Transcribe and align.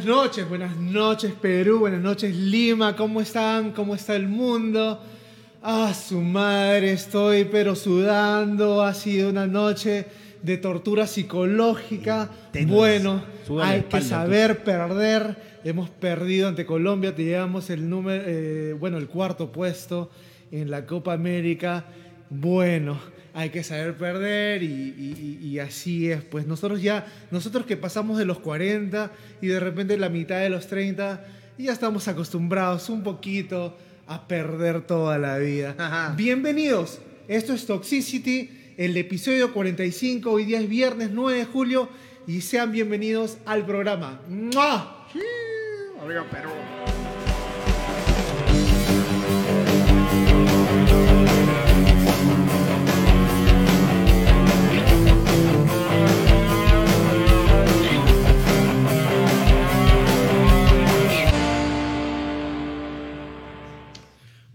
Buenas 0.00 0.16
noches, 0.16 0.48
buenas 0.48 0.76
noches 0.78 1.32
Perú, 1.42 1.80
buenas 1.80 2.00
noches 2.00 2.34
Lima, 2.34 2.96
¿cómo 2.96 3.20
están? 3.20 3.72
¿Cómo 3.72 3.94
está 3.94 4.16
el 4.16 4.28
mundo? 4.28 4.98
Ah, 5.62 5.92
su 5.92 6.22
madre, 6.22 6.92
estoy 6.92 7.44
pero 7.44 7.76
sudando, 7.76 8.82
ha 8.82 8.94
sido 8.94 9.28
una 9.28 9.46
noche 9.46 10.06
de 10.42 10.56
tortura 10.56 11.06
psicológica. 11.06 12.30
Bueno, 12.66 13.22
hay 13.60 13.82
que 13.82 14.00
saber 14.00 14.64
perder. 14.64 15.36
Hemos 15.64 15.90
perdido 15.90 16.48
ante 16.48 16.64
Colombia, 16.64 17.14
te 17.14 17.24
llevamos 17.24 17.68
el 17.68 17.86
número, 17.86 18.24
eh, 18.26 18.72
bueno, 18.72 18.96
el 18.96 19.06
cuarto 19.06 19.52
puesto 19.52 20.10
en 20.50 20.70
la 20.70 20.86
Copa 20.86 21.12
América. 21.12 21.84
Bueno, 22.30 22.98
hay 23.34 23.50
que 23.50 23.62
saber 23.62 23.96
perder 23.96 24.62
y, 24.62 25.58
así 25.58 26.10
es. 26.10 26.22
Pues 26.22 26.46
nosotros 26.46 26.82
ya, 26.82 27.06
nosotros 27.30 27.66
que 27.66 27.76
pasamos 27.76 28.18
de 28.18 28.24
los 28.24 28.38
40 28.38 29.10
y 29.40 29.48
de 29.48 29.60
repente 29.60 29.96
la 29.96 30.08
mitad 30.08 30.40
de 30.40 30.50
los 30.50 30.66
30, 30.66 31.24
ya 31.58 31.72
estamos 31.72 32.08
acostumbrados 32.08 32.88
un 32.88 33.02
poquito 33.02 33.76
a 34.06 34.26
perder 34.26 34.82
toda 34.82 35.18
la 35.18 35.38
vida. 35.38 36.14
Bienvenidos, 36.16 37.00
esto 37.28 37.52
es 37.52 37.66
Toxicity, 37.66 38.74
el 38.76 38.96
episodio 38.96 39.52
45, 39.52 40.30
hoy 40.30 40.44
día 40.44 40.60
es 40.60 40.68
viernes 40.68 41.10
9 41.12 41.38
de 41.38 41.44
julio 41.44 41.88
y 42.26 42.40
sean 42.40 42.72
bienvenidos 42.72 43.38
al 43.46 43.66
programa. 43.66 44.20
¡Mua! 44.28 45.06
Perú. 46.30 46.50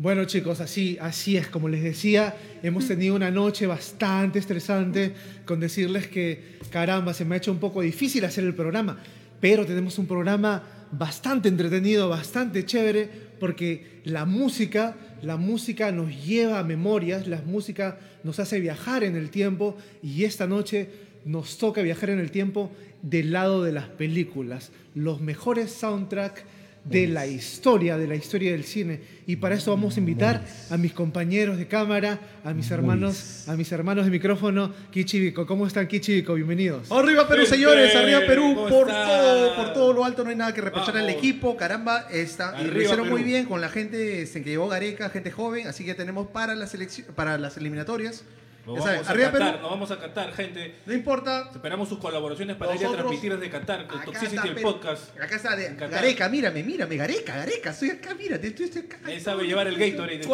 Bueno 0.05 0.25
chicos, 0.25 0.61
así, 0.61 0.99
así 1.01 1.35
es, 1.35 1.47
como 1.47 1.67
les 1.67 1.81
decía, 1.81 2.35
hemos 2.61 2.87
tenido 2.87 3.15
una 3.15 3.31
noche 3.31 3.65
bastante 3.65 4.37
estresante 4.37 5.13
con 5.45 5.59
decirles 5.59 6.05
que, 6.05 6.59
caramba, 6.69 7.11
se 7.15 7.25
me 7.25 7.33
ha 7.33 7.37
hecho 7.39 7.51
un 7.51 7.57
poco 7.57 7.81
difícil 7.81 8.23
hacer 8.23 8.43
el 8.43 8.53
programa, 8.53 8.99
pero 9.41 9.65
tenemos 9.65 9.97
un 9.97 10.05
programa 10.05 10.61
bastante 10.91 11.49
entretenido, 11.49 12.07
bastante 12.07 12.67
chévere, 12.67 13.09
porque 13.39 14.01
la 14.03 14.25
música, 14.25 14.95
la 15.23 15.37
música 15.37 15.91
nos 15.91 16.23
lleva 16.23 16.59
a 16.59 16.63
memorias, 16.63 17.25
la 17.27 17.41
música 17.41 17.97
nos 18.23 18.39
hace 18.39 18.59
viajar 18.59 19.03
en 19.03 19.15
el 19.15 19.31
tiempo 19.31 19.75
y 20.03 20.25
esta 20.25 20.45
noche 20.45 20.87
nos 21.25 21.57
toca 21.57 21.81
viajar 21.81 22.11
en 22.11 22.19
el 22.19 22.29
tiempo 22.29 22.71
del 23.01 23.31
lado 23.31 23.63
de 23.63 23.71
las 23.71 23.87
películas, 23.87 24.71
los 24.93 25.19
mejores 25.19 25.71
soundtracks 25.71 26.43
de 26.85 27.07
la 27.07 27.25
historia, 27.25 27.97
de 27.97 28.07
la 28.07 28.15
historia 28.15 28.51
del 28.51 28.63
cine. 28.63 29.01
Y 29.25 29.37
para 29.37 29.55
eso 29.55 29.71
vamos 29.71 29.97
a 29.97 29.99
invitar 29.99 30.45
a 30.69 30.77
mis 30.77 30.93
compañeros 30.93 31.57
de 31.57 31.67
cámara, 31.67 32.19
a 32.43 32.53
mis 32.53 32.69
hermanos, 32.69 33.47
a 33.47 33.55
mis 33.55 33.71
hermanos 33.71 34.05
de 34.05 34.11
micrófono, 34.11 34.71
Kichibico. 34.91 35.47
¿Cómo 35.47 35.65
están, 35.65 35.87
Kichibico? 35.87 36.35
Bienvenidos. 36.35 36.91
Arriba 36.91 37.27
Perú, 37.27 37.45
señores, 37.45 37.95
arriba 37.95 38.19
Perú, 38.27 38.55
por 38.69 38.87
todo, 38.87 39.55
por 39.55 39.73
todo 39.73 39.93
lo 39.93 40.05
alto, 40.05 40.23
no 40.23 40.29
hay 40.29 40.35
nada 40.35 40.53
que 40.53 40.61
reprochar 40.61 40.97
al 40.97 41.09
equipo, 41.09 41.57
caramba, 41.57 42.07
está, 42.11 42.55
y 42.61 42.67
lo 42.67 42.81
hicieron 42.81 43.09
muy 43.09 43.23
bien 43.23 43.45
con 43.45 43.61
la 43.61 43.69
gente 43.69 44.29
que 44.31 44.43
llevó 44.43 44.67
Gareca, 44.67 45.09
gente 45.09 45.31
joven, 45.31 45.67
así 45.67 45.85
que 45.85 45.95
tenemos 45.95 46.27
para 46.27 46.53
las, 46.53 46.75
para 47.15 47.37
las 47.39 47.57
eliminatorias 47.57 48.23
nos 48.65 48.79
vamos, 48.79 49.09
a 49.09 49.13
Qatar, 49.13 49.61
nos 49.61 49.71
vamos 49.71 49.91
a 49.91 49.99
Qatar, 49.99 50.33
gente. 50.33 50.75
No 50.85 50.93
importa. 50.93 51.49
Esperamos 51.53 51.87
sus 51.87 51.99
colaboraciones 51.99 52.55
para 52.55 52.75
ir 52.75 52.85
a 52.85 52.91
transmitir 52.91 53.37
desde 53.37 53.49
Qatar, 53.49 53.87
con 53.87 54.03
Toxicity 54.03 54.47
el 54.47 54.55
podcast. 54.55 55.17
Acá 55.19 55.35
está 55.35 55.55
de, 55.55 55.75
Gareca, 55.75 56.29
mírame, 56.29 56.63
mírame, 56.63 56.97
Gareca, 56.97 57.37
Gareca, 57.37 57.71
estoy 57.71 57.91
acá, 57.91 58.15
mírate, 58.15 58.47
estoy, 58.47 58.83
acá. 58.83 58.99
Él 59.07 59.21
sabe 59.21 59.45
llevar 59.45 59.67
el 59.67 59.77
Gatorade 59.77 60.17
de 60.17 60.25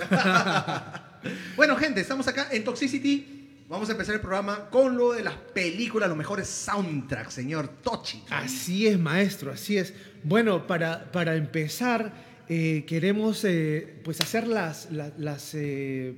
bueno, 1.56 1.76
gente, 1.76 2.00
estamos 2.00 2.26
acá 2.28 2.48
en 2.50 2.64
Toxicity. 2.64 3.36
Vamos 3.68 3.88
a 3.88 3.92
empezar 3.92 4.16
el 4.16 4.20
programa 4.20 4.68
con 4.68 4.96
lo 4.96 5.12
de 5.12 5.22
las 5.22 5.34
películas, 5.34 6.08
los 6.08 6.18
mejores 6.18 6.48
soundtracks, 6.48 7.34
señor 7.34 7.68
Tochi. 7.68 8.24
Así 8.30 8.88
es, 8.88 8.98
maestro, 8.98 9.52
así 9.52 9.76
es. 9.76 9.94
Bueno, 10.24 10.66
para, 10.66 11.12
para 11.12 11.36
empezar, 11.36 12.12
eh, 12.48 12.84
queremos 12.84 13.44
eh, 13.44 14.00
pues 14.02 14.20
hacer 14.20 14.48
las, 14.48 14.88
las, 14.90 15.54
eh, 15.54 16.14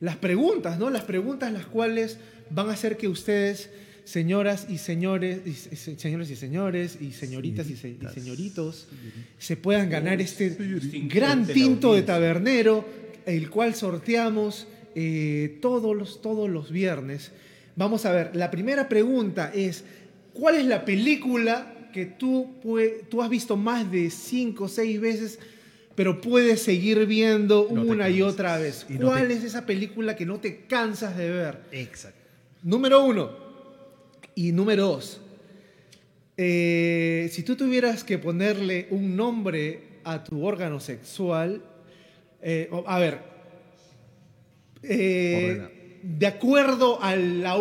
las 0.00 0.16
preguntas, 0.16 0.78
¿no? 0.78 0.90
Las 0.90 1.04
preguntas 1.04 1.52
las 1.52 1.66
cuales 1.66 2.18
van 2.50 2.68
a 2.68 2.72
hacer 2.72 2.96
que 2.96 3.08
ustedes, 3.08 3.70
señoras 4.04 4.66
y 4.68 4.78
señores, 4.78 5.40
y, 5.46 5.54
señores 5.76 6.30
y 6.30 6.36
señores, 6.36 6.98
y 7.00 7.12
señoritas 7.12 7.68
y, 7.68 7.76
señoritos, 7.76 8.88
se 9.38 9.56
puedan 9.56 9.90
ganar 9.90 10.20
este 10.20 10.56
gran 11.08 11.46
tinto 11.46 11.94
de 11.94 12.02
tabernero, 12.02 12.84
el 13.24 13.50
cual 13.50 13.74
sorteamos 13.74 14.66
eh, 14.94 15.58
todos, 15.60 15.96
los, 15.96 16.22
todos 16.22 16.48
los 16.48 16.70
viernes. 16.70 17.32
Vamos 17.74 18.06
a 18.06 18.12
ver, 18.12 18.36
la 18.36 18.50
primera 18.50 18.88
pregunta 18.88 19.50
es, 19.54 19.84
¿cuál 20.32 20.56
es 20.56 20.66
la 20.66 20.84
película 20.84 21.90
que 21.92 22.06
tú, 22.06 22.54
tú 23.10 23.22
has 23.22 23.28
visto 23.28 23.56
más 23.56 23.90
de 23.90 24.10
cinco 24.10 24.64
o 24.64 24.68
seis 24.68 25.00
veces? 25.00 25.38
Pero 25.96 26.20
puedes 26.20 26.62
seguir 26.62 27.06
viendo 27.06 27.66
una 27.66 28.08
y 28.10 28.22
otra 28.22 28.58
vez. 28.58 28.86
¿Cuál 29.00 29.30
es 29.30 29.42
esa 29.42 29.64
película 29.64 30.14
que 30.14 30.26
no 30.26 30.38
te 30.38 30.66
cansas 30.66 31.16
de 31.16 31.30
ver? 31.30 31.58
Exacto. 31.72 32.20
Número 32.62 33.02
uno. 33.02 33.30
Y 34.34 34.52
número 34.52 34.86
dos. 34.86 35.20
Eh, 36.36 37.30
si 37.32 37.42
tú 37.42 37.56
tuvieras 37.56 38.04
que 38.04 38.18
ponerle 38.18 38.88
un 38.90 39.16
nombre 39.16 40.00
a 40.04 40.22
tu 40.22 40.44
órgano 40.44 40.80
sexual, 40.80 41.62
eh, 42.42 42.68
a 42.86 42.98
ver, 42.98 43.18
eh, 44.82 45.98
de 46.02 46.26
acuerdo 46.26 47.02
a 47.02 47.16
la, 47.16 47.56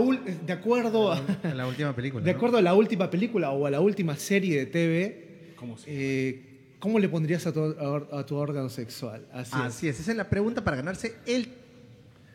de 0.46 0.54
acuerdo 0.54 1.14
a, 1.14 1.22
la 1.56 1.66
última 1.66 1.96
película, 1.96 2.26
de 2.26 2.32
acuerdo 2.32 2.58
a 2.58 2.62
la 2.62 2.74
última 2.74 3.10
película 3.10 3.52
o 3.52 3.66
a 3.66 3.72
la 3.72 3.80
última 3.80 4.18
serie 4.18 4.60
de 4.60 4.66
TV, 4.66 5.26
¿Cómo 5.56 5.78
se 5.78 6.45
¿Cómo 6.86 7.00
le 7.00 7.10
pondrías 7.10 7.48
a 7.48 7.52
tu, 7.52 8.36
órgano 8.36 8.70
sexual? 8.70 9.26
Así, 9.34 9.88
es. 9.88 10.00
esa 10.00 10.12
es 10.12 10.18
la 10.18 10.30
pregunta 10.30 10.64
para 10.64 10.78
ganarse 10.78 11.16
el 11.26 11.48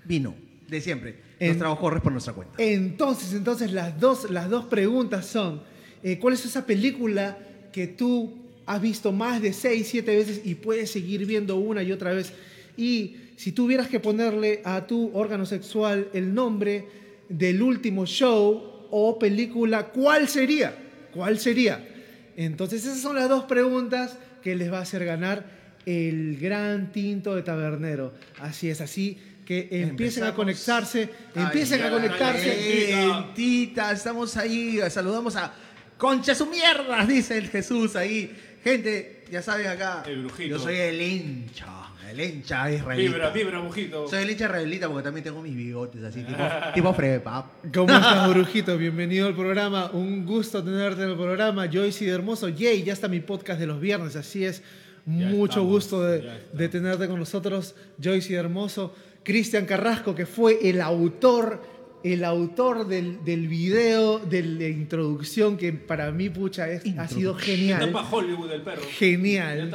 vino 0.05 0.35
de 0.67 0.81
siempre. 0.81 1.15
Los 1.39 1.57
trabajadores 1.57 2.03
por 2.03 2.11
nuestra 2.11 2.33
cuenta. 2.33 2.55
Entonces, 2.59 3.33
entonces 3.33 3.71
las 3.71 4.01
dos, 4.01 4.29
las 4.29 4.51
dos 4.51 4.65
preguntas 4.65 5.27
son, 5.27 5.63
eh, 6.03 6.19
¿cuál 6.19 6.35
es 6.35 6.45
esa 6.45 6.67
película 6.67 7.39
que 7.73 7.87
tú 7.87 8.39
has 8.67 8.83
visto 8.83 9.13
más 9.13 9.41
de 9.41 9.53
seis, 9.53 9.87
siete 9.89 10.17
veces 10.17 10.41
y 10.45 10.57
puedes 10.57 10.91
seguir 10.91 11.27
viendo 11.27 11.55
una 11.55 11.85
y 11.85 11.93
otra 11.93 12.13
vez? 12.13 12.33
Y 12.77 13.19
si 13.37 13.53
tuvieras 13.53 13.87
que 13.87 14.01
ponerle 14.01 14.63
a 14.65 14.85
tu 14.85 15.13
órgano 15.15 15.47
sexual 15.47 16.09
el 16.13 16.35
nombre 16.35 16.89
del 17.29 17.63
último 17.63 18.05
show 18.05 18.89
o 18.91 19.17
película, 19.17 19.91
¿cuál 19.91 20.27
sería? 20.27 20.75
¿Cuál 21.15 21.39
sería? 21.39 21.87
Entonces 22.35 22.85
esas 22.85 22.99
son 22.99 23.15
las 23.15 23.29
dos 23.29 23.45
preguntas 23.45 24.19
que 24.43 24.57
les 24.57 24.73
va 24.73 24.79
a 24.79 24.83
hacer 24.83 25.05
ganar 25.05 25.45
el 25.87 26.39
gran 26.39 26.93
tinto 26.93 27.35
de 27.35 27.43
tabernero. 27.43 28.15
Así 28.39 28.69
es, 28.71 28.81
así 28.81 29.19
que 29.45 29.69
empiecen 29.71 30.25
a 30.25 30.35
conectarse, 30.35 31.11
empiecen 31.35 31.83
a 31.83 31.91
conectarse. 31.91 32.97
Tita, 33.35 33.93
estamos 33.93 34.37
ahí, 34.37 34.79
saludamos 34.91 35.37
a 35.37 35.53
Concha 36.01 36.35
su 36.35 36.47
mierda, 36.47 37.05
dice 37.09 37.37
el 37.37 37.49
Jesús 37.49 37.95
ahí. 37.95 38.35
Gente, 38.65 39.25
ya 39.31 39.43
saben 39.43 39.67
acá, 39.67 40.03
yo 40.39 40.59
soy 40.59 40.77
el 40.77 41.01
hincha. 41.01 41.80
El 42.11 42.21
hincha 42.21 42.69
israelita. 42.73 43.13
Vibra, 43.13 43.31
vibra, 43.31 43.61
brujito. 43.61 44.09
Soy 44.09 44.25
el 44.25 44.31
hincha 44.31 44.47
israelita 44.47 44.89
porque 44.89 45.05
también 45.05 45.23
tengo 45.23 45.41
mis 45.43 45.55
bigotes 45.55 46.03
así, 46.03 46.25
tipo, 46.25 46.43
tipo 46.75 46.93
frepa. 46.93 47.49
¿Cómo 47.73 47.95
estás, 47.95 48.29
brujito? 48.31 48.77
Bienvenido 48.77 49.29
al 49.29 49.37
programa. 49.37 49.93
Un 49.93 50.27
gusto 50.27 50.65
tenerte 50.65 51.05
en 51.05 51.11
el 51.11 51.17
programa. 51.17 51.69
Joyce 51.73 52.07
y 52.07 52.09
Hermoso. 52.09 52.49
Yay, 52.49 52.83
ya 52.83 52.95
está 52.95 53.07
mi 53.07 53.21
podcast 53.21 53.61
de 53.61 53.69
los 53.69 53.81
viernes, 53.81 54.17
así 54.17 54.45
es. 54.45 54.61
Mucho 55.07 55.63
gusto 55.63 56.03
de, 56.03 56.29
de, 56.53 56.69
tenerte 56.69 57.07
con 57.07 57.21
nosotros, 57.21 57.77
Joyce 58.03 58.33
y 58.33 58.37
Hermoso. 58.37 58.93
Cristian 59.23 59.65
Carrasco, 59.65 60.13
que 60.13 60.27
fue 60.27 60.69
el 60.69 60.81
autor 60.81 61.63
el 62.03 62.25
autor 62.25 62.87
del, 62.87 63.25
del 63.25 63.49
video, 63.49 64.19
de 64.19 64.43
la 64.43 64.69
introducción, 64.69 65.57
que 65.57 65.73
para 65.73 66.11
mí, 66.11 66.31
pucha, 66.31 66.69
es, 66.69 66.83
ha 66.99 67.07
sido 67.09 67.35
genial. 67.35 67.95
Hollywood 68.11 68.53
el 68.53 68.63
perro. 68.63 68.83
Genial. 68.99 69.71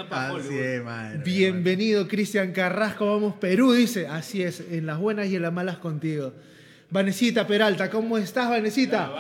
Bienvenido, 1.23 2.07
Cristian 2.07 2.51
Carrasco. 2.51 3.05
Vamos, 3.05 3.35
Perú, 3.35 3.73
dice. 3.73 4.07
Así 4.07 4.41
es, 4.41 4.63
en 4.71 4.85
las 4.85 4.99
buenas 4.99 5.27
y 5.27 5.35
en 5.35 5.43
las 5.43 5.53
malas 5.53 5.77
contigo. 5.77 6.33
Vanesita 6.89 7.45
Peralta, 7.47 7.89
¿cómo 7.89 8.17
estás, 8.17 8.49
Vanesita? 8.49 9.11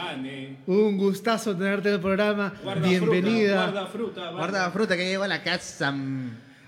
Un 0.67 0.97
gustazo 0.97 1.55
tenerte 1.55 1.89
en 1.89 1.95
el 1.95 2.01
programa. 2.01 2.53
Bienvenida. 2.83 3.65
guarda 3.65 3.87
fruta. 3.87 4.31
Guarda 4.31 4.71
fruta 4.71 4.97
que 4.97 5.05
lleva 5.05 5.25
a 5.25 5.27
la 5.27 5.43
casa. 5.43 5.93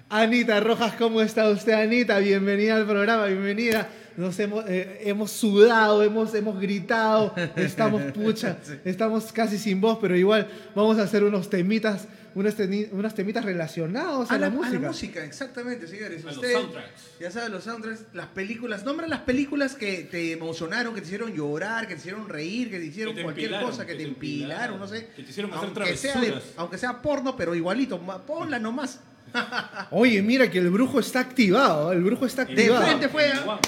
Anita 0.10 0.60
Rojas, 0.62 0.94
¿cómo 0.98 1.22
está 1.22 1.50
usted, 1.50 1.74
Anita? 1.74 2.18
Bienvenida 2.20 2.76
al 2.78 2.86
programa, 2.86 3.26
bienvenida. 3.26 3.90
Nos 4.16 4.40
hemos, 4.40 4.64
eh, 4.68 5.02
hemos 5.04 5.32
sudado, 5.32 6.02
hemos, 6.02 6.34
hemos 6.34 6.60
gritado, 6.62 7.36
estamos 7.58 8.02
pucha, 8.14 8.58
estamos 8.86 9.32
casi 9.34 9.58
sin 9.58 9.82
voz, 9.82 9.98
pero 10.02 10.16
igual 10.16 10.48
vamos 10.74 10.98
a 10.98 11.04
hacer 11.04 11.24
unos 11.26 11.50
temitas, 11.50 12.08
unos, 12.36 12.58
teni- 12.58 12.88
unos 12.94 13.14
temitas 13.14 13.44
relacionados 13.44 14.32
a, 14.32 14.40
la, 14.40 14.50
música. 14.50 14.78
A 14.78 14.80
la 14.80 14.88
música, 14.88 15.24
exactamente, 15.26 15.88
señores. 15.88 16.24
A 16.24 16.28
los 16.28 16.38
Usted, 16.38 16.54
soundtracks. 16.54 17.02
Ya 17.20 17.30
saben, 17.30 17.52
los 17.52 17.66
soundtracks, 17.66 18.04
las 18.14 18.28
películas. 18.28 18.86
Nombra 18.86 19.08
las 19.08 19.20
películas 19.20 19.76
que 19.76 20.08
te 20.10 20.32
emocionaron, 20.32 20.96
que 20.96 21.02
te 21.02 21.08
hicieron 21.08 21.34
llorar, 21.34 21.86
que 21.86 21.96
te 21.96 22.00
hicieron 22.00 22.30
reír, 22.30 22.72
que 22.72 22.80
te 22.80 22.86
hicieron 22.86 23.14
Que 23.14 23.20
te 23.20 23.24
cualquier 23.26 23.48
empilaron, 23.48 23.70
cosa, 23.72 23.86
que, 23.86 23.92
que 23.92 23.98
te 23.98 24.04
te 24.06 24.10
empilaron, 24.10 24.76
empilaron, 24.76 24.80
no 24.80 24.88
sé. 24.88 25.10
que 25.16 25.24
te 25.24 25.30
hicieron 25.32 25.54
hacer 25.54 25.70
aunque 25.76 25.98
sea, 25.98 26.14
de- 26.16 26.28
travesuras. 26.28 26.54
aunque 26.56 26.78
sea 26.78 27.02
porno, 27.02 27.36
pero 27.36 27.54
igualito, 27.54 28.00
ponla 28.26 28.58
nomás. 28.58 29.02
Oye, 29.92 30.22
mira 30.22 30.50
que 30.50 30.60
el 30.60 30.70
brujo 30.70 31.00
está 31.00 31.20
activado, 31.20 31.92
el 31.92 32.04
brujo 32.04 32.26
está 32.26 32.46
De 32.46 32.54
De 32.56 32.62
activado. 32.62 32.86
frente 32.86 33.10
fue. 33.10 33.28
¿ah? 33.32 33.60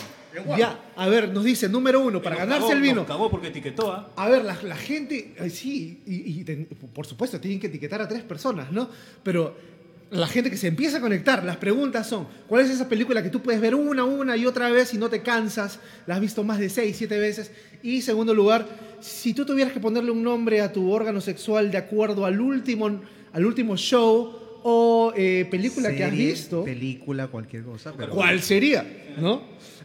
Ya, 0.58 0.80
a 0.96 1.08
ver, 1.10 1.34
nos 1.34 1.44
dice, 1.44 1.68
número 1.68 2.00
uno, 2.02 2.22
para 2.22 2.36
Nos 2.36 2.40
ganarse 2.46 2.68
cagó, 2.68 2.74
el 2.74 2.82
vino. 2.82 2.96
Nos 2.98 3.08
cagó 3.08 3.30
porque 3.32 3.48
etiquetó, 3.48 3.92
¿ah? 3.92 4.10
A 4.16 4.30
ver, 4.30 4.46
la, 4.46 4.56
la 4.64 4.76
gente, 4.76 5.34
eh, 5.38 5.50
sí, 5.50 6.02
y, 6.06 6.40
y 6.40 6.44
ten- 6.44 6.66
por 6.94 7.06
supuesto, 7.08 7.40
tienen 7.40 7.60
que 7.60 7.68
etiquetar 7.68 8.02
a 8.02 8.08
tres 8.08 8.22
personas, 8.24 8.72
¿no? 8.72 8.90
Pero 9.24 9.58
la 10.12 10.28
gente 10.28 10.50
que 10.52 10.58
se 10.58 10.68
empieza 10.68 10.98
a 10.98 11.02
conectar, 11.02 11.44
las 11.44 11.58
preguntas 11.58 12.08
son, 12.08 12.28
¿cuál 12.48 12.64
es 12.64 12.70
esa 12.70 12.88
película 12.88 13.24
que 13.24 13.30
tú 13.30 13.42
puedes 13.42 13.60
ver 13.60 13.74
una, 13.76 14.04
una 14.06 14.38
y 14.38 14.46
otra 14.46 14.70
vez 14.70 14.94
y 14.94 14.98
no 15.00 15.10
te 15.10 15.22
cansas? 15.24 15.80
La 16.06 16.16
has 16.16 16.22
visto 16.22 16.44
más 16.44 16.60
de 16.60 16.70
seis, 16.70 16.96
siete 16.98 17.18
veces. 17.20 17.52
Y 17.82 18.02
segundo 18.04 18.34
lugar, 18.34 18.68
si 19.02 19.34
tú 19.34 19.46
tuvieras 19.46 19.74
que 19.74 19.80
ponerle 19.80 20.12
un 20.12 20.24
nombre 20.24 20.62
a 20.62 20.72
tu 20.72 20.92
órgano 20.92 21.22
sexual 21.22 21.72
de 21.72 21.78
acuerdo 21.78 22.26
al 22.26 22.40
último, 22.40 23.02
al 23.34 23.46
último 23.46 23.76
show 23.78 24.49
o 24.64 25.14
eh, 25.16 25.48
película 25.50 25.94
que 25.96 26.04
has 26.04 26.12
visto, 26.12 26.64
Película, 26.64 27.28
cualquier 27.28 27.64
cosa. 27.64 27.94
Pero 27.98 28.14
¿cuál 28.14 28.42
sería? 28.42 28.86
¿No? 29.20 29.42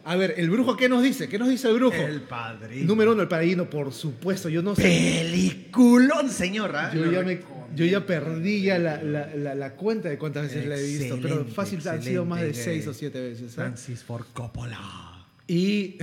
A 0.07 0.17
ver, 0.17 0.35
el 0.37 0.51
brujo, 0.51 0.77
¿qué 0.77 0.89
nos 0.89 1.03
dice? 1.03 1.29
¿Qué 1.29 1.39
nos 1.39 1.49
dice 1.49 1.69
el 1.69 1.75
brujo? 1.77 1.97
El 1.97 2.21
padrino. 2.23 2.87
Número 2.87 3.13
uno, 3.13 3.23
el 3.23 3.29
padrino, 3.29 3.71
por 3.71 3.93
supuesto. 3.93 4.49
Yo 4.51 4.61
no 4.63 4.75
sé. 4.75 4.83
Peliculón, 4.83 6.29
señor. 6.31 6.77
¿ah? 6.77 6.93
Yo 6.95 7.11
ya, 7.11 7.23
me, 7.23 7.37
recomiendo. 7.37 7.75
yo 7.75 7.85
ya 7.87 8.05
perdí 8.05 8.63
ya 8.63 8.79
la, 8.79 9.03
la- 9.03 9.35
la- 9.35 9.55
la 9.55 9.73
cuenta 9.77 10.11
de 10.11 10.19
cuántas 10.19 10.43
veces 10.45 10.67
la 10.67 10.77
he 10.77 10.83
visto, 10.83 11.17
pero 11.23 11.29
Excelente, 11.37 11.53
fácil 11.53 11.89
han 11.89 12.03
sido 12.03 12.25
más 12.27 12.43
de 12.43 12.49
excelente, 12.49 12.75
seis 12.83 12.87
eh. 12.87 12.91
o 12.91 12.95
siete 12.95 13.21
veces. 13.21 13.53
¿ah? 13.53 13.55
Francis 13.63 14.03
Ford 14.03 14.27
Coppola. 14.35 15.27
Y 15.49 15.97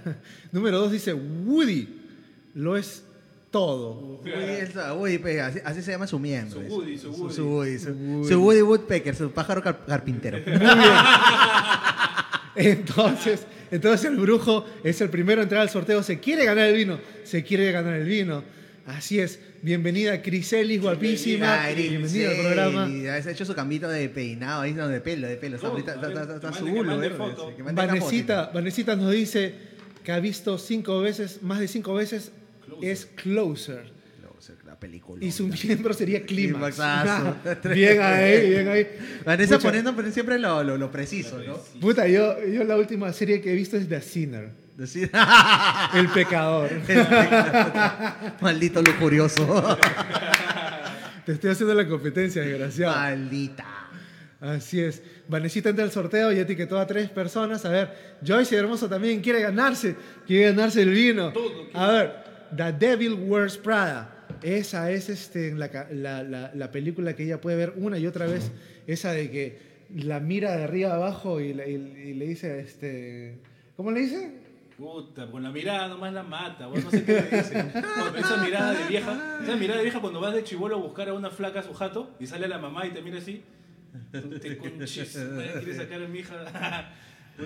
número 0.52 0.78
dos 0.78 0.90
dice, 0.92 1.12
Woody 1.14 1.88
lo 2.54 2.76
es 2.76 3.04
todo. 3.54 4.20
Uy, 4.98 5.18
pe, 5.18 5.40
así, 5.40 5.60
así 5.64 5.80
se 5.80 5.92
llama 5.92 6.08
su 6.08 6.18
miembro. 6.18 6.60
Su. 6.60 6.66
Woody, 6.74 6.98
su 6.98 7.10
Woody. 7.12 7.34
Su 7.34 7.46
Woody, 7.48 7.78
su, 7.78 7.90
Woody. 7.92 8.28
su 8.28 8.42
Woody 8.42 8.62
Woodpecker, 8.62 9.14
su 9.14 9.30
pájaro 9.30 9.62
car- 9.62 9.84
carpintero. 9.86 10.38
Entonces, 12.56 13.46
entonces 13.70 14.08
el 14.10 14.16
brujo 14.16 14.64
es 14.84 15.00
el 15.00 15.10
primero 15.10 15.40
a 15.40 15.44
entrar 15.44 15.60
al 15.62 15.70
sorteo, 15.70 16.02
se 16.02 16.20
quiere 16.20 16.44
ganar 16.44 16.68
el 16.68 16.76
vino, 16.76 16.98
se 17.24 17.42
quiere 17.42 17.72
ganar 17.72 17.94
el 17.94 18.06
vino. 18.06 18.44
Así 18.86 19.18
es. 19.18 19.40
Bienvenida 19.62 20.20
Criselis, 20.22 20.80
guapísima. 20.80 21.66
Bienvenida 21.74 22.30
al 22.30 22.36
programa. 22.36 22.84
Ha 22.84 23.18
hecho 23.30 23.44
su 23.44 23.54
cambito 23.54 23.88
de 23.88 24.08
peinado, 24.08 24.62
ahí 24.62 24.72
no, 24.74 24.86
de 24.88 25.00
pelo, 25.00 25.26
de 25.26 25.36
pelo. 25.36 25.56
Está, 25.56 25.68
ahorita- 25.68 25.94
está, 25.94 26.08
está- 26.08 26.22
está- 26.22 26.34
está 26.36 26.50
Que 26.50 26.58
su 26.58 26.64
mande- 26.64 26.72
que 26.72 26.78
bulo, 26.78 26.90
mande 26.92 27.10
foto. 27.10 27.48
sí, 27.50 27.56
que 27.56 27.62
mande 27.62 27.82
la 27.82 27.86
Vanesita, 27.88 28.50
Vanesita 28.54 28.96
nos 28.96 29.10
dice 29.12 29.54
que 30.04 30.12
ha 30.12 30.20
visto 30.20 30.58
cinco 30.58 31.00
veces, 31.00 31.42
más 31.42 31.58
de 31.60 31.66
cinco 31.68 31.94
veces, 31.94 32.30
Closer. 32.66 32.90
es 32.90 33.06
Closer. 33.06 33.76
fotito. 33.78 34.04
La 34.66 34.78
película. 34.78 35.24
Y 35.24 35.30
su 35.30 35.46
miembro 35.48 35.94
sería 35.94 36.24
Clímax. 36.26 36.76
Bien 37.74 38.00
ahí, 38.02 38.50
bien 38.50 38.68
ahí. 38.68 38.86
Vanessa 39.24 39.56
Pucha, 39.56 39.68
poniendo 39.68 39.96
pero 39.96 40.10
siempre 40.10 40.38
lo, 40.38 40.62
lo, 40.62 40.76
lo 40.76 40.90
preciso, 40.90 41.38
¿no? 41.38 41.56
Puta, 41.80 42.06
yo, 42.08 42.44
yo 42.44 42.64
la 42.64 42.76
última 42.76 43.12
serie 43.12 43.40
que 43.40 43.52
he 43.52 43.54
visto 43.54 43.76
es 43.76 43.88
The 43.88 44.00
Sinner. 44.02 44.50
Decir, 44.76 45.10
El 45.94 46.08
pecador. 46.08 46.68
maldito 48.40 48.82
lujurioso. 48.82 49.78
Te 51.24 51.32
estoy 51.32 51.50
haciendo 51.50 51.74
la 51.74 51.86
competencia, 51.88 52.42
desgraciado. 52.42 52.94
Maldita. 52.94 53.64
Así 54.40 54.80
es. 54.80 55.00
Vanesita 55.28 55.70
entra 55.70 55.84
al 55.84 55.90
sorteo 55.92 56.30
y 56.32 56.38
etiquetó 56.38 56.78
a 56.78 56.86
tres 56.86 57.08
personas. 57.08 57.64
A 57.64 57.70
ver, 57.70 58.16
Joyce 58.26 58.56
Hermoso 58.56 58.88
también 58.88 59.20
quiere 59.22 59.40
ganarse. 59.40 59.96
Quiere 60.26 60.50
ganarse 60.50 60.82
el 60.82 60.90
vino. 60.90 61.32
A 61.72 61.92
ver, 61.92 62.16
The 62.56 62.72
Devil 62.72 63.14
Wears 63.14 63.56
Prada. 63.58 64.10
Esa 64.42 64.90
es 64.90 65.08
este, 65.08 65.54
la, 65.54 65.70
la- 65.90 66.22
la- 66.22 66.50
la 66.54 66.70
película 66.70 67.14
que 67.16 67.24
ella 67.24 67.40
puede 67.40 67.56
ver 67.56 67.72
una 67.76 67.98
y 67.98 68.06
otra 68.06 68.26
vez. 68.26 68.50
Esa 68.86 69.12
de 69.12 69.30
que 69.30 69.58
la 69.94 70.20
mira 70.20 70.56
de 70.56 70.64
arriba 70.64 70.94
abajo 70.94 71.40
y, 71.40 71.54
le- 71.54 71.70
y- 71.70 71.74
y 72.10 72.14
le 72.14 72.26
dice, 72.26 72.60
este, 72.60 73.38
¿cómo 73.76 73.90
le 73.90 74.00
dice? 74.00 74.30
Puta, 74.76 75.30
con 75.30 75.42
la 75.42 75.50
mirada 75.52 75.86
nomás 75.88 76.12
la 76.12 76.24
mata, 76.24 76.66
vos 76.66 76.82
no 76.82 76.90
sé 76.90 77.04
qué 77.04 77.12
le 77.12 77.36
dicen. 77.38 77.70
Con 77.70 78.16
esa 78.18 78.36
mirada 78.42 78.72
de 78.74 78.88
vieja, 78.88 79.38
esa 79.42 79.56
mirada 79.56 79.78
de 79.78 79.84
vieja 79.84 80.00
cuando 80.00 80.20
vas 80.20 80.34
de 80.34 80.42
chivolo 80.42 80.76
a 80.76 80.78
buscar 80.80 81.08
a 81.08 81.14
una 81.14 81.30
flaca 81.30 81.60
a 81.60 81.62
su 81.62 81.72
jato 81.74 82.10
y 82.18 82.26
sale 82.26 82.48
la 82.48 82.58
mamá 82.58 82.84
y 82.86 82.90
te 82.90 83.00
mira 83.00 83.18
así. 83.18 83.42
Te 84.10 84.56
conches, 84.58 85.16
quieres 85.60 85.76
sacar 85.76 86.02
a 86.02 86.08
mi 86.08 86.18
hija. 86.18 86.34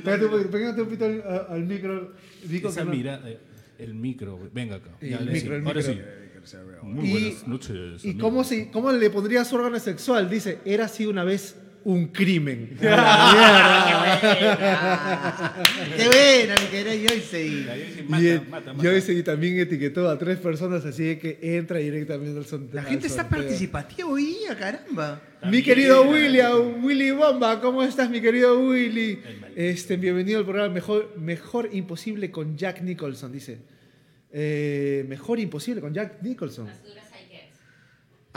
Pégate 0.05 0.25
un 0.25 0.31
poquito- 0.31 0.51
pégate 0.51 0.81
un 0.83 0.87
poquito 0.87 1.05
al, 1.05 1.45
al 1.51 1.65
micro. 1.65 2.13
Dico 2.45 2.69
esa 2.69 2.81
que 2.81 2.87
no- 2.87 2.93
mirada, 2.93 3.29
eh, 3.31 3.39
el 3.79 3.95
micro, 3.95 4.39
venga 4.53 4.77
acá. 4.77 4.91
El 5.01 5.11
Ya, 5.11 5.21
micro, 5.21 5.35
sí, 5.41 5.47
el 5.47 5.67
ahora 5.67 5.81
micro. 5.81 5.95
sí. 5.95 6.01
Muy 6.83 7.07
Y- 7.09 7.11
buenas 7.13 7.49
noches. 7.49 8.05
¿Y 8.05 8.15
cómo, 8.17 8.43
se, 8.45 8.71
cómo 8.71 8.91
le 8.93 9.11
pondría 9.11 9.45
su 9.45 9.57
órgano 9.57 9.79
sexual? 9.79 10.31
Dice, 10.31 10.59
era 10.65 10.87
así 10.87 11.05
una 11.07 11.25
vez 11.25 11.57
un 11.85 12.09
crimen. 12.09 12.77
Qué 12.81 12.87
buena, 16.07 16.55
mi 16.61 16.67
querida 16.71 17.09
Joyce. 17.09 17.51
La 17.67 17.75
Joyce. 17.75 18.43
Joyce 18.83 19.13
y 19.15 19.23
también 19.23 19.59
etiquetó 19.59 20.09
a 20.09 20.19
tres 20.19 20.39
personas, 20.39 20.85
así 20.85 21.17
que 21.17 21.39
entra 21.41 21.79
directamente 21.79 22.39
al 22.39 22.45
sorteo. 22.45 22.69
La 22.73 22.83
gente 22.83 23.07
está 23.07 23.29
participativa 23.29 24.09
hoy 24.09 24.25
día, 24.25 24.57
caramba. 24.57 25.23
Mi 25.45 25.63
querido 25.63 26.03
William, 26.03 26.85
Willy 26.85 27.13
Bomba, 27.13 27.61
¿cómo 27.61 27.83
estás, 27.83 28.11
mi 28.11 28.21
querido 28.21 28.59
Willy? 28.61 29.21
Este, 29.55 29.97
bienvenido 29.97 30.41
al 30.41 30.45
programa 30.45 30.75
Mejor, 30.75 31.17
Mejor 31.17 31.69
Imposible 31.73 32.31
con 32.31 32.57
Jack 32.57 32.83
Nicholson, 32.83 33.33
dice. 33.33 33.59
Eh, 34.31 35.07
mejor 35.09 35.39
Imposible 35.39 35.81
con 35.81 35.95
Jack 35.95 36.23
Nicholson. 36.23 36.69
As 36.69 36.83
good 36.83 36.99
as 36.99 37.11
I 37.13 37.33
get. 37.33 37.51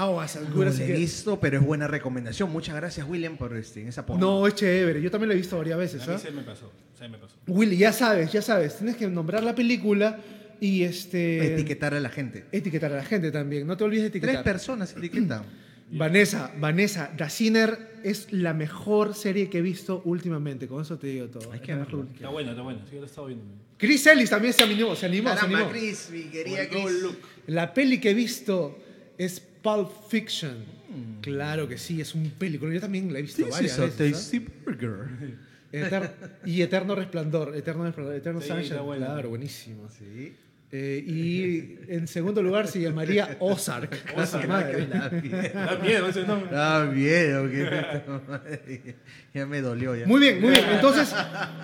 Ah, 0.02 0.10
oh, 0.10 0.20
No 0.50 0.64
lo 0.66 0.72
he 0.72 0.92
visto, 0.94 1.40
pero 1.40 1.60
es 1.60 1.64
buena 1.64 1.88
recomendación. 1.88 2.52
Muchas 2.52 2.76
gracias, 2.76 3.08
William, 3.08 3.38
por 3.38 3.56
este, 3.56 3.88
esa 3.88 4.04
porno. 4.04 4.40
No, 4.40 4.48
es 4.48 4.56
chévere. 4.56 5.00
Yo 5.00 5.12
también 5.12 5.28
lo 5.28 5.34
he 5.36 5.38
visto 5.38 5.56
varias 5.58 5.78
veces. 5.78 6.02
A 6.02 6.08
mí 6.08 6.14
¿ah? 6.16 6.18
se 6.18 6.32
me 6.32 6.42
pasó, 6.42 6.72
se 6.98 7.08
me 7.08 7.20
pasó. 7.20 7.36
Willy, 7.46 7.78
ya 7.78 7.94
sabes, 7.94 8.32
ya 8.32 8.42
sabes. 8.42 8.78
Tienes 8.78 8.96
que 8.96 9.08
nombrar 9.08 9.44
la 9.44 9.54
película 9.54 10.20
y 10.60 10.82
este 10.82 11.54
Etiquetar 11.54 11.94
a 11.94 12.00
la 12.00 12.10
gente. 12.10 12.46
etiquetar 12.52 12.92
a 12.92 12.96
la 12.96 13.06
gente 13.06 13.32
también. 13.32 13.68
No 13.68 13.78
te 13.78 13.84
olvides 13.84 14.06
de 14.06 14.10
Tres 14.10 14.24
etiquetar. 14.24 14.44
personas 14.44 14.96
etiquetan. 14.98 15.44
Vanessa, 15.92 16.52
Vanessa, 16.58 17.12
The 17.16 17.30
Sinner 17.30 18.00
es 18.04 18.32
la 18.32 18.56
mejor 18.56 19.14
serie 19.14 19.52
que 19.52 19.60
he 19.60 19.62
visto 19.62 20.02
últimamente. 20.06 20.68
Con 20.68 20.82
eso 20.82 20.98
te 20.98 21.08
digo 21.08 21.28
todo. 21.28 21.52
Hay 21.52 21.60
que 21.60 21.74
Es 21.74 21.78
la 21.78 21.86
mejor. 21.86 22.00
verlo. 22.06 22.14
Está 22.16 22.30
bueno, 22.30 22.50
está 22.52 22.62
bueno. 22.64 22.80
Sí, 22.90 22.96
yo 22.96 23.02
lo 23.02 23.06
estaba 23.06 23.28
viendo. 23.28 23.46
Chris 23.78 24.08
Ellis 24.08 24.32
también 24.32 24.54
se 24.54 24.64
animó, 24.64 24.96
se 24.96 25.06
animó, 25.06 25.38
se 25.38 25.46
animó. 25.46 25.70
Chris, 25.70 26.10
mi 26.12 26.24
querida 26.24 26.68
Chris. 26.70 27.02
look. 27.04 27.18
La 27.46 27.74
peli 27.74 28.00
que 28.00 28.12
he 28.12 28.14
visto 28.16 28.80
es 29.18 29.42
Pulp 29.62 29.90
Fiction. 30.10 30.66
Claro 31.22 31.68
que 31.68 31.78
sí, 31.78 32.02
es 32.02 32.14
un 32.16 32.30
película. 32.32 32.74
Yo 32.74 32.82
también 32.82 33.12
la 33.14 33.20
he 33.20 33.22
visto 33.22 33.44
This 33.44 33.52
varias 33.52 33.72
is 33.74 33.80
a 33.80 33.84
veces. 33.84 34.02
¿ah? 34.02 34.12
tasty 34.12 34.40
burger. 34.40 35.08
Eter- 35.72 36.12
y 36.46 36.62
Eterno 36.62 36.96
Resplandor, 36.96 37.56
Eterno 37.56 37.86
Resplandor, 37.86 38.16
Eterno 38.16 38.42
Sí, 38.42 38.48
Sunshine. 38.50 38.80
buena. 38.82 39.06
Claro, 39.08 39.30
buenísimo. 39.30 39.88
Sí. 39.90 40.36
Eh, 40.74 41.04
y 41.06 41.80
en 41.94 42.08
segundo 42.08 42.42
lugar 42.42 42.68
se 42.68 42.80
llamaría 42.82 43.38
Ozark. 43.40 43.94
Ozark, 44.18 44.48
Madre. 44.48 44.88
Da 44.88 45.78
miedo. 45.82 46.08
Ese 46.10 46.24
nombre. 46.26 46.50
Da 46.52 46.86
miedo. 46.86 47.50
que- 47.50 48.96
ya 49.34 49.46
me 49.46 49.62
dolió 49.62 49.96
ya. 49.96 50.06
Muy 50.08 50.20
bien, 50.20 50.42
muy 50.42 50.52
bien. 50.52 50.66
Entonces, 50.72 51.14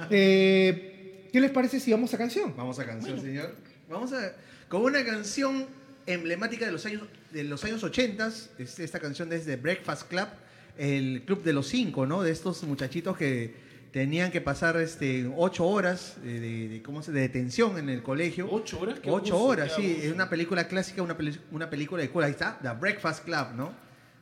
eh, 0.10 1.28
¿qué 1.32 1.42
les 1.42 1.52
parece 1.52 1.80
si 1.80 1.92
vamos 1.92 2.14
a 2.14 2.18
canción? 2.18 2.54
Vamos 2.56 2.80
a 2.80 2.86
canción, 2.86 3.20
señor. 3.20 3.56
Vamos 3.90 4.14
a 4.14 4.34
con 4.70 4.82
una 4.84 5.04
canción 5.06 5.66
emblemática 6.06 6.66
de 6.66 6.72
los 6.74 6.86
años 6.86 7.04
de 7.32 7.44
los 7.44 7.64
años 7.64 7.84
80, 7.84 8.28
es 8.60 8.80
esta 8.80 9.00
canción 9.00 9.32
es 9.34 9.46
de 9.46 9.56
Breakfast 9.58 10.08
Club, 10.10 10.28
el 10.78 11.24
club 11.26 11.44
de 11.44 11.54
los 11.54 11.68
cinco, 11.68 12.06
¿no? 12.06 12.22
De 12.24 12.32
estos 12.32 12.64
muchachitos 12.64 13.18
que 13.18 13.66
tenían 13.92 14.32
que 14.32 14.42
pasar 14.42 14.78
este 14.78 15.30
ocho 15.36 15.66
horas 15.66 16.18
de, 16.24 16.40
de- 16.40 16.68
de- 16.70 16.82
¿cómo 16.84 17.02
se 17.02 17.12
de 17.12 17.22
detención 17.22 17.78
en 17.80 17.90
el 17.90 18.04
colegio. 18.04 18.48
¿Ocho 18.52 18.80
horas? 18.80 19.00
Qué 19.00 19.10
Ocho 19.10 19.34
abuso, 19.34 19.44
horas, 19.46 19.74
qué 19.76 19.82
sí. 19.82 20.00
Es 20.04 20.14
una 20.14 20.30
película 20.30 20.68
clásica, 20.68 21.02
una, 21.02 21.18
peli- 21.18 21.40
una 21.52 21.70
película 21.70 22.00
de 22.02 22.06
escuela. 22.06 22.28
Ahí 22.28 22.32
está, 22.34 22.60
The 22.62 22.70
Breakfast 22.80 23.24
Club, 23.26 23.48
¿no? 23.56 23.74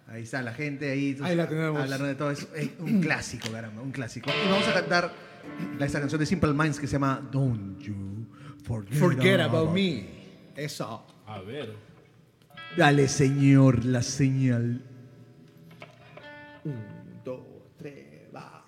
Ahí 0.08 0.22
está 0.24 0.42
la 0.44 0.54
gente 0.54 0.92
ahí. 0.92 1.18
Ahí 1.22 1.36
la 1.36 1.50
tenemos. 1.50 1.82
Hablando 1.82 2.06
de 2.06 2.16
todo 2.16 2.30
eso. 2.32 2.48
Es 2.56 2.70
un 2.80 3.02
clásico, 3.02 3.50
caramba, 3.52 3.82
un 3.82 3.92
clásico. 3.92 4.30
Y 4.30 4.50
vamos 4.50 4.68
a 4.68 4.74
cantar 4.74 5.12
esta 5.80 6.00
canción 6.00 6.20
de 6.20 6.26
Simple 6.28 6.54
Minds 6.54 6.80
que 6.80 6.86
se 6.88 6.94
llama 6.94 7.28
Don't 7.32 7.80
You 7.82 8.28
Forget, 8.64 8.98
Forget 9.00 9.40
about 9.42 9.72
me. 9.74 10.06
Eso. 10.56 11.06
A 11.26 11.42
ver. 11.42 11.74
Dale, 12.78 13.08
Señor, 13.08 13.86
la 13.86 14.02
señal. 14.02 14.82
Un, 16.66 17.24
dos, 17.24 17.40
tres, 17.78 18.28
va. 18.36 18.66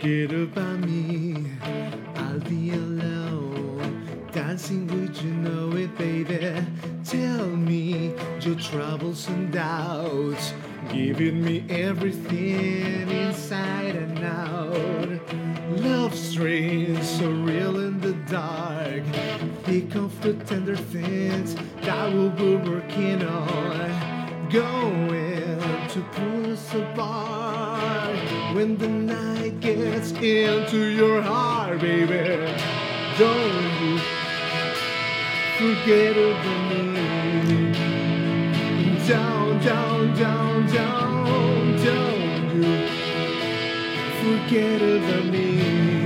forget 0.00 0.32
about 0.32 0.80
me. 0.80 1.34
I'll 2.16 2.40
be 2.40 2.70
alone, 2.70 4.28
dancing, 4.32 4.86
would 4.86 5.16
you 5.20 5.30
know 5.30 5.76
it, 5.76 5.96
baby? 5.98 6.54
Tell 7.04 7.46
me 7.46 8.14
your 8.40 8.54
troubles 8.56 9.28
and 9.28 9.52
doubts, 9.52 10.54
giving 10.90 11.44
me 11.44 11.64
everything 11.68 13.10
inside 13.10 13.96
and 13.96 14.18
out. 14.24 15.80
Love 15.80 16.14
strings 16.14 17.08
so 17.18 17.30
real 17.30 17.78
in 17.80 18.00
the 18.00 18.14
dark. 18.30 19.04
Think 19.64 19.94
of 19.96 20.18
the 20.22 20.32
tender 20.44 20.76
things 20.76 21.56
that 21.82 22.12
we'll 22.12 22.30
be 22.30 22.56
working 22.56 23.22
on, 23.22 24.48
going 24.48 25.88
to 25.88 26.00
pull 26.12 26.52
us 26.52 26.74
apart 26.74 28.54
when 28.54 28.78
the 28.78 28.88
night 28.88 29.39
gets 29.60 30.12
into 30.12 30.86
your 30.86 31.20
heart, 31.20 31.80
baby, 31.80 32.50
don't 33.18 33.80
you 33.82 33.98
forget 35.58 36.16
about 36.16 36.70
me. 36.70 37.72
Down, 39.06 39.60
down, 39.62 40.14
down, 40.16 40.66
down, 40.66 41.76
don't 41.84 42.54
you 42.54 42.72
forget 44.22 44.80
about 44.80 45.26
me. 45.26 45.99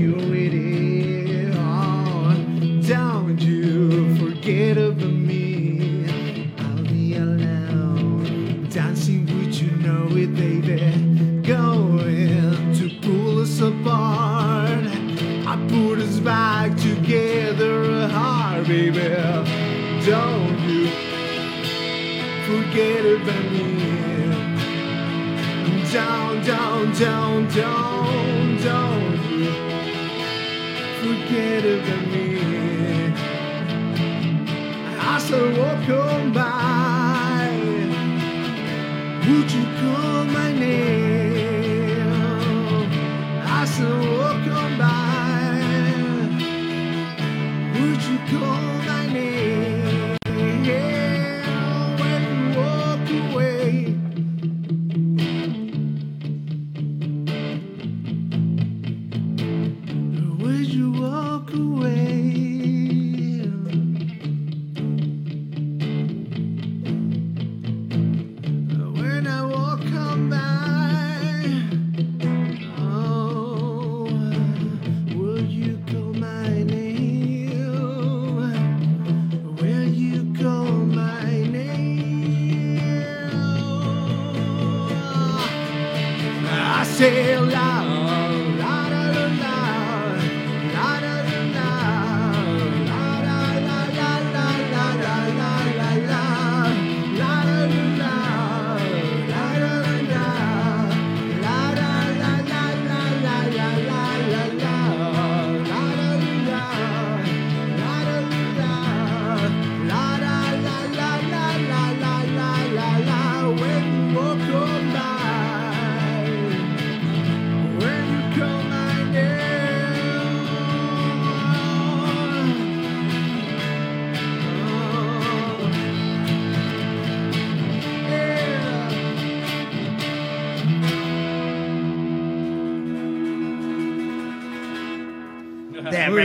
Security. 0.00 1.50
Oh, 1.54 2.34
don't 2.86 3.38
you 3.38 4.16
forget 4.16 4.78
about 4.78 5.12
me. 5.12 6.06
I'll 6.58 6.82
be 6.84 7.16
alone, 7.16 8.66
dancing 8.70 9.26
with 9.26 9.60
you, 9.60 9.70
know 9.72 10.06
it, 10.16 10.34
baby. 10.34 11.42
Going 11.42 12.72
to 12.78 12.88
pull 13.02 13.42
us 13.42 13.60
apart. 13.60 14.86
I 15.46 15.56
put 15.68 15.98
us 15.98 16.18
back 16.20 16.76
together 16.78 18.08
hard, 18.08 18.66
baby. 18.66 19.08
Don't 20.06 20.58
you 20.66 20.88
forget 22.48 23.04
about 23.04 23.52
me. 23.52 23.68
Down, 25.92 26.42
down, 26.44 26.92
down, 26.92 27.48
down, 27.48 27.89
forget 31.30 31.64
about 31.64 32.06
me. 32.08 32.26
As 34.98 35.32
I 35.32 35.42
walk 35.58 35.88
on 35.88 36.32
by, 36.32 37.50
would 39.28 39.52
you 39.52 39.64
call 39.80 40.19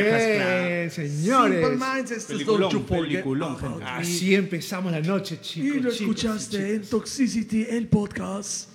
Breakfast 0.03 0.25
Club. 0.25 1.05
señores. 1.07 1.59
Simple 1.67 1.85
Minds, 1.87 2.11
esto 2.11 2.15
es 2.15 2.25
Peliculón, 2.25 2.61
Don't 2.61 2.73
You 2.73 2.85
Forget 2.87 3.07
peliculón, 3.11 3.51
About 3.51 3.61
gente. 3.61 3.83
Me. 3.85 3.89
Así 3.91 4.35
empezamos 4.35 4.91
la 4.91 5.01
noche, 5.01 5.39
chicos. 5.41 5.67
Y 5.67 5.79
lo 5.79 5.91
chicos, 5.91 6.01
escuchaste 6.01 6.57
chicos. 6.57 6.69
en 6.71 6.89
Toxicity, 6.89 7.65
el 7.69 7.87
podcast. 7.87 8.69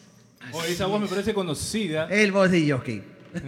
Oye, 0.52 0.72
esa 0.72 0.86
voz 0.86 1.00
me 1.00 1.06
parece 1.06 1.32
conocida. 1.34 2.08
El 2.08 2.32
voz 2.32 2.50
de 2.50 2.64
Yoki. 2.66 3.02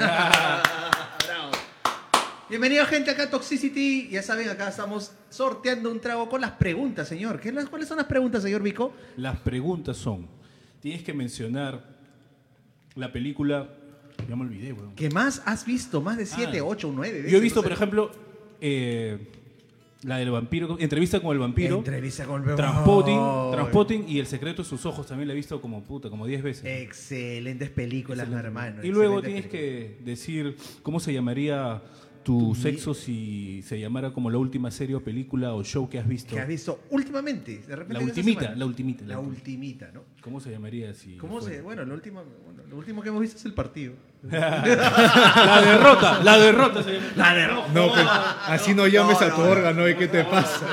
Bienvenido 2.49 2.85
gente 2.87 3.11
acá 3.11 3.25
a 3.25 3.31
Toxicity. 3.31 4.09
Ya 4.11 4.23
saben, 4.23 4.49
acá 4.50 4.69
estamos 4.69 5.12
sorteando 5.31 5.91
un 5.91 6.00
trago 6.00 6.29
con 6.29 6.41
las 6.43 6.50
preguntas, 6.52 7.09
señor. 7.09 7.41
¿Qué, 7.41 7.50
las- 7.50 7.67
¿Cuáles 7.69 7.88
son 7.88 7.97
las 7.97 8.07
preguntas, 8.07 8.43
señor 8.43 8.62
Vico? 8.62 8.93
Las 9.17 9.38
preguntas 9.38 9.97
son: 9.97 10.29
tienes 10.81 11.02
que 11.02 11.14
mencionar 11.14 11.83
la 12.95 13.11
película. 13.11 13.71
Ya 14.29 14.37
me 14.37 14.43
olvidé, 14.43 14.73
weón. 14.73 14.95
¿Qué 14.95 15.11
más 15.11 15.43
has 15.47 15.64
visto? 15.64 16.00
Más 16.00 16.17
de 16.17 16.26
7, 16.26 16.59
Ah. 16.61 16.64
8, 16.64 16.93
9 16.95 17.12
veces. 17.19 17.33
Yo 17.33 17.38
he 17.38 17.41
visto, 17.41 17.62
por 17.62 17.73
ejemplo, 17.73 18.11
eh, 18.61 19.19
la 20.05 20.17
del 20.17 20.31
vampiro, 20.31 20.76
entrevista 20.81 21.21
con 21.21 21.33
el 21.33 21.38
vampiro. 21.38 21.76
Entrevista 21.79 22.25
con 22.25 22.49
el 22.49 22.57
Transpotting, 22.57 23.17
Oh. 23.19 23.50
Transpotting 23.55 24.05
y 24.09 24.19
El 24.19 24.26
secreto 24.26 24.62
de 24.62 24.69
sus 24.69 24.85
ojos 24.85 25.07
también 25.07 25.29
la 25.29 25.33
he 25.35 25.37
visto 25.37 25.61
como 25.61 25.83
puta, 25.85 26.11
como 26.11 26.26
10 26.26 26.43
veces. 26.43 26.64
Excelentes 26.64 27.71
películas, 27.71 28.25
Excelente. 28.26 28.47
hermano. 28.49 28.85
Y 28.85 28.88
luego 28.88 29.23
tienes 29.23 29.47
que 29.47 29.99
decir 30.05 30.57
cómo 30.83 30.99
se 30.99 31.12
llamaría 31.12 31.81
tu 32.23 32.55
sexo 32.55 32.95
si 32.95 33.62
se 33.62 33.79
llamara 33.79 34.12
como 34.12 34.31
la 34.31 34.38
última 34.38 34.71
serie 34.71 34.95
o 34.95 35.00
película 35.02 35.55
o 35.55 35.64
show 35.64 35.88
que 35.88 35.99
has 35.99 36.07
visto? 36.07 36.35
que 36.35 36.41
has 36.41 36.49
visto 36.49 36.81
últimamente. 36.91 37.59
De 37.67 37.76
repente 37.76 37.95
La 37.95 38.00
ultimita, 38.00 38.55
la 38.55 38.67
ultimita. 38.67 39.05
La 39.05 39.19
ultimita, 39.19 39.91
¿no? 39.93 40.05
¿Cómo 40.21 40.41
se 40.41 40.50
llamaría 40.50 40.95
si 40.95 41.17
¿Cómo 41.17 41.41
fuera? 41.41 41.57
se.? 41.57 41.62
Bueno, 41.62 41.85
lo 41.85 41.95
último, 41.95 42.23
bueno, 42.45 42.62
lo 42.69 42.76
último 42.76 43.02
que 43.02 43.09
hemos 43.09 43.21
visto 43.21 43.37
es 43.39 43.45
el 43.45 43.54
partido. 43.54 43.95
la 44.23 45.61
derrota, 45.63 46.23
la 46.23 46.39
derrota 46.39 46.82
se 46.82 46.93
llama. 46.93 47.06
La 47.17 47.35
derrota. 47.35 47.69
No, 47.75 47.89
pues, 47.89 48.06
así 48.47 48.75
no 48.75 48.87
llames 48.87 49.21
no, 49.21 49.26
a 49.26 49.35
tu 49.35 49.41
no, 49.41 49.50
órgano, 49.50 49.89
¿y 49.89 49.97
qué 49.97 50.08
te 50.08 50.25
pasa? 50.25 50.67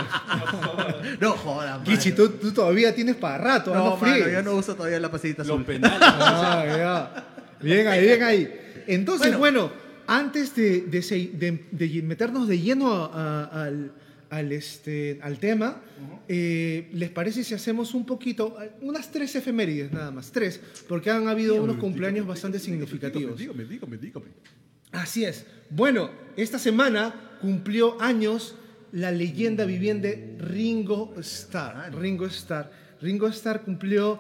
No 1.20 1.32
jodas, 1.32 1.82
Kichi, 1.84 2.12
tú, 2.12 2.30
tú 2.30 2.52
todavía 2.52 2.94
tienes 2.94 3.16
para 3.16 3.38
rato, 3.38 3.74
No, 3.74 3.92
no, 3.92 3.98
mano, 3.98 4.30
yo 4.30 4.44
no 4.44 4.54
uso 4.54 4.76
todavía 4.76 5.00
la 5.00 5.10
pasillita 5.10 5.44
Los 5.44 5.64
penales. 5.64 6.00
Ah, 6.02 6.64
ya. 6.68 7.26
Bien 7.62 7.88
ahí, 7.88 8.02
bien 8.06 8.24
ahí. 8.24 8.84
Entonces, 8.88 9.38
bueno, 9.38 9.72
antes 10.10 10.56
de, 10.56 10.82
de 10.82 11.02
se- 11.02 11.32
de- 11.34 11.66
de 11.72 12.02
meternos 12.04 12.48
de 12.48 12.60
lleno 12.60 12.92
a- 12.94 13.06
a- 13.46 13.64
al, 13.66 13.92
al, 14.30 14.52
este, 14.52 15.20
al 15.22 15.40
tema, 15.40 15.82
eh, 16.28 16.90
¿les 16.94 17.10
parece 17.10 17.44
si 17.44 17.54
hacemos 17.54 17.94
un 17.94 18.06
poquito, 18.06 18.56
unas 18.82 19.12
tres 19.12 19.36
efemérides 19.36 19.92
nada 19.92 20.12
más? 20.12 20.32
Tres, 20.32 20.60
porque 20.88 21.10
han 21.12 21.28
habido 21.28 21.56
unos 21.62 21.78
cumpleaños 21.78 22.26
bastante 22.28 22.60
significativos. 22.60 23.38
Dígame, 23.38 23.64
dígame, 23.66 23.98
dígame. 23.98 24.28
Así 24.92 25.24
es. 25.26 25.46
Bueno, 25.70 26.10
esta 26.36 26.58
semana 26.60 27.38
cumplió 27.42 28.02
años 28.02 28.56
la 28.92 29.12
leyenda 29.12 29.66
viviente 29.66 30.36
Ringo 30.40 31.14
Starr. 31.20 31.94
Ringo 31.96 32.26
Starr. 32.26 32.72
Ringo 33.02 33.28
Starr 33.28 33.62
cumplió 33.64 34.20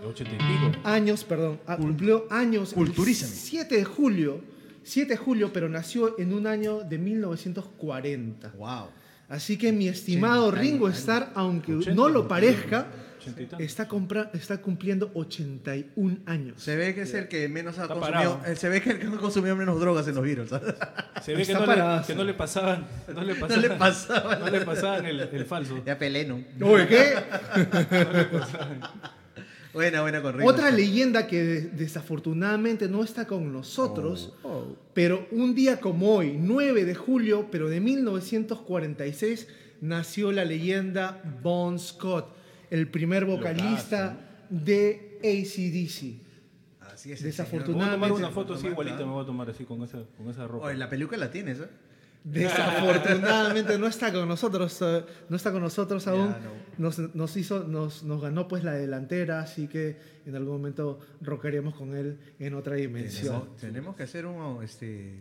años, 0.84 1.23
perdón, 1.23 1.60
ah, 1.67 1.75
cumplió 1.78 2.28
años 2.30 2.69
el 2.69 2.75
Culturízame. 2.75 3.32
7 3.34 3.75
de 3.78 3.84
julio, 3.84 4.41
7 4.89 5.10
de 5.12 5.17
julio, 5.17 5.52
pero 5.54 5.69
nació 5.69 6.17
en 6.19 6.34
un 6.34 6.47
año 6.47 6.80
de 6.82 6.97
1940. 6.97 8.52
Wow. 8.58 8.88
Así 9.30 9.58
que 9.58 9.71
mi 9.71 9.88
estimado 9.88 10.49
Ringo. 10.52 10.89
Starr, 10.89 11.30
aunque 11.36 11.75
Ochenta, 11.75 11.93
no 11.95 12.10
lo 12.10 12.28
parezca, 12.28 12.88
está, 13.60 13.88
compra- 13.88 14.32
está 14.34 14.60
cumpliendo 14.60 15.12
81 15.13 16.17
años. 16.25 16.63
Se 16.63 16.75
ve 16.75 16.95
que 16.95 17.04
es 17.04 17.13
el 17.13 17.28
que 17.28 17.47
menos 17.47 17.78
ha 17.78 17.84
Está 17.84 17.93
consumido. 17.93 18.38
parado. 18.39 18.52
eh, 18.52 18.56
Se 18.56 18.69
ve 18.69 18.82
que 18.82 18.89
el 18.89 18.99
que 18.99 19.06
ha 19.06 19.12
consumido 19.17 19.56
menos 19.56 19.80
drogas 19.80 20.08
en 20.08 20.15
los 20.15 20.23
Beatles. 20.23 20.49
¿sabes? 20.49 20.73
Se 21.23 21.36
ve 21.36 21.45
que 21.45 21.54
no, 21.54 21.65
le, 21.67 22.02
que 22.08 22.15
no 22.15 22.23
le 22.23 22.34
pasaban. 22.34 22.88
No 23.13 23.23
le 23.23 23.36
No 23.36 23.39
pasaban, 23.47 23.62
le 23.62 23.69
pasaba. 23.69 24.36
no 24.38 24.49
le 24.49 24.62
pasaban 24.62 25.06
el, 25.06 25.19
el 25.19 25.45
falso. 25.45 25.84
Ya 25.86 25.99
pelé, 25.99 26.25
¿no? 26.25 26.43
Oye, 26.65 26.88
¿qué? 26.88 27.13
Buena, 29.74 30.02
buena 30.02 30.22
con 30.22 30.36
Otra 30.42 30.70
Starr. 30.70 30.74
leyenda 30.74 31.28
que 31.28 31.44
de- 31.44 31.62
desafortunadamente 31.70 32.90
no 32.90 33.04
está 33.04 33.28
con 33.28 33.54
nosotros, 33.54 34.34
Oh. 34.44 34.76
pero 34.96 35.28
un 35.32 35.54
día 35.54 35.80
como 35.80 36.16
hoy, 36.16 36.38
9 36.40 36.86
de 36.86 36.96
julio, 36.96 37.48
pero 37.52 37.70
de 37.70 37.80
1946, 37.80 39.48
nació 39.82 40.32
la 40.32 40.44
leyenda 40.44 41.22
Bon 41.44 41.78
Scott, 41.78 42.36
el 42.72 42.88
primer 42.90 43.26
vocalista 43.26 44.18
de 44.50 45.20
ACDC. 45.24 46.20
Así 46.92 47.12
es. 47.12 47.22
Desafortunadamente- 47.22 47.98
Me 47.98 47.98
voy 47.98 48.06
a 48.06 48.08
tomar 48.08 48.20
una 48.28 48.30
foto 48.32 48.54
así 48.56 48.68
igualita, 48.68 48.98
me 48.98 49.12
voy 49.12 49.24
a 49.24 49.26
tomar 49.28 49.50
así 49.50 49.64
con 49.66 49.84
esa, 49.84 50.00
con 50.18 50.30
esa 50.30 50.48
ropa. 50.48 50.66
Oye, 50.68 50.78
la 50.78 50.90
peluca 50.90 51.16
la 51.16 51.30
tienes, 51.32 51.60
¿eh? 51.60 51.68
Desafortunadamente 52.32 53.78
no 53.78 53.88
está 53.88 54.12
con 54.12 54.28
nosotros, 54.28 54.78
eh, 54.82 55.04
no 55.30 55.36
está 55.36 55.52
con 55.52 55.62
nosotros 55.62 56.08
aún. 56.08 56.30
no. 56.30 56.70
Nos, 56.78 56.98
nos 57.13 57.36
hizo, 57.36 57.65
nos, 57.65 58.04
nos 58.04 58.22
ganó 58.22 58.48
pues 58.48 58.63
la 58.63 58.74
delantera, 58.74 59.42
así 59.42 59.68
que 59.68 59.98
en 60.26 60.36
algún 60.36 60.54
momento 60.54 61.00
rockaremos 61.22 61.76
con 61.76 61.96
él 61.96 62.18
en 62.39 62.54
otra 62.54 62.76
dimensión. 62.76 63.42
Tenemos, 63.42 63.58
tenemos 63.60 63.96
que 63.96 64.04
hacer 64.04 64.26
un, 64.26 64.63
este, 64.63 65.20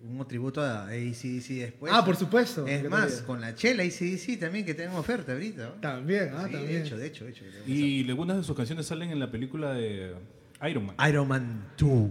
un 0.00 0.26
tributo 0.26 0.62
a 0.62 0.86
ACDC 0.86 1.48
después. 1.48 1.92
Ah, 1.94 2.04
por 2.04 2.16
supuesto. 2.16 2.66
Es 2.66 2.88
más, 2.88 3.22
con 3.22 3.40
la 3.40 3.54
chela 3.54 3.82
ACDC 3.82 4.38
también 4.38 4.64
que 4.64 4.74
tenemos 4.74 5.00
oferta 5.00 5.32
ahorita. 5.32 5.64
¿no? 5.64 5.72
También, 5.80 6.30
ah, 6.34 6.44
Sí, 6.46 6.52
también. 6.52 6.66
De 6.66 6.80
hecho, 6.80 6.96
de 6.96 7.06
hecho, 7.06 7.24
de 7.24 7.30
hecho. 7.30 7.44
Y 7.66 8.08
algunas 8.08 8.36
de 8.38 8.44
sus 8.44 8.56
canciones 8.56 8.86
salen 8.86 9.10
en 9.10 9.18
la 9.18 9.30
película 9.30 9.72
de 9.74 10.14
Iron 10.68 10.86
Man. 10.86 10.96
Iron 11.08 11.28
Man 11.28 11.68
2. 11.78 12.10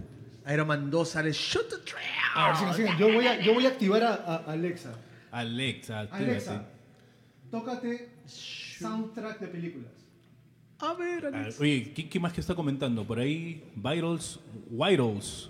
Iron 0.52 0.68
Man 0.68 0.90
2 0.92 1.10
sale 1.10 1.32
Shoot 1.32 1.70
the 1.70 1.78
Trail. 1.78 2.08
A 2.36 2.48
ver, 2.48 2.76
sigue, 2.76 2.88
sigue. 2.88 3.00
Yo 3.00 3.14
voy 3.14 3.28
a, 3.28 3.40
yo 3.42 3.54
voy 3.54 3.66
a 3.66 3.70
activar 3.70 4.04
a, 4.04 4.14
a 4.16 4.36
Alexa. 4.52 4.94
Alexa, 5.32 6.02
actívate. 6.02 6.26
Alexa, 6.32 6.66
tócate 7.52 8.10
soundtrack 8.26 9.40
de 9.40 9.48
películas. 9.48 9.92
A 10.80 10.94
ver, 10.96 11.26
Ah, 11.34 11.40
Alex. 11.42 11.60
Oye, 11.62 11.94
¿qué, 11.96 12.10
qué 12.10 12.20
más 12.20 12.34
que 12.34 12.42
está 12.42 12.56
comentando? 12.56 13.06
Por 13.06 13.20
ahí, 13.20 13.64
Virals, 13.76 14.40
Virals 14.70 15.50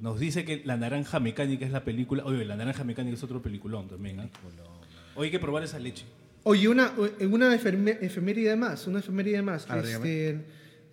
nos 0.00 0.18
dice 0.20 0.44
que 0.44 0.62
La 0.64 0.76
Naranja 0.76 1.18
Mecánica 1.20 1.64
es 1.64 1.72
la 1.72 1.84
película. 1.84 2.24
Oye, 2.24 2.44
La 2.44 2.56
Naranja 2.56 2.84
Mecánica 2.84 3.14
es 3.16 3.22
otro 3.22 3.40
peliculón 3.40 3.88
también. 3.88 4.20
¿ah? 4.20 4.28
Oye, 5.14 5.26
hay 5.26 5.30
que 5.30 5.38
probar 5.38 5.62
esa 5.62 5.78
leche. 5.78 6.04
Oye, 6.42 6.68
una, 6.68 6.92
una 7.28 7.54
efeméride 7.54 8.54
más, 8.56 8.86
una 8.86 8.98
efeméride 9.00 9.40
más. 9.42 9.66
Ver, 9.66 9.84
Este, 9.84 10.44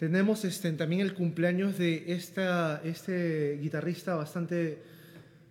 tenemos 0.03 0.43
este, 0.43 0.69
también 0.73 0.99
el 0.99 1.13
cumpleaños 1.13 1.77
de 1.77 2.03
esta, 2.07 2.81
este 2.83 3.57
guitarrista 3.61 4.15
bastante, 4.15 4.79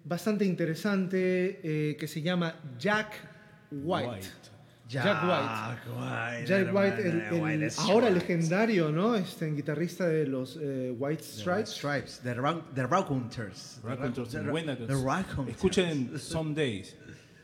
bastante 0.04 0.44
interesante 0.44 1.58
eh, 1.62 1.96
que 1.96 2.06
se 2.06 2.20
llama 2.20 2.54
Jack 2.78 3.14
White. 3.70 4.26
Jack 4.90 5.22
White. 5.24 5.90
White. 5.96 6.46
Jack 6.46 6.74
White, 6.74 7.08
el, 7.08 7.20
el 7.22 7.40
White 7.42 7.64
es 7.64 7.78
ahora 7.78 8.08
White. 8.08 8.18
legendario, 8.20 8.92
¿no? 8.92 9.14
Este, 9.14 9.50
guitarrista 9.50 10.06
de 10.06 10.26
los 10.26 10.58
eh, 10.60 10.94
White 10.98 11.22
The 11.22 11.40
Stripes. 11.40 11.70
Stripes. 11.70 12.20
The, 12.22 12.34
Rock, 12.34 12.74
the 12.74 12.82
Raconteurs. 12.86 13.78
Buena 13.82 14.02
canción. 14.02 15.06
Raconteurs. 15.06 15.56
Escuchen 15.56 16.10
Some 16.18 16.54
Days. 16.54 16.94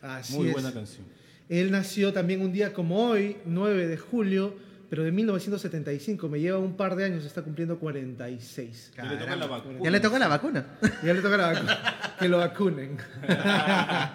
Así 0.03 0.35
Muy 0.35 0.49
es. 0.49 0.53
buena 0.53 0.75
canción. 0.75 1.07
Él 1.49 1.71
nació 1.71 2.13
también 2.13 2.43
un 2.43 2.53
día 2.53 2.75
como 2.75 3.03
hoy, 3.09 3.39
9 3.47 3.87
de 3.87 3.97
julio, 3.97 4.68
pero 4.91 5.03
de 5.05 5.13
1975. 5.13 6.29
Me 6.29 6.41
lleva 6.41 6.59
un 6.59 6.77
par 6.77 6.97
de 6.97 7.05
años, 7.05 7.25
está 7.25 7.43
cumpliendo 7.43 7.79
46. 7.79 8.93
Ya 8.97 9.05
le 9.05 9.17
toca 9.19 9.37
la 9.37 9.47
vacuna. 9.47 9.79
Ya 9.83 9.91
le 9.91 10.01
toca 10.01 10.19
la 10.19 10.29
vacuna. 10.29 10.67
Ya 11.05 11.15
le 11.15 11.21
toca 11.23 11.37
la 11.37 11.53
vacu- 11.53 12.17
que 12.19 12.29
lo 12.29 12.39
vacunen. 12.39 12.97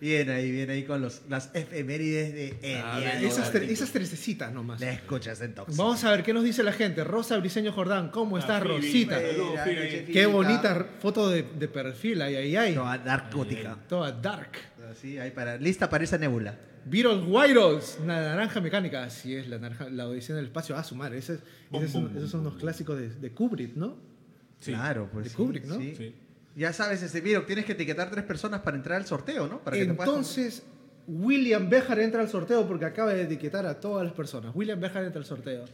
Bien 0.00 0.30
ahí, 0.30 0.52
bien 0.52 0.70
ahí 0.70 0.84
con 0.84 1.00
los, 1.02 1.22
las 1.28 1.50
efemérides 1.52 2.32
de 2.32 2.58
Eliano. 2.62 3.26
esas, 3.26 3.52
tre- 3.52 3.68
esas 3.68 3.90
trececitas 3.90 4.52
nomás. 4.52 4.80
La 4.80 4.92
escuchas 4.92 5.40
en 5.40 5.52
Tox. 5.54 5.76
Vamos 5.76 6.04
a 6.04 6.12
ver 6.12 6.22
qué 6.22 6.32
nos 6.32 6.44
dice 6.44 6.62
la 6.62 6.70
gente. 6.72 7.02
Rosa 7.02 7.36
Briseño 7.38 7.72
Jordán, 7.72 8.10
¿cómo 8.10 8.38
está 8.38 8.58
Ah, 8.58 8.60
Phoebe. 8.60 8.76
Rosita? 8.76 9.18
Mira, 9.18 10.04
Qué 10.06 10.26
bonita 10.26 10.86
foto 11.00 11.28
de, 11.28 11.42
de 11.42 11.66
perfil, 11.66 12.22
ay, 12.22 12.36
ay, 12.36 12.54
ay. 12.56 12.74
Toda 12.76 12.98
narcótica. 12.98 13.76
Toda 13.88 14.12
dark. 14.12 14.52
Así, 14.92 15.18
ahí 15.18 15.32
para, 15.32 15.56
lista 15.56 15.90
para 15.90 16.04
esa 16.04 16.16
nébula. 16.18 16.54
Beatles 16.90 17.24
Whiteos, 17.26 17.98
la 18.06 18.20
naranja 18.20 18.60
mecánica. 18.60 19.04
Así 19.04 19.34
es, 19.34 19.48
la, 19.48 19.58
naranja, 19.58 19.88
la 19.90 20.08
odisea 20.08 20.34
en 20.34 20.40
el 20.40 20.46
espacio. 20.46 20.76
Ah, 20.76 20.84
su 20.84 20.94
madre. 20.94 21.18
Ese 21.18 21.38
esos 21.72 21.90
son, 21.90 22.08
bum, 22.08 22.16
esos 22.16 22.30
son 22.30 22.40
unos 22.40 22.54
clásicos 22.56 22.98
de, 22.98 23.08
de 23.10 23.30
Kubrick, 23.32 23.74
¿no? 23.76 23.96
Sí. 24.60 24.72
Claro, 24.72 25.08
pues. 25.12 25.24
De 25.24 25.30
sí, 25.30 25.36
Kubrick, 25.36 25.64
¿no? 25.64 25.76
sí. 25.78 25.94
Sí. 25.96 26.14
Ya 26.56 26.72
sabes, 26.72 27.02
este 27.02 27.20
Viro, 27.20 27.44
tienes 27.44 27.64
que 27.64 27.72
etiquetar 27.72 28.10
tres 28.10 28.24
personas 28.24 28.60
para 28.62 28.76
entrar 28.76 28.98
al 28.98 29.06
sorteo, 29.06 29.46
¿no? 29.46 29.60
Para 29.60 29.76
que 29.76 29.84
te 29.86 29.94
puedas- 29.94 30.08
Entonces, 30.08 30.62
William 31.06 31.68
Bejar 31.70 32.00
entra 32.00 32.20
al 32.20 32.28
sorteo 32.28 32.66
porque 32.66 32.84
acaba 32.84 33.14
de 33.14 33.22
etiquetar 33.22 33.64
a 33.66 33.78
todas 33.78 34.04
las 34.04 34.12
personas. 34.14 34.54
William 34.54 34.80
Bejar 34.80 35.04
entra 35.04 35.20
al 35.20 35.24
sorteo. 35.26 35.64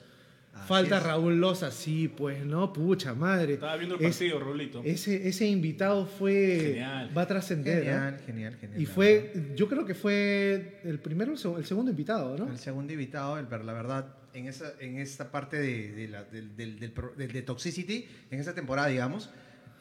Así 0.54 0.68
Falta 0.68 0.98
es. 0.98 1.02
Raúl 1.02 1.40
Loza, 1.40 1.70
sí, 1.70 2.08
pues 2.08 2.44
no, 2.44 2.72
pucha 2.72 3.12
madre. 3.14 3.54
Estaba 3.54 3.76
viendo 3.76 3.96
el 3.96 4.04
Es- 4.04 4.16
partido, 4.16 4.38
Rolito. 4.38 4.82
ese, 4.84 5.28
ese 5.28 5.46
invitado 5.46 6.06
fue. 6.06 6.58
Genial. 6.62 7.10
Va 7.16 7.22
a 7.22 7.26
trascender. 7.26 7.78
¿no? 7.78 7.82
Genial, 7.92 8.20
genial, 8.24 8.56
genial. 8.60 8.80
Y 8.80 8.86
fue, 8.86 9.32
yo 9.56 9.68
creo 9.68 9.84
que 9.84 9.94
fue 9.94 10.80
el 10.84 10.98
primero 11.00 11.32
o 11.32 11.34
el 11.34 11.40
seg- 11.40 11.58
el 11.58 11.64
segundo 11.66 11.90
invitado, 11.90 12.38
¿no? 12.38 12.50
El 12.50 12.58
segundo 12.58 12.92
invitado, 12.92 13.36
la 13.36 13.72
verdad, 13.72 14.14
en, 14.32 14.46
esa, 14.46 14.72
en 14.80 14.98
esta 14.98 15.30
parte 15.30 15.56
de, 15.58 15.92
de 15.92 16.08
la- 16.08 16.24
del, 16.24 16.56
del, 16.56 16.78
del 16.78 16.92
pro- 16.92 17.12
del- 17.16 17.32
de 17.32 17.42
Toxicity, 17.42 18.06
en 18.30 18.40
esa 18.40 18.54
temporada, 18.54 18.88
digamos, 18.88 19.30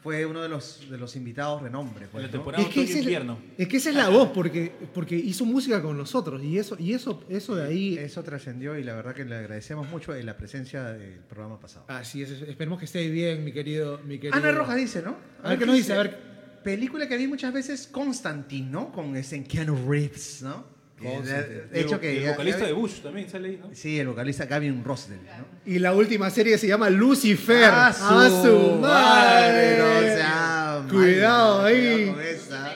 fue 0.04 0.26
uno 0.26 0.42
de 0.42 0.50
los, 0.50 0.86
de 0.90 0.98
los 0.98 1.16
invitados 1.16 1.62
renombre. 1.62 2.08
Pues, 2.12 2.24
la 2.24 2.30
temporada 2.30 2.62
Es 2.62 2.68
que, 2.68 2.82
ese 2.82 2.98
es, 2.98 3.68
que 3.68 3.76
esa 3.78 3.88
es 3.88 3.96
la 3.96 4.10
voz, 4.10 4.28
porque, 4.34 4.70
porque 4.92 5.16
hizo 5.16 5.46
música 5.46 5.80
con 5.80 5.96
nosotros. 5.96 6.44
Y 6.44 6.58
eso, 6.58 6.76
y 6.78 6.92
eso, 6.92 7.24
eso 7.30 7.54
de 7.56 7.64
ahí. 7.66 7.96
Eso 7.96 8.22
trascendió 8.22 8.78
y 8.78 8.84
la 8.84 8.94
verdad 8.94 9.14
que 9.14 9.24
le 9.24 9.34
agradecemos 9.34 9.88
mucho 9.88 10.12
de 10.12 10.22
la 10.22 10.36
presencia 10.36 10.84
del 10.84 11.20
programa 11.20 11.58
pasado. 11.58 11.86
Así 11.88 12.22
es, 12.22 12.30
esperemos 12.32 12.78
que 12.78 12.84
esté 12.84 13.08
bien, 13.08 13.46
mi 13.46 13.52
querido. 13.52 13.98
Mi 14.04 14.18
querido. 14.18 14.36
Ana 14.36 14.52
Rojas 14.52 14.76
dice, 14.76 15.00
¿no? 15.00 15.16
A 15.42 15.48
ver 15.48 15.58
qué 15.58 15.64
nos 15.64 15.74
dice, 15.74 15.94
a 15.94 16.02
ver. 16.02 16.34
Película 16.62 17.08
que 17.08 17.16
vi 17.16 17.26
muchas 17.26 17.54
veces, 17.54 17.86
Constantine, 17.86 18.70
¿no? 18.70 18.92
Con 18.92 19.16
ese 19.16 19.42
Keanu 19.42 19.90
Reeves, 19.90 20.42
¿no? 20.42 20.73
De 21.00 21.80
hecho 21.80 21.94
el, 21.96 22.00
que... 22.00 22.24
el 22.24 22.30
vocalista 22.30 22.60
ya- 22.60 22.66
de 22.66 22.72
Bush 22.72 23.00
también 23.02 23.28
sale 23.28 23.48
ahí, 23.48 23.60
¿no? 23.62 23.70
Sí, 23.74 23.98
el 23.98 24.08
vocalista 24.08 24.46
Gavin 24.46 24.82
Rossdale, 24.84 25.20
¿no? 25.22 25.46
Y 25.70 25.78
la 25.78 25.92
última 25.92 26.30
serie 26.30 26.56
se 26.56 26.66
llama 26.68 26.88
Lucifer. 26.90 27.64
¡A 27.64 27.88
¡A 27.88 27.92
su 27.92 28.78
madre! 28.80 29.78
no 29.78 30.00
sea 30.00 30.86
Cuidado 30.90 31.62
ahí. 31.64 32.06
cuidado 32.06 32.12
con 32.14 32.22
esa. 32.24 32.74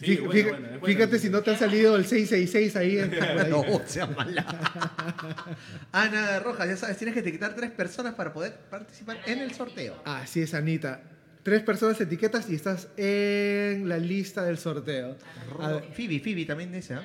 Sí, 0.00 0.14
buena, 0.18 0.32
fíjate, 0.32 0.50
buena, 0.52 0.74
es 0.74 0.80
buena. 0.80 0.94
fíjate 0.96 1.18
si 1.18 1.28
no 1.28 1.42
te 1.42 1.50
ha 1.50 1.58
salido 1.58 1.96
el 1.96 2.06
666 2.06 2.76
ahí. 2.76 2.98
en-. 3.00 3.10
No, 3.50 3.64
sea 3.84 4.06
mala. 4.06 4.44
Ana 5.90 6.38
Rojas, 6.38 6.68
ya 6.68 6.76
sabes, 6.76 6.96
tienes 6.98 7.14
que 7.14 7.20
etiquetar 7.20 7.54
tres 7.56 7.70
personas 7.72 8.14
para 8.14 8.32
poder 8.32 8.54
participar 8.70 9.18
en 9.26 9.40
el 9.40 9.52
sorteo. 9.54 10.00
Así 10.04 10.42
es, 10.42 10.54
Anita. 10.54 11.00
Tres 11.48 11.62
personas 11.62 11.98
etiquetas 12.00 12.50
y 12.50 12.54
estás 12.54 12.88
en 12.98 13.88
la 13.88 13.96
lista 13.96 14.44
del 14.44 14.58
sorteo. 14.58 15.16
A 15.60 15.72
ver, 15.72 15.84
Phoebe, 15.94 16.20
Phoebe 16.20 16.44
también 16.44 16.70
dice, 16.70 16.92
¿ah? 16.94 17.02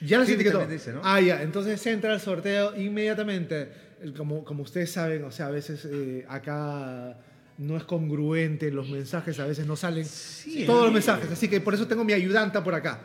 ya 0.00 0.18
las 0.18 0.28
Phoebe 0.28 0.42
etiquetó. 0.42 0.64
dice, 0.66 0.92
¿no? 0.92 1.00
Ah, 1.02 1.20
ya. 1.20 1.42
Entonces 1.42 1.84
entra 1.86 2.12
al 2.12 2.20
sorteo 2.20 2.76
inmediatamente. 2.76 3.72
Como, 4.16 4.44
como 4.44 4.62
ustedes 4.62 4.90
saben, 4.92 5.24
o 5.24 5.30
sea, 5.32 5.46
a 5.46 5.50
veces 5.50 5.84
eh, 5.90 6.24
acá 6.28 7.16
no 7.58 7.76
es 7.76 7.84
congruente 7.84 8.70
los 8.70 8.88
mensajes, 8.88 9.38
a 9.40 9.46
veces 9.46 9.66
no 9.66 9.74
salen 9.76 10.04
Sí, 10.04 10.64
todos 10.66 10.80
los 10.82 10.88
sí. 10.90 10.94
mensajes. 10.94 11.30
Así 11.32 11.48
que 11.48 11.60
por 11.60 11.74
eso 11.74 11.86
tengo 11.88 12.04
mi 12.04 12.12
ayudanta 12.12 12.62
por 12.62 12.74
acá. 12.74 13.00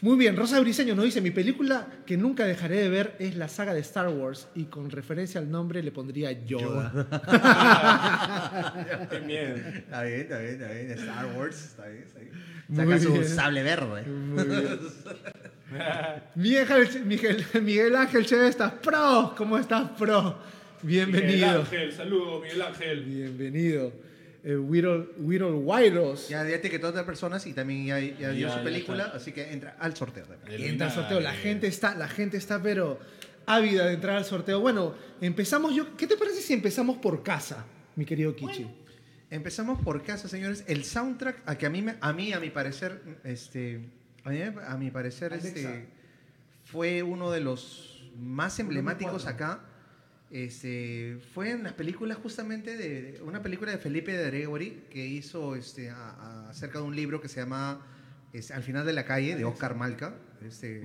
Muy 0.00 0.16
bien, 0.16 0.36
Rosa 0.36 0.60
Briseño 0.60 0.94
nos 0.94 1.06
dice, 1.06 1.20
mi 1.20 1.32
película 1.32 1.88
que 2.06 2.16
nunca 2.16 2.46
dejaré 2.46 2.76
de 2.76 2.88
ver 2.88 3.16
es 3.18 3.34
la 3.34 3.48
saga 3.48 3.74
de 3.74 3.80
Star 3.80 4.08
Wars 4.08 4.46
y 4.54 4.66
con 4.66 4.90
referencia 4.90 5.40
al 5.40 5.50
nombre 5.50 5.82
le 5.82 5.90
pondría 5.90 6.30
Yoda. 6.44 6.92
Qué 9.10 9.20
miedo. 9.20 9.56
Está 9.56 10.04
bien, 10.04 10.20
está 10.20 10.38
bien, 10.38 10.52
está 10.52 10.72
bien. 10.72 10.90
Star 10.92 11.26
Wars, 11.36 11.64
está 11.64 11.86
bien, 11.88 12.04
está 12.04 12.20
bien. 12.20 12.32
Muy 12.68 12.84
Saca 12.84 12.98
su 13.00 13.12
bien. 13.12 13.28
sable 13.28 13.62
verde. 13.64 14.02
Muy 14.02 14.44
bien. 14.44 14.78
Miguel, 16.36 16.88
Miguel, 17.04 17.44
Miguel 17.60 17.96
Ángel 17.96 18.24
Chévez, 18.24 18.50
estás 18.50 18.74
pro. 18.74 19.34
¿Cómo 19.36 19.58
estás, 19.58 19.90
pro? 19.98 20.38
Miguel 20.82 21.06
Bienvenido. 21.10 21.60
Ángel, 21.60 21.92
saludos, 21.92 22.42
Miguel 22.44 22.62
Ángel. 22.62 23.02
Bienvenido. 23.02 23.92
Eh, 24.44 24.56
Whittle, 24.56 25.08
Whittle 25.18 25.52
Whiteos. 25.52 26.28
Ya, 26.28 26.48
ya 26.48 26.56
etiquetó 26.56 26.86
a 26.86 26.90
otras 26.90 27.04
personas 27.04 27.46
y 27.46 27.52
también 27.52 27.86
ya, 27.86 27.98
ya 28.00 28.30
dio 28.30 28.46
Ya, 28.48 28.52
su 28.52 28.58
ya 28.58 28.64
película, 28.64 29.04
está. 29.06 29.16
así 29.16 29.32
que 29.32 29.52
entra 29.52 29.76
al 29.78 29.96
sorteo 29.96 30.24
también. 30.24 30.60
Y 30.60 30.64
entra 30.66 30.86
al 30.86 30.92
sorteo. 30.92 31.20
La 31.20 31.32
gente 31.34 31.66
está, 31.66 31.94
la 31.96 32.08
gente 32.08 32.36
está, 32.36 32.62
pero 32.62 32.98
ávida 33.46 33.86
de 33.86 33.94
entrar 33.94 34.16
al 34.16 34.24
sorteo. 34.24 34.60
Bueno, 34.60 34.94
empezamos 35.20 35.74
yo. 35.74 35.96
¿Qué 35.96 36.06
te 36.06 36.16
parece 36.16 36.40
si 36.40 36.52
empezamos 36.52 36.98
por 36.98 37.22
casa, 37.22 37.64
mi 37.96 38.04
querido 38.04 38.34
Kichi? 38.36 38.66
Empezamos 39.30 39.82
por 39.82 40.02
casa, 40.02 40.28
señores. 40.28 40.64
El 40.68 40.84
soundtrack, 40.84 41.42
a 41.44 41.58
que 41.58 41.66
a 41.66 41.70
mí, 41.70 41.82
me- 41.82 41.96
a 42.00 42.12
mí, 42.12 42.32
a 42.32 42.40
mi 42.40 42.50
parecer, 42.50 43.02
este, 43.24 43.80
a 44.24 44.30
mí, 44.30 44.40
a 44.40 44.76
mi 44.78 44.90
parecer, 44.90 45.32
Alexa. 45.34 45.48
este, 45.48 45.88
fue 46.64 47.02
uno 47.02 47.30
de 47.30 47.40
los 47.40 48.08
más 48.16 48.58
emblemáticos 48.60 49.26
acá. 49.26 49.64
Este, 50.30 51.18
fue 51.34 51.50
en 51.50 51.62
las 51.62 51.72
películas 51.72 52.18
justamente 52.22 52.76
de 52.76 53.20
una 53.22 53.42
película 53.42 53.72
de 53.72 53.78
Felipe 53.78 54.12
de 54.16 54.26
Gregory 54.26 54.82
que 54.90 55.06
hizo 55.06 55.56
este, 55.56 55.88
a- 55.90 56.10
a- 56.10 56.50
acerca 56.50 56.78
de 56.80 56.84
un 56.84 56.94
libro 56.94 57.20
que 57.20 57.28
se 57.28 57.40
llama 57.40 57.80
este, 58.34 58.52
Al 58.52 58.62
final 58.62 58.84
de 58.84 58.92
la 58.92 59.06
calle 59.06 59.36
de 59.36 59.44
Oscar 59.46 59.74
Malca, 59.74 60.14
este, 60.46 60.82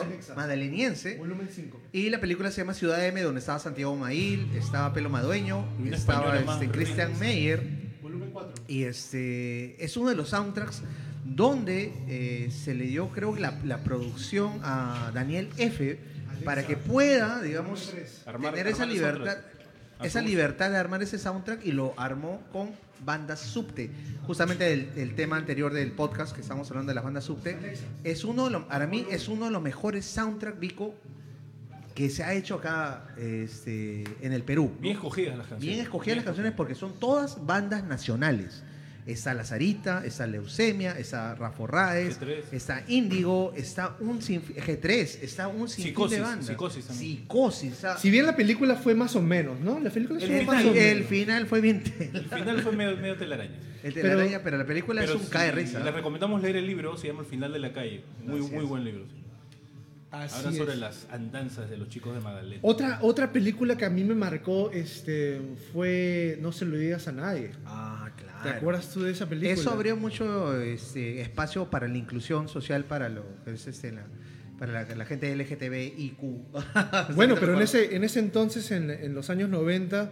escritor 0.00 0.36
madaleniense. 0.36 1.16
Volumen 1.18 1.48
5. 1.48 1.80
Y 1.92 2.10
la 2.10 2.20
película 2.20 2.50
se 2.50 2.62
llama 2.62 2.74
Ciudad 2.74 3.06
M, 3.06 3.22
donde 3.22 3.38
estaba 3.38 3.60
Santiago 3.60 3.94
Mail, 3.96 4.50
estaba 4.56 4.92
Pelo 4.92 5.08
Madueño, 5.08 5.64
estaba 5.92 6.36
este. 6.36 6.68
Christian 6.72 7.16
Meyer. 7.20 7.62
Volumen 8.02 8.30
4. 8.32 8.64
Y 8.66 8.82
este 8.82 9.82
es 9.84 9.96
uno 9.96 10.10
de 10.10 10.16
los 10.16 10.30
soundtracks 10.30 10.82
donde 11.24 11.92
eh, 12.08 12.50
se 12.50 12.74
le 12.74 12.86
dio, 12.86 13.08
creo 13.10 13.32
que 13.34 13.40
la, 13.40 13.52
la 13.64 13.84
producción 13.84 14.58
a 14.64 15.12
Daniel 15.14 15.48
F. 15.58 15.96
para 16.44 16.66
que 16.66 16.76
pueda, 16.76 17.40
digamos, 17.42 17.92
Armar- 18.26 18.50
tener 18.54 18.66
esa 18.68 18.86
libertad, 18.86 19.38
esa 20.02 20.20
libertad 20.22 20.70
de 20.70 20.76
armar 20.76 21.02
ese 21.02 21.18
soundtrack 21.18 21.64
y 21.66 21.72
lo 21.72 21.94
armó 21.98 22.40
con 22.52 22.70
bandas 23.04 23.40
subte. 23.40 23.90
Justamente 24.26 24.72
el, 24.72 24.90
el 24.96 25.14
tema 25.14 25.36
anterior 25.36 25.72
del 25.72 25.92
podcast 25.92 26.34
que 26.34 26.40
estamos 26.42 26.68
hablando 26.70 26.90
de 26.90 26.94
las 26.94 27.04
bandas 27.04 27.24
subte 27.24 27.56
es 28.04 28.24
uno, 28.24 28.44
de 28.46 28.50
los- 28.50 28.64
para 28.64 28.86
mí 28.86 29.06
es 29.10 29.28
uno 29.28 29.46
de 29.46 29.50
los 29.50 29.62
mejores 29.62 30.04
soundtrack 30.06 30.58
Vico 30.58 30.94
que 31.94 32.08
se 32.08 32.22
ha 32.22 32.32
hecho 32.34 32.54
acá 32.54 33.04
este, 33.18 34.04
en 34.22 34.32
el 34.32 34.42
Perú. 34.42 34.72
Bien 34.80 34.94
escogidas 34.96 35.36
las 35.36 35.46
canciones. 35.48 35.66
Bien 35.66 35.80
escogidas 35.80 36.16
las 36.16 36.24
canciones 36.24 36.52
porque 36.56 36.74
son 36.74 36.92
todas 36.98 37.44
bandas 37.44 37.84
nacionales. 37.84 38.62
Está 39.06 39.34
La 39.34 39.44
Sarita, 39.44 40.04
está 40.04 40.26
Leucemia, 40.26 40.92
está 40.98 41.34
Rafo 41.34 41.66
Raes, 41.66 42.20
G3. 42.20 42.42
está 42.52 42.84
Índigo, 42.86 43.52
está 43.56 43.96
un 44.00 44.20
sinf- 44.20 44.54
G3, 44.54 45.18
está 45.22 45.48
un 45.48 45.68
sinfín 45.68 45.92
Psicosis, 45.92 46.16
de 46.18 46.22
bandas. 46.22 46.46
Psicosis 46.46 46.84
también. 46.86 47.16
Psicosis, 47.16 47.72
está- 47.72 47.98
Si 47.98 48.10
bien 48.10 48.26
la 48.26 48.36
película 48.36 48.76
fue 48.76 48.94
más 48.94 49.16
o 49.16 49.22
menos, 49.22 49.58
¿no? 49.60 49.80
La 49.80 49.90
película 49.90 50.20
El 50.20 50.26
fue 50.26 50.40
el, 50.40 50.46
más 50.46 50.56
o 50.56 50.58
final, 50.58 50.74
menos. 50.74 50.96
el 51.00 51.04
final 51.04 51.46
fue 51.46 51.60
bien 51.60 51.82
El 52.12 52.24
final 52.26 52.62
fue 52.62 52.72
medio, 52.72 52.96
medio 52.98 53.16
telaraña. 53.16 53.56
el 53.82 53.94
de 53.94 54.02
Pero- 54.02 54.14
la 54.16 54.22
araña, 54.22 54.40
pero 54.44 54.58
la 54.58 54.66
película 54.66 55.00
Pero 55.00 55.14
es 55.14 55.18
un 55.20 55.24
sí, 55.26 55.32
cae 55.32 55.46
de 55.46 55.52
risa. 55.52 55.80
Les 55.80 55.94
recomendamos 55.94 56.40
leer 56.42 56.56
el 56.56 56.66
libro, 56.66 56.96
se 56.96 57.06
llama 57.08 57.20
El 57.20 57.26
final 57.26 57.52
de 57.52 57.58
la 57.58 57.72
calle. 57.72 58.02
Muy, 58.24 58.40
Así 58.40 58.50
muy 58.54 58.64
es. 58.64 58.68
buen 58.68 58.84
libro. 58.84 59.04
Así 60.12 60.38
Habla 60.44 60.58
sobre 60.58 60.72
es. 60.72 60.78
las 60.80 61.06
andanzas 61.12 61.70
de 61.70 61.76
los 61.78 61.88
chicos 61.88 62.12
de 62.14 62.20
Magdalena. 62.20 62.60
Otra, 62.62 62.98
otra 63.00 63.32
película 63.32 63.76
que 63.76 63.84
a 63.84 63.90
mí 63.90 64.02
me 64.02 64.14
marcó 64.16 64.70
este, 64.72 65.40
fue 65.72 66.36
No 66.42 66.50
se 66.52 66.64
lo 66.64 66.76
digas 66.76 67.06
a 67.08 67.12
nadie. 67.12 67.52
Ah. 67.64 67.89
¿Te 68.42 68.48
acuerdas 68.50 68.90
tú 68.92 69.02
de 69.02 69.12
esa 69.12 69.28
película? 69.28 69.52
Eso 69.52 69.70
abrió 69.70 69.96
mucho 69.96 70.60
este, 70.60 71.20
espacio 71.20 71.70
para 71.70 71.88
la 71.88 71.96
inclusión 71.96 72.48
social 72.48 72.84
para 72.84 73.08
lo 73.08 73.24
que 73.44 73.52
es 73.52 73.66
este, 73.66 73.92
la, 73.92 74.04
para 74.58 74.72
la, 74.72 74.94
la 74.94 75.04
gente 75.04 75.34
LGTBIQ. 75.34 76.18
Bueno, 77.14 77.36
pero 77.38 77.54
en 77.54 77.62
ese, 77.62 77.94
en 77.96 78.04
ese 78.04 78.20
entonces, 78.20 78.70
en, 78.70 78.90
en 78.90 79.14
los 79.14 79.30
años 79.30 79.48
90, 79.48 80.10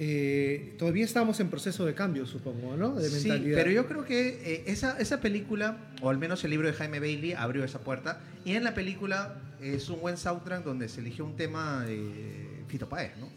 eh, 0.00 0.76
todavía 0.78 1.04
estábamos 1.04 1.40
en 1.40 1.50
proceso 1.50 1.84
de 1.84 1.92
cambio, 1.94 2.24
supongo, 2.24 2.76
¿no? 2.76 2.94
De 2.94 3.10
Sí, 3.10 3.28
pero 3.52 3.70
yo 3.72 3.86
creo 3.86 4.04
que 4.04 4.28
eh, 4.44 4.64
esa, 4.66 4.96
esa 4.98 5.20
película, 5.20 5.76
o 6.00 6.08
al 6.08 6.18
menos 6.18 6.44
el 6.44 6.50
libro 6.52 6.68
de 6.68 6.74
Jaime 6.74 7.00
Bailey, 7.00 7.32
abrió 7.32 7.64
esa 7.64 7.80
puerta. 7.80 8.20
Y 8.44 8.52
en 8.52 8.62
la 8.62 8.74
película 8.74 9.34
es 9.60 9.88
un 9.88 10.00
buen 10.00 10.16
soundtrack 10.16 10.62
donde 10.62 10.88
se 10.88 11.00
eligió 11.00 11.24
un 11.24 11.34
tema 11.34 11.84
de 11.84 12.62
Fito 12.68 12.88
Páez, 12.88 13.16
¿no? 13.18 13.28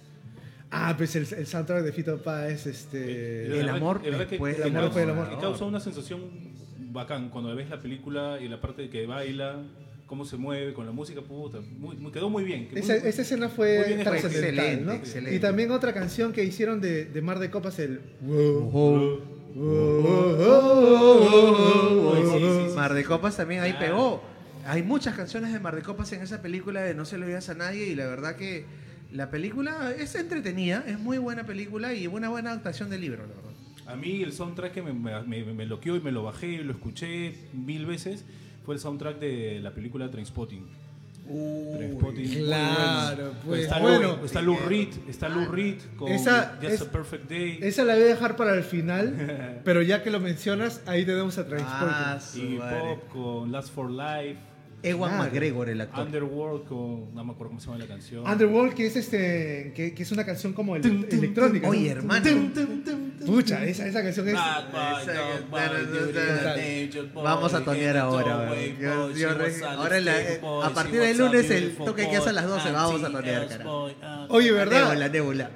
Ah, 0.72 0.94
pues 0.98 1.16
el, 1.18 1.28
el 1.38 1.46
soundtrack 1.46 1.84
de 1.84 1.92
Fito 1.92 2.22
Páez, 2.22 2.66
este... 2.66 3.60
el 3.60 3.68
amor 3.70 4.02
de 4.02 4.10
verdad 4.10 4.26
que- 4.26 4.32
después 4.32 4.58
del 4.58 4.68
amor 4.70 4.84
después 4.84 5.06
del 5.06 5.14
amor. 5.16 5.30
que 5.30 5.38
causa 5.42 5.66
una 5.66 5.80
sensación 5.82 6.22
bacán 6.94 7.30
cuando 7.30 7.54
ves 7.56 7.70
la 7.70 7.80
película 7.82 8.40
y 8.42 8.48
la 8.48 8.60
parte 8.62 8.90
que 8.90 9.06
baila, 9.06 9.64
cómo 10.08 10.24
se 10.26 10.38
mueve 10.38 10.74
con 10.74 10.86
la 10.86 10.92
música, 10.94 11.22
puta. 11.22 11.60
Muy, 11.78 11.98
muy- 11.98 12.12
quedó 12.12 12.30
muy 12.30 12.44
bien. 12.46 12.70
Esa, 12.74 12.94
muy- 13.00 13.08
esa 13.10 13.22
escena 13.22 13.50
fue 13.50 13.80
excelente, 14.02 14.78
¿no? 14.82 14.94
excelente. 14.94 15.36
Y 15.36 15.40
también 15.40 15.72
otra 15.72 15.94
canción 15.94 16.32
que 16.32 16.44
hicieron 16.44 16.80
de, 16.80 17.06
de 17.06 17.22
Mar 17.22 17.40
de 17.40 17.50
Copas, 17.50 17.78
el... 17.80 18.00
Mar 22.76 22.94
de 22.94 23.04
Copas 23.04 23.38
también 23.38 23.62
ahí 23.62 23.74
pegó. 23.80 24.22
Hay 24.66 24.84
muchas 24.84 25.16
canciones 25.16 25.54
de 25.54 25.60
Mar 25.60 25.76
de 25.76 25.82
Copas 25.82 26.12
en 26.14 26.22
esa 26.22 26.42
película 26.42 26.82
de 26.82 26.94
No 26.94 27.06
se 27.06 27.18
lo 27.18 27.26
digas 27.26 27.50
a 27.50 27.56
nadie 27.56 27.88
y 27.88 27.96
la 27.96 28.06
verdad 28.08 28.36
que 28.36 28.66
la 29.12 29.30
película 29.30 29.92
es 29.98 30.16
entretenida, 30.16 30.84
es 30.88 31.00
muy 31.00 31.18
buena 31.18 31.46
película 31.46 31.94
y 31.94 32.08
una 32.08 32.30
buena 32.30 32.52
adaptación 32.52 32.90
del 32.90 33.02
libro, 33.02 33.24
la 33.28 33.34
verdad. 33.34 33.52
A 33.88 33.96
mí 33.96 34.22
el 34.22 34.32
soundtrack 34.32 34.74
que 34.74 34.82
me, 34.82 34.94
me, 34.94 35.44
me, 35.44 35.66
loqueó 35.66 35.96
y 35.96 36.02
me 36.02 36.12
lo 36.12 36.24
bajé 36.24 36.48
y 36.48 36.58
lo 36.64 36.72
escuché 36.72 37.36
mil 37.54 37.86
veces 37.86 38.24
fue 38.66 38.76
el 38.76 38.82
soundtrack 38.82 39.20
de 39.20 39.60
la 39.62 39.72
película 39.72 40.10
Trainspotting. 40.10 40.66
Trainspotting, 41.28 42.28
muy 42.28 42.38
claro, 42.46 43.24
bueno. 43.26 43.40
pues, 43.46 43.62
está 43.62 43.80
bueno. 43.80 44.16
Lou, 44.18 44.26
está 44.26 44.42
Lou 44.42 44.58
Reed, 44.68 44.90
está 45.08 45.30
Lou 45.30 45.46
Reed 45.46 45.78
con 45.98 46.12
Esa 46.12 46.58
Just 46.62 46.74
es- 46.74 46.82
a 46.82 46.92
Perfect 46.92 47.30
Day 47.30 47.60
Esa 47.62 47.84
la 47.84 47.94
voy 47.94 48.04
a 48.04 48.08
dejar 48.08 48.36
para 48.36 48.54
el 48.54 48.64
final, 48.64 49.62
pero 49.64 49.82
ya 49.82 50.04
que 50.04 50.10
lo 50.10 50.20
mencionas, 50.20 50.82
ahí 50.86 51.06
tenemos 51.06 51.38
a 51.38 51.48
Transporting. 51.48 52.60
Ah, 52.62 52.80
y. 52.80 52.80
Pop 52.80 53.08
con 53.10 53.52
Last 53.52 53.74
for 53.74 53.90
Life, 53.90 54.40
Ewan 54.84 55.12
Claro. 55.12 55.24
McGregor, 55.26 55.70
el 55.70 55.82
actor. 55.82 56.06
Underworld 56.06 56.68
con 56.68 57.14
no 57.14 57.24
me 57.24 57.34
acuerdo 57.34 57.50
cómo 57.50 57.60
se 57.60 57.68
llama 57.68 57.78
la 57.80 57.88
canción. 57.88 58.28
Underworld, 58.28 58.74
que 58.74 58.88
es 58.88 58.96
este 58.96 59.74
que, 59.76 59.94
que 59.94 60.04
es 60.04 60.12
una 60.12 60.26
canción 60.26 60.54
como 60.54 60.76
el- 60.76 60.82
Tum, 60.82 61.04
tum, 61.08 61.20
electrónica. 61.20 61.68
Oye, 61.70 61.86
¿no? 61.94 62.00
hermano. 62.00 62.26
Tum, 62.28 62.52
tum, 62.54 62.84
tum, 62.84 63.12
tum. 63.20 63.26
Pucha, 63.28 63.64
esa, 63.66 63.86
esa 63.88 64.02
canción 64.02 64.28
es. 64.30 64.36
Vamos 67.14 67.54
a 67.54 67.64
tonear 67.64 67.98
ahora. 67.98 68.34
ahora 69.78 70.00
la- 70.00 70.16
boy, 70.42 70.64
a 70.64 70.70
partir 70.74 71.00
del 71.00 71.18
lunes 71.18 71.50
el 71.50 71.76
toque 71.76 72.08
que 72.10 72.16
es 72.18 72.28
a 72.28 72.32
las 72.32 72.48
12, 72.48 72.64
boy, 72.66 72.74
vamos 72.74 73.04
a 73.04 73.10
tonear, 73.12 73.42
ass 73.44 73.48
cara. 73.58 73.66
ah. 74.02 74.26
Oye, 74.30 74.52
¿verdad? 74.52 74.90
Nébula, 74.90 75.10
nébula. 75.10 75.52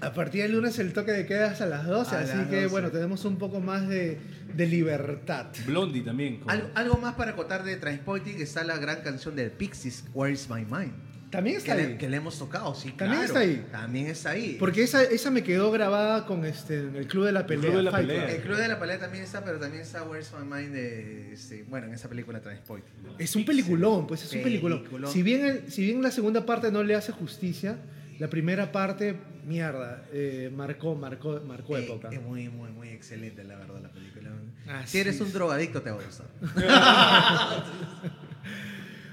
A 0.00 0.12
partir 0.12 0.42
del 0.42 0.52
lunes 0.52 0.78
el 0.78 0.92
toque 0.92 1.10
de 1.12 1.26
queda 1.26 1.52
es 1.52 1.60
a 1.60 1.66
las 1.66 1.86
12, 1.86 2.14
A 2.14 2.20
así 2.20 2.36
las 2.36 2.46
que 2.48 2.56
12. 2.62 2.66
bueno, 2.68 2.90
tenemos 2.90 3.24
un 3.24 3.36
poco 3.36 3.60
más 3.60 3.88
de, 3.88 4.18
de 4.54 4.66
libertad. 4.66 5.46
Blondie 5.66 6.02
también. 6.02 6.38
con- 6.40 6.50
Algo, 6.74 6.98
más 6.98 7.14
para 7.14 7.32
acotar 7.32 7.64
de 7.64 7.76
Transporting 7.76 8.36
está 8.38 8.62
la 8.64 8.76
gran 8.78 9.00
canción 9.02 9.34
de 9.36 9.50
Pixies, 9.50 10.04
Where 10.14 10.32
is 10.32 10.48
My 10.48 10.64
Mind. 10.64 10.92
También 11.30 11.56
está 11.58 11.74
Que 11.76 11.82
ahí. 11.82 11.88
le, 11.88 11.98
que 11.98 12.08
le 12.08 12.16
hemos 12.16 12.38
tocado, 12.38 12.74
sí, 12.74 12.92
También 12.92 13.10
claro. 13.20 13.26
está 13.26 13.38
ahí. 13.40 13.66
También 13.70 14.06
está 14.06 14.30
ahí. 14.30 14.56
Porque 14.58 14.82
esa, 14.82 15.02
esa 15.02 15.30
me 15.30 15.42
quedó 15.42 15.70
grabada 15.70 16.24
con 16.24 16.46
este 16.46 16.78
en 16.80 16.96
el 16.96 17.06
Club 17.06 17.26
de 17.26 17.32
la 17.32 17.44
Pelea. 17.46 17.64
Club 17.66 17.76
de 17.76 17.82
la 17.82 17.90
Fight 17.90 18.06
Pelea. 18.06 18.24
Club. 18.24 18.36
El 18.36 18.42
Club 18.42 18.56
de 18.56 18.68
la 18.68 18.78
Pelea 18.80 18.98
también 18.98 19.24
está, 19.24 19.44
pero 19.44 19.58
también 19.58 19.82
está 19.82 20.04
Where's 20.04 20.32
My 20.32 20.46
Mind 20.46 20.72
de, 20.72 21.32
este, 21.34 21.64
bueno, 21.64 21.86
en 21.88 21.92
esa 21.92 22.08
película 22.08 22.40
Transporting. 22.40 22.92
Es 23.18 23.36
un 23.36 23.44
peliculón, 23.44 24.06
pues 24.06 24.24
es 24.24 24.32
un 24.32 24.42
peliculón. 24.42 24.78
Peliculón. 24.78 25.12
Si 25.12 25.22
bien, 25.22 25.44
el- 25.44 25.70
si 25.70 25.84
bien 25.84 26.00
la 26.02 26.10
segunda 26.10 26.46
parte 26.46 26.72
no 26.72 26.82
le 26.82 26.94
hace 26.94 27.12
justicia, 27.12 27.76
la 28.18 28.28
primera 28.28 28.72
parte, 28.72 29.16
mierda, 29.46 30.04
eh, 30.12 30.50
marcó, 30.54 30.94
marcó, 30.94 31.40
marcó 31.46 31.76
Eh, 31.76 31.84
época. 31.84 32.08
Es 32.10 32.20
muy, 32.22 32.48
muy, 32.48 32.70
muy 32.70 32.88
excelente, 32.88 33.44
la 33.44 33.56
verdad, 33.56 33.80
la 33.80 33.90
película. 33.90 34.30
Así 34.68 34.92
si 34.92 34.98
eres 34.98 35.16
es. 35.16 35.20
un 35.20 35.32
drogadicto, 35.32 35.80
te 35.82 35.90
va 35.90 36.00
a 36.00 36.04
gustar. 36.04 36.26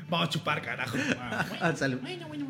Vamos 0.10 0.28
a 0.28 0.30
chupar, 0.30 0.62
carajo. 0.62 0.98
Ah, 1.62 1.74
salud. 1.76 2.00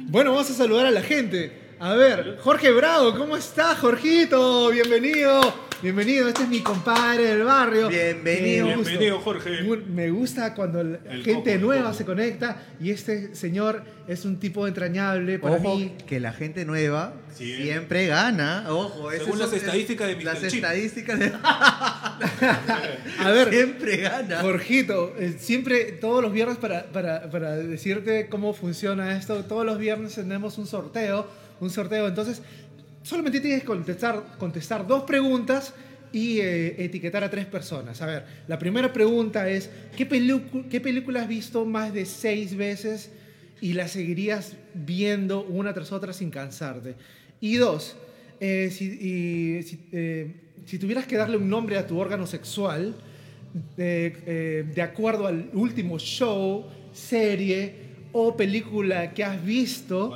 Bueno, 0.10 0.32
vamos 0.32 0.50
a 0.50 0.54
saludar 0.54 0.86
a 0.88 0.92
la 0.92 1.02
gente. 1.02 1.65
A 1.80 1.94
ver, 1.94 2.38
Jorge 2.42 2.72
Bravo, 2.72 3.16
¿cómo 3.18 3.36
estás, 3.36 3.78
Jorgito? 3.80 4.70
Bienvenido. 4.72 5.66
Bienvenido, 5.82 6.30
este 6.30 6.44
es 6.44 6.50
mi 6.50 6.62
compadre 6.62 7.24
del 7.36 7.44
barrio. 7.44 7.90
Bienvenido. 7.90 8.66
Bienvenido, 8.68 9.20
Jorge. 9.20 9.62
Me 9.88 10.10
gusta 10.10 10.54
cuando 10.56 10.82
la 10.84 10.98
El 11.10 11.22
gente 11.24 11.56
coco, 11.56 11.66
nueva 11.66 11.94
se 11.94 12.06
conecta 12.06 12.64
y 12.80 12.92
este 12.92 13.36
señor 13.36 13.84
es 14.08 14.24
un 14.24 14.40
tipo 14.40 14.66
entrañable 14.68 15.38
para 15.38 15.56
Ojo, 15.58 15.76
mí. 15.76 15.94
que 16.08 16.20
la 16.22 16.32
gente 16.32 16.64
nueva 16.66 17.14
Sí. 17.36 17.54
siempre 17.64 18.08
gana. 18.08 18.66
Ojo, 18.70 19.12
Según 19.12 19.34
es- 19.34 19.40
las 19.40 19.54
estadísticas 19.54 20.08
de 20.08 20.16
Mr. 20.16 20.24
Las 20.24 20.40
Chip. 20.42 20.54
estadísticas 20.64 21.20
de... 21.20 21.34
A 23.20 23.32
ver, 23.32 23.50
siempre 23.50 23.98
gana. 23.98 24.42
Jorgito, 24.42 25.14
eh, 25.20 25.36
siempre, 25.38 25.92
todos 25.92 26.24
los 26.24 26.32
viernes, 26.32 26.58
para, 26.58 26.86
para, 26.86 27.30
para 27.30 27.58
decirte 27.58 28.28
cómo 28.30 28.54
funciona 28.54 29.18
esto, 29.18 29.44
todos 29.44 29.66
los 29.66 29.78
viernes 29.78 30.16
tenemos 30.16 30.58
un 30.58 30.68
sorteo, 30.68 31.28
un 31.60 31.70
sorteo, 31.70 32.08
entonces 32.08 32.42
solamente 33.04 33.40
tienes 33.40 33.62
que 33.62 33.68
contestar, 33.68 34.24
contestar 34.38 34.86
dos 34.88 35.04
preguntas 35.04 35.74
y 36.12 36.40
eh, 36.40 36.84
etiquetar 36.84 37.24
a 37.24 37.30
tres 37.30 37.46
personas. 37.46 38.02
A 38.02 38.06
ver, 38.06 38.26
la 38.48 38.58
primera 38.58 38.92
pregunta 38.94 39.50
es, 39.50 39.70
¿qué, 39.98 40.08
pelicu- 40.08 40.68
¿qué 40.70 40.80
película 40.82 41.22
has 41.22 41.28
visto 41.28 41.66
más 41.66 41.94
de 41.94 42.06
seis 42.06 42.56
veces 42.56 43.12
y 43.62 43.74
la 43.74 43.88
seguirías 43.88 44.54
viendo 44.74 45.44
una 45.44 45.74
tras 45.74 45.92
otra 45.92 46.14
sin 46.14 46.30
cansarte? 46.32 46.96
Y 47.42 47.56
dos, 47.56 47.96
eh, 48.40 48.70
eh, 48.80 50.36
si 50.66 50.80
tuvieras 50.80 51.06
que 51.06 51.18
darle 51.18 51.38
un 51.38 51.50
nombre 51.50 51.78
a 51.78 51.86
tu 51.86 52.00
órgano 52.00 52.26
sexual, 52.28 52.96
de 53.78 54.82
acuerdo 54.82 55.28
al 55.28 55.50
último 55.54 55.98
show, 56.00 56.66
serie 56.94 57.74
o 58.14 58.36
película 58.36 59.14
que 59.14 59.24
has 59.24 59.44
visto. 59.46 60.10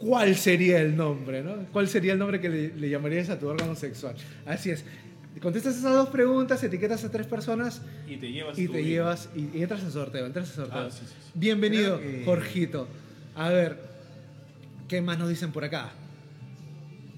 ¿Cuál 0.00 0.34
sería 0.36 0.80
el 0.80 0.96
nombre? 0.96 1.42
¿no? 1.42 1.66
¿Cuál 1.72 1.86
sería 1.88 2.14
el 2.14 2.18
nombre 2.18 2.40
que 2.40 2.48
le, 2.48 2.74
le 2.74 2.88
llamarías 2.90 3.30
a 3.30 3.38
tu 3.38 3.46
órgano 3.48 3.74
sexual? 3.76 4.14
Así 4.46 4.70
es. 4.70 4.84
Contestas 5.40 5.76
esas 5.76 5.94
dos 5.94 6.08
preguntas, 6.08 6.62
etiquetas 6.64 7.04
a 7.04 7.10
tres 7.10 7.26
personas 7.26 7.80
Y 8.08 8.16
te 8.16 8.30
llevas 8.32 8.58
y 8.58 8.66
te 8.68 8.84
llevas 8.84 9.28
y, 9.34 9.56
y 9.56 9.62
entras 9.62 9.82
en 9.82 9.92
sorteo, 9.92 10.26
entras 10.26 10.48
en 10.50 10.54
sorteo. 10.56 10.78
Ah, 10.86 10.90
sí, 10.90 11.02
sí, 11.06 11.14
sí. 11.24 11.30
Bienvenido, 11.34 11.98
que- 12.00 12.22
Jorgito. 12.24 12.88
A 13.36 13.48
ver, 13.50 13.78
¿qué 14.88 15.00
más 15.00 15.18
nos 15.18 15.28
dicen 15.28 15.52
por 15.52 15.64
acá? 15.64 15.92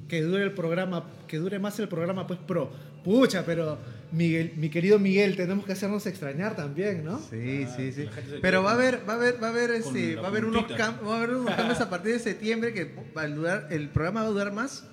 Que 0.09 0.21
dure 0.23 0.45
el 0.45 0.53
programa, 0.53 1.05
que 1.27 1.39
dure 1.39 1.59
más 1.59 1.79
el 1.81 1.89
programa, 1.89 2.27
pues 2.27 2.39
pro. 2.47 2.71
Pucha, 3.03 3.45
pero 3.47 3.79
Miguel, 4.13 4.53
mi 4.57 4.69
querido 4.69 4.99
Miguel, 4.99 5.37
tenemos 5.37 5.65
que 5.65 5.73
hacernos 5.73 6.07
extrañar 6.07 6.55
también, 6.55 7.05
¿no? 7.05 7.19
Sí, 7.19 7.65
Ah, 7.67 7.75
sí, 7.77 7.93
sí. 7.93 8.07
Pero 8.41 8.63
va 8.63 8.73
a 8.73 8.75
haber, 8.75 9.09
va 9.09 9.15
a 9.15 9.17
haber, 9.17 9.43
va 9.43 9.47
a 9.49 9.51
haber, 9.51 9.71
este, 9.71 10.17
va 10.17 10.25
a 10.25 10.27
haber 10.29 10.45
unos 10.45 10.65
puntita. 10.65 10.79
cam- 11.01 11.07
va 11.09 11.15
a 11.15 11.17
haber 11.19 11.31
unos 11.37 11.55
cambios 11.55 11.81
a 11.81 11.89
partir 11.91 12.13
de 12.13 12.19
septiembre 12.19 12.73
que 12.75 12.95
va 13.17 13.23
a 13.23 13.29
durar, 13.29 13.69
el 13.71 13.89
programa 13.89 14.21
va 14.23 14.27
a 14.29 14.31
durar 14.31 14.53
más. 14.53 14.87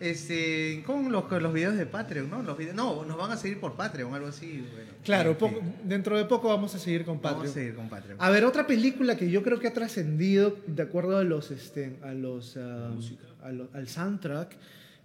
Este, 0.00 0.82
con 0.84 1.10
los, 1.12 1.24
con 1.26 1.42
los 1.42 1.52
videos 1.52 1.76
de 1.76 1.86
Patreon, 1.86 2.28
¿no? 2.28 2.42
Los 2.42 2.58
videos, 2.58 2.74
no, 2.74 3.04
nos 3.04 3.16
van 3.16 3.30
a 3.30 3.36
seguir 3.36 3.60
por 3.60 3.74
Patreon, 3.74 4.12
algo 4.12 4.26
así. 4.26 4.66
Bueno, 4.72 4.90
Claro, 5.04 5.38
poco- 5.38 5.60
dentro 5.84 6.18
de 6.18 6.24
poco 6.24 6.48
vamos 6.48 6.74
a 6.74 6.78
seguir 6.78 7.04
con 7.04 7.22
Vamos 7.22 7.32
Patreon. 7.44 7.50
a 7.50 7.54
seguir 7.54 7.74
con 7.76 7.88
Patreon. 7.88 8.18
A 8.20 8.28
ver, 8.30 8.44
otra 8.44 8.66
película 8.66 9.16
que 9.16 9.30
yo 9.30 9.42
creo 9.42 9.60
que 9.60 9.68
ha 9.68 9.72
trascendido 9.72 10.56
de 10.66 10.82
acuerdo 10.82 11.16
a 11.16 11.24
los, 11.24 11.50
este, 11.52 11.96
a 12.02 12.12
los, 12.12 12.56
ah, 12.56 12.90
a 13.44 13.52
lo- 13.52 13.68
al 13.72 13.88
soundtrack 13.88 14.56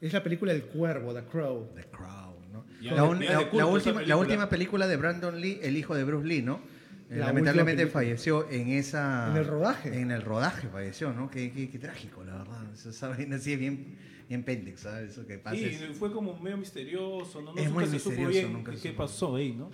es 0.01 0.11
la 0.11 0.23
película 0.23 0.53
El 0.53 0.63
Cuervo, 0.63 1.13
The 1.13 1.23
Crow. 1.23 1.69
The 1.75 1.83
Crown, 1.85 2.28
¿no? 2.51 2.65
La, 2.81 3.03
un- 3.03 3.23
la- 3.23 3.49
la 3.53 3.65
última, 3.65 3.93
la 3.93 3.99
película. 3.99 4.17
última 4.17 4.49
película 4.49 4.87
de 4.87 4.97
Brandon 4.97 5.39
Lee, 5.39 5.59
el 5.61 5.77
hijo 5.77 5.95
de 5.95 6.03
Bruce 6.03 6.27
Lee, 6.27 6.41
¿no? 6.41 6.61
Eh, 7.09 7.17
La 7.17 7.27
lamentablemente 7.27 7.87
falleció 7.87 8.47
en 8.51 8.67
esa... 8.69 9.29
En 9.31 9.37
el 9.37 9.45
rodaje. 9.47 9.99
En 9.99 10.11
el 10.11 10.21
rodaje 10.21 10.67
falleció, 10.67 11.11
¿no? 11.11 11.29
Qué, 11.31 11.51
qué- 11.51 11.69
qué 11.69 11.79
trágico, 11.79 12.23
la 12.23 12.37
verdad. 12.37 12.61
Esa- 12.73 13.09
vaina 13.09 13.37
así 13.37 13.53
es 13.53 13.59
bien, 13.59 13.97
bien 14.27 14.43
pendex, 14.43 14.81
¿sabes? 14.81 15.11
Eso 15.13 15.25
que 15.25 15.37
pasa. 15.39 15.55
Sí, 15.55 15.63
es- 15.65 15.97
fue 15.97 16.11
como 16.11 16.37
medio 16.39 16.57
misterioso, 16.57 17.41
¿no? 17.41 17.53
no 17.53 17.59
Es 17.59 17.65
nunca 17.69 17.79
muy 17.81 17.89
misterioso, 17.89 18.29
bien 18.29 18.53
nunca 18.53 18.71
qué 18.73 18.77
supo. 18.77 18.95
pasó 18.97 19.35
ahí, 19.35 19.53
¿no? 19.53 19.71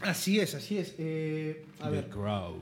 Así 0.00 0.40
es, 0.40 0.54
así 0.54 0.78
es. 0.78 0.94
Eh, 0.98 1.64
a 1.80 1.88
ver. 1.90 2.08
Crow. 2.08 2.60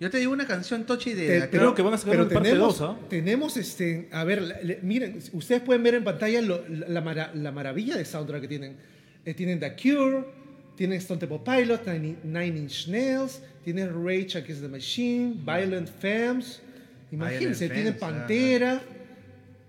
Yo 0.00 0.10
te 0.10 0.18
digo 0.18 0.32
una 0.32 0.46
canción 0.46 0.84
Tochi 0.84 1.12
de... 1.12 1.26
Te- 1.26 1.40
The 1.48 1.48
creo 1.58 1.74
que 1.74 1.82
van 1.82 1.94
a 1.94 1.98
sacar 1.98 2.12
pero 2.14 2.28
parte 2.28 2.50
tenemos, 2.50 2.78
dos, 2.78 2.88
¿ah? 2.88 2.96
tenemos 3.08 3.56
este, 3.56 4.08
a 4.12 4.22
ver, 4.22 4.42
la- 4.42 4.60
le- 4.62 4.78
miren, 4.82 5.18
ustedes 5.32 5.60
pueden 5.60 5.82
ver 5.82 5.94
en 5.94 6.04
pantalla 6.04 6.40
lo- 6.40 6.62
la, 6.68 7.00
mara- 7.00 7.32
la 7.34 7.50
maravilla 7.50 7.96
de 7.96 8.04
soundtrack 8.04 8.42
que 8.42 8.48
tienen. 8.48 8.76
Eh, 9.24 9.34
tienen 9.34 9.58
The 9.58 9.74
Cure, 9.74 10.24
tienen 10.76 10.98
Stone 10.98 11.18
Temple 11.18 11.40
Pilots, 11.44 11.84
Nine, 11.86 12.16
Nine 12.22 12.56
Inch 12.58 12.86
Nails, 12.86 13.40
tienen 13.64 13.88
Rage 13.92 14.38
Against 14.38 14.62
the 14.62 14.68
Machine, 14.68 15.34
Violent 15.44 15.88
Femmes, 15.88 16.60
imagínense, 17.10 17.66
Violent 17.66 17.74
tienen 17.74 17.94
Femmes, 17.98 18.00
Pantera, 18.00 18.80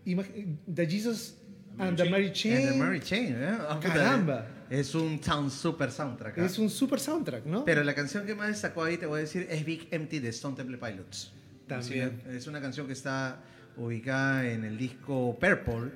imag- 0.05 0.57
The 0.75 0.85
Jesus 0.87 1.35
and 1.79 1.97
the 1.97 2.07
Mary 2.09 2.31
Chain. 2.31 2.55
And 2.67 2.71
the 2.73 2.77
Mary 2.77 2.99
Chain, 2.99 3.35
¿eh? 3.35 3.57
Ah, 3.67 3.79
Caramba. 3.81 4.45
Es 4.69 4.93
un 4.95 5.21
sound 5.23 5.49
super 5.51 5.91
soundtrack. 5.91 6.37
¿ah? 6.39 6.45
Es 6.45 6.59
un 6.59 6.69
super 6.69 6.99
soundtrack, 6.99 7.45
¿no? 7.45 7.65
Pero 7.65 7.83
la 7.83 7.95
canción 7.95 8.25
que 8.25 8.35
más 8.35 8.49
destacó 8.49 8.83
ahí, 8.83 8.97
te 8.97 9.05
voy 9.05 9.19
a 9.19 9.21
decir, 9.21 9.47
es 9.49 9.65
Big 9.65 9.87
Empty 9.91 10.19
de 10.19 10.29
Stone 10.29 10.55
Temple 10.55 10.77
Pilots. 10.77 11.33
También. 11.67 12.21
Sí, 12.25 12.35
es 12.35 12.47
una 12.47 12.61
canción 12.61 12.87
que 12.87 12.93
está 12.93 13.41
ubicada 13.77 14.47
en 14.49 14.63
el 14.63 14.77
disco 14.77 15.37
Purple 15.39 15.91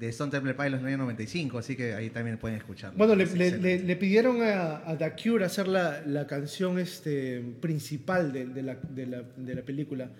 de 0.00 0.08
Stone 0.10 0.30
Temple 0.30 0.54
Pilots 0.54 0.74
en 0.74 0.80
el 0.80 0.86
año 0.94 0.98
95, 0.98 1.58
así 1.58 1.74
que 1.76 1.94
ahí 1.94 2.10
también 2.10 2.36
pueden 2.38 2.58
escucharlo. 2.58 2.98
Bueno, 2.98 3.14
le, 3.14 3.26
le- 3.26 3.58
le- 3.58 3.78
le 3.82 3.96
pidieron 3.96 4.42
a, 4.42 4.78
a 4.88 4.96
The 4.98 5.12
Cure 5.22 5.44
hacer 5.44 5.68
la, 5.68 6.02
la 6.06 6.26
canción 6.26 6.78
este, 6.78 7.40
principal 7.60 8.32
de, 8.32 8.46
de 8.46 8.62
la, 8.62 8.74
de 8.74 9.06
la- 9.06 9.22
de 9.36 9.54
la 9.54 9.62
película. 9.62 10.10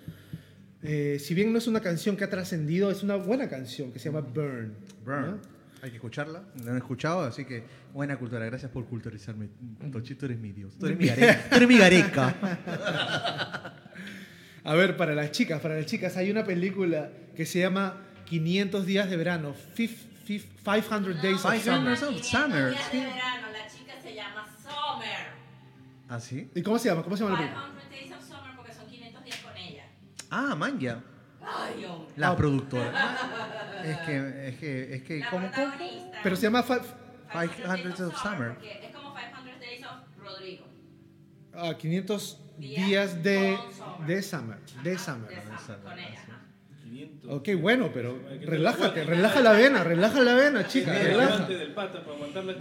Eh, 0.83 1.19
si 1.21 1.35
bien 1.35 1.53
no 1.53 1.59
es 1.59 1.67
una 1.67 1.81
canción 1.81 2.17
que 2.17 2.25
ha 2.25 2.31
trascendido, 2.31 2.91
es 2.91 3.03
una 3.03 3.17
buena 3.17 3.49
canción 3.49 3.93
que 3.93 3.99
se 3.99 4.09
llama 4.11 4.21
Burn. 4.21 4.73
Burn. 5.05 5.27
¿no? 5.33 5.56
Hay 5.83 5.91
que 5.91 5.97
escucharla, 5.97 6.43
no 6.65 6.75
he 6.75 6.79
escuchado, 6.79 7.21
así 7.25 7.45
que 7.45 7.63
buena 7.93 8.17
cultura. 8.19 8.45
Gracias 8.47 8.71
por 8.71 8.87
culturizarme. 8.87 9.49
Tochito, 9.93 10.25
eres 10.27 10.39
mi 10.39 10.53
Dios. 10.53 10.77
Tú 10.79 10.87
eres 10.87 10.99
mi 10.99 11.07
gareca. 11.07 11.45
Tú 11.51 11.55
eres 11.57 11.69
mi 11.69 11.79
gareca. 11.79 12.35
A 14.65 14.75
ver, 14.75 14.97
para 14.97 15.15
las 15.15 15.31
chicas, 15.31 15.61
para 15.61 15.77
las 15.77 15.87
chicas, 15.87 16.17
hay 16.17 16.31
una 16.31 16.45
película 16.45 17.11
que 17.37 17.47
se 17.47 17.61
llama 17.61 18.03
500 18.25 18.85
días 18.87 19.09
de 19.09 19.17
verano, 19.17 19.55
Fif- 19.77 20.07
Fif- 20.27 20.47
500 20.65 21.23
Days 21.23 21.45
of 21.45 21.53
500 21.53 21.63
Summer. 21.63 21.93
of 22.19 22.25
Summer, 22.25 22.71
días 22.71 22.93
de 22.93 22.99
verano, 23.01 23.47
la 23.53 23.69
chica 23.69 23.93
se 24.03 24.15
llama 24.15 24.49
Summer. 24.61 25.27
¿Ah, 26.09 26.19
sí? 26.19 26.51
¿Y 26.55 26.63
cómo 26.63 26.79
se 26.79 26.89
llama? 26.89 27.03
¿Cómo 27.05 27.17
se 27.17 27.23
llama 27.23 27.37
la 27.37 27.43
película? 27.43 27.67
500 27.79 27.91
Days 27.91 28.13
of 28.13 28.25
Summer 28.29 28.57
porque 28.57 28.73
son 28.75 28.87
500 28.89 29.25
días 29.25 29.37
con 29.39 29.57
ella. 29.57 29.85
Ah, 30.31 30.55
Manja. 30.57 31.03
Ay. 31.47 31.87
La 32.17 32.37
productora. 32.37 32.93
Es 33.87 33.99
que, 33.99 34.49
es 34.49 34.57
que, 34.59 34.95
es 34.97 35.03
que, 35.05 35.19
La 35.21 35.31
¿cómo, 35.31 35.49
cómo? 35.55 35.73
Pero 36.23 36.35
se 36.35 36.43
llama... 36.43 36.63
fi- 36.65 36.75
500 37.31 38.01
of 38.01 38.21
Summer. 38.21 38.57
Es 38.63 38.95
como 38.97 39.15
500 39.15 39.61
Days 39.61 39.85
of 39.85 40.25
Rodrigo. 40.25 40.65
ah, 41.55 41.75
500 41.79 42.41
Días 42.59 43.23
de, 43.23 43.57
con 43.63 43.73
Summer. 43.75 44.07
de 44.07 44.23
Summer. 44.23 44.59
De 44.83 44.93
Ajá, 44.95 45.05
Summer. 45.05 45.29
de 45.29 45.43
Summer, 45.43 45.59
Summer, 45.61 45.81
con 45.83 45.99
ella. 45.99 46.09
sí. 46.25 46.31
ajá. 46.31 46.41
500. 46.83 47.31
Ok, 47.33 47.49
bueno, 47.61 47.91
pero 47.93 48.19
relájate, 48.43 49.05
relaja 49.05 49.41
la 49.41 49.53
vena, 49.53 49.85
relaja 49.85 50.21
la 50.23 50.35
vena, 50.35 50.67
chica, 50.67 50.93
relaja. 50.93 51.45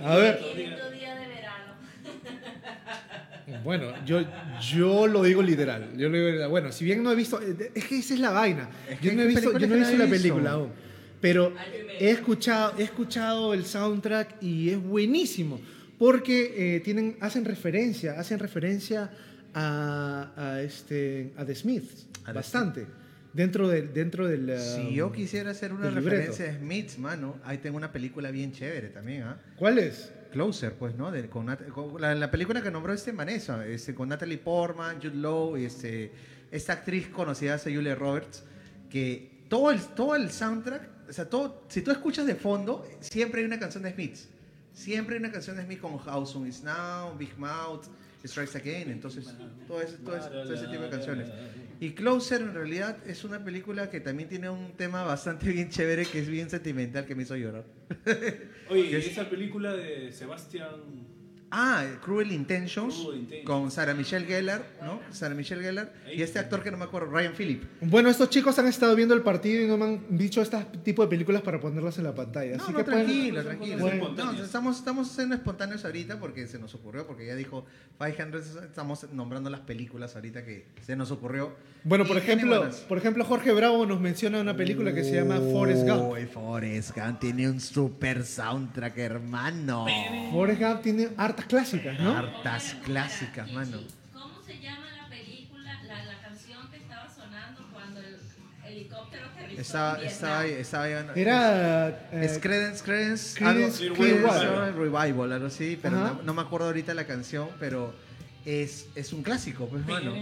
A 0.03 0.15
ver. 0.15 0.39
500 0.39 0.91
días 0.91 1.19
de 1.19 1.27
verano. 1.27 1.34
Bueno, 3.63 3.93
yo, 4.05 4.21
yo 4.59 5.07
lo 5.07 5.23
digo 5.23 5.41
literal. 5.41 5.95
Yo 5.97 6.09
lo 6.09 6.17
digo 6.17 6.29
literal. 6.29 6.49
Bueno, 6.49 6.71
si 6.71 6.85
bien 6.85 7.03
no 7.03 7.11
he 7.11 7.15
visto. 7.15 7.39
Es 7.73 7.85
que 7.85 7.99
esa 7.99 8.13
es 8.13 8.19
la 8.19 8.31
vaina. 8.31 8.69
Es 8.89 8.99
que 8.99 9.07
Yo 9.07 9.13
no 9.13 9.21
he 9.21 9.27
visto, 9.27 9.51
yo 9.51 9.53
películas 9.53 9.69
no 9.69 9.75
he 9.75 9.77
que 9.77 9.91
visto 9.91 9.97
no 9.97 10.03
la 10.03 10.09
película 10.09 10.51
aún. 10.51 10.69
Pero 11.21 11.53
he 11.99 12.09
escuchado, 12.09 12.73
he 12.77 12.83
escuchado 12.83 13.53
el 13.53 13.65
soundtrack 13.65 14.41
y 14.41 14.69
es 14.69 14.81
buenísimo. 14.81 15.59
Porque 15.97 16.75
eh, 16.75 16.79
tienen, 16.81 17.17
hacen 17.21 17.45
referencia, 17.45 18.19
hacen 18.19 18.39
referencia 18.39 19.09
a, 19.53 20.31
a 20.35 20.61
este, 20.61 21.31
a 21.37 21.45
The 21.45 21.55
Smiths. 21.55 22.07
A 22.23 22.27
The 22.27 22.33
bastante. 22.33 22.85
Dentro 23.31 23.67
del. 23.67 23.93
Dentro 23.93 24.27
del 24.27 24.49
um, 24.49 24.57
Si 24.57 24.93
yo 24.93 25.11
quisiera 25.11 25.51
hacer 25.51 25.73
una 25.73 25.89
referencia 25.89 26.49
a 26.49 26.57
Smiths, 26.57 26.97
mano, 26.99 27.37
ahí 27.43 27.57
tengo 27.59 27.77
una 27.77 27.91
película 27.91 28.31
bien 28.31 28.51
chévere 28.51 28.89
también, 28.89 29.23
¿ah? 29.23 29.37
¿Cuál 29.57 29.79
es? 29.79 30.11
Closer, 30.35 30.73
pues, 30.73 30.93
¿no? 30.95 31.13
Con 31.29 31.55
con 31.73 32.01
la, 32.01 32.13
la 32.13 32.29
película 32.29 32.61
que 32.61 32.69
nombró 32.69 32.91
este 32.91 33.13
Vanessa, 33.13 33.65
este, 33.65 33.95
con 33.95 34.09
Natalie 34.09 34.37
Portman, 34.37 34.97
Jude 34.97 35.15
Law 35.15 35.55
y 35.55 35.63
este, 35.63 36.11
esta 36.51 36.73
actriz 36.73 37.07
conocida, 37.07 37.57
Julia 37.57 37.95
Roberts, 37.95 38.43
que 38.89 39.45
todo 39.47 39.71
el, 39.71 39.79
todo 39.79 40.13
el 40.13 40.29
soundtrack, 40.29 41.09
o 41.09 41.13
sea, 41.13 41.29
todo, 41.29 41.63
si 41.69 41.81
tú 41.81 41.91
escuchas 41.91 42.25
de 42.25 42.35
fondo, 42.35 42.85
siempre 42.99 43.39
hay 43.39 43.47
una 43.47 43.57
canción 43.57 43.81
de 43.83 43.93
Smiths. 43.93 44.27
Siempre 44.73 45.15
hay 45.15 45.21
una 45.21 45.31
canción 45.31 45.55
de 45.55 45.63
Smith 45.63 45.79
como 45.79 46.03
How 46.05 46.25
Soon 46.25 46.47
Is 46.47 46.61
Now, 46.63 47.17
Big 47.17 47.37
Mouth, 47.37 47.85
Strikes 48.27 48.57
Again, 48.57 48.89
entonces 48.91 49.39
todo 49.65 49.81
ese, 49.81 49.97
todo 49.99 50.15
ese- 50.17 50.31
todo 50.45 50.53
ese 50.55 50.67
tipo 50.67 50.83
de 50.83 50.89
canciones. 50.89 51.33
Y 51.79 51.93
Closer 51.93 52.41
en 52.41 52.53
realidad 52.53 53.01
es 53.05 53.23
una 53.25 53.43
película 53.43 53.89
que 53.89 53.99
también 54.01 54.29
tiene 54.29 54.49
un 54.49 54.75
tema 54.77 55.03
bastante 55.03 55.49
bien 55.49 55.69
chévere, 55.69 56.09
que 56.09 56.19
es 56.19 56.29
bien 56.29 56.49
sentimental, 56.49 57.05
que 57.05 57.15
me 57.15 57.23
hizo 57.23 57.35
llorar. 57.35 57.65
Oye, 58.65 58.81
¿y 58.89 58.95
esa 58.95 59.29
película 59.29 59.73
de 59.75 60.11
Sebastián. 60.11 61.14
Ah, 61.57 61.85
Cruel 62.03 62.33
Intentions, 62.33 62.95
Cruel 62.95 63.19
Intentions. 63.19 63.45
con 63.47 63.71
Sarah 63.71 63.93
Michelle 63.93 64.25
Gellar, 64.25 64.61
¿no? 64.81 64.99
Sarah 65.11 65.33
Michelle 65.35 65.61
Gellar 65.63 65.93
y 66.13 66.21
este 66.21 66.37
actor 66.37 66.61
que 66.61 66.69
no 66.69 66.75
me 66.75 66.83
acuerdo, 66.83 67.07
Ryan 67.11 67.31
Phillip. 67.33 67.63
Bueno, 67.79 68.09
estos 68.09 68.29
chicos 68.29 68.59
han 68.59 68.67
estado 68.67 68.93
viendo 68.93 69.13
el 69.15 69.21
partido 69.21 69.63
y 69.63 69.67
no 69.67 69.77
me 69.77 69.85
han 69.85 70.17
dicho 70.17 70.41
este 70.41 70.57
tipo 70.83 71.01
de 71.03 71.07
películas 71.07 71.41
para 71.43 71.61
ponerlas 71.61 71.97
en 71.97 72.03
la 72.03 72.13
pantalla. 72.13 72.57
No, 72.57 72.63
Así 72.63 72.71
no, 72.73 72.77
que 72.79 72.83
tranquilo, 72.83 73.41
pueden- 73.41 73.57
tranquilo. 73.59 73.87
ser 73.89 73.97
No, 74.17 74.43
estamos, 74.43 74.77
estamos 74.79 75.07
siendo 75.07 75.33
espontáneos 75.35 75.85
ahorita 75.85 76.19
porque 76.19 76.45
se 76.47 76.59
nos 76.59 76.75
ocurrió, 76.75 77.07
porque 77.07 77.25
ya 77.25 77.35
dijo 77.35 77.65
500, 77.99 78.45
estamos 78.67 79.11
nombrando 79.13 79.49
las 79.49 79.61
películas 79.61 80.13
ahorita 80.15 80.43
que 80.43 80.65
se 80.85 80.97
nos 80.97 81.09
ocurrió. 81.11 81.53
Bueno, 81.85 82.03
por 82.05 82.17
ejemplo, 82.17 82.69
por 82.89 82.97
ejemplo, 82.97 83.23
Jorge 83.23 83.53
Bravo 83.53 83.85
nos 83.85 84.01
menciona 84.01 84.41
una 84.41 84.57
película 84.57 84.93
que 84.93 85.03
se 85.05 85.13
llama 85.15 85.39
Forrest 85.39 85.87
Gump. 85.87 86.11
Uy, 86.13 86.25
Forrest 86.25 86.97
Gump 86.97 87.19
tiene 87.19 87.47
un 87.49 87.61
super 87.61 88.25
soundtrack, 88.25 88.97
hermano. 88.97 89.85
Forrest 90.33 90.59
Gump 90.61 90.81
tiene 90.81 91.09
hartas 91.45 91.69
clásicas, 91.69 91.99
¿no? 91.99 92.17
Hartas 92.17 92.75
clásicas, 92.83 93.51
mano. 93.51 93.79
¿Cómo 94.13 94.41
se 94.45 94.59
llama 94.59 94.85
la 95.01 95.07
película, 95.09 95.83
la, 95.83 96.05
la 96.05 96.21
canción 96.21 96.69
que 96.71 96.77
estaba 96.77 97.07
sonando 97.13 97.67
cuando 97.71 97.99
el 98.01 98.17
helicóptero 98.65 99.25
aterrizó 99.27 99.61
Estaba, 99.61 100.01
estaba, 100.01 100.45
estaba 100.45 100.89
Era 101.15 101.87
eh, 102.11 102.25
Es 102.25 102.39
Credence, 102.39 102.83
Credence, 102.83 103.37
Creedence 103.37 103.83
algo- 103.83 103.95
Clearwater 103.95 104.39
Clearwater 104.49 104.75
Revival, 104.75 105.31
algo 105.33 105.47
así, 105.47 105.77
pero 105.81 105.97
no, 105.97 106.21
no 106.23 106.33
me 106.33 106.41
acuerdo 106.41 106.67
ahorita 106.67 106.93
la 106.93 107.05
canción, 107.05 107.49
pero 107.59 107.93
es, 108.45 108.87
es 108.95 109.13
un 109.13 109.23
clásico, 109.23 109.67
pues, 109.67 109.85
mano. 109.85 110.13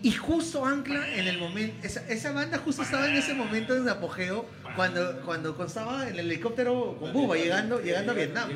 Y 0.00 0.12
justo 0.12 0.64
ancla 0.64 1.12
en 1.16 1.26
el 1.26 1.38
momento, 1.38 1.74
esa, 1.84 2.06
esa 2.08 2.30
banda 2.30 2.58
justo 2.58 2.82
estaba 2.82 3.08
en 3.08 3.16
ese 3.16 3.34
momento 3.34 3.82
de 3.82 3.90
apogeo 3.90 4.46
cuando, 4.76 5.20
cuando 5.22 5.56
estaba 5.64 6.08
en 6.08 6.14
el 6.14 6.30
helicóptero 6.30 6.96
con 7.00 7.12
Buba 7.12 7.36
llegando, 7.36 7.80
llegando 7.80 8.12
a 8.12 8.14
Vietnam. 8.14 8.48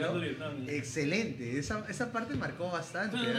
Excelente, 0.69 1.59
esa, 1.59 1.85
esa 1.89 2.13
parte 2.13 2.35
marcó 2.35 2.71
bastante. 2.71 3.17
¿eh? 3.17 3.33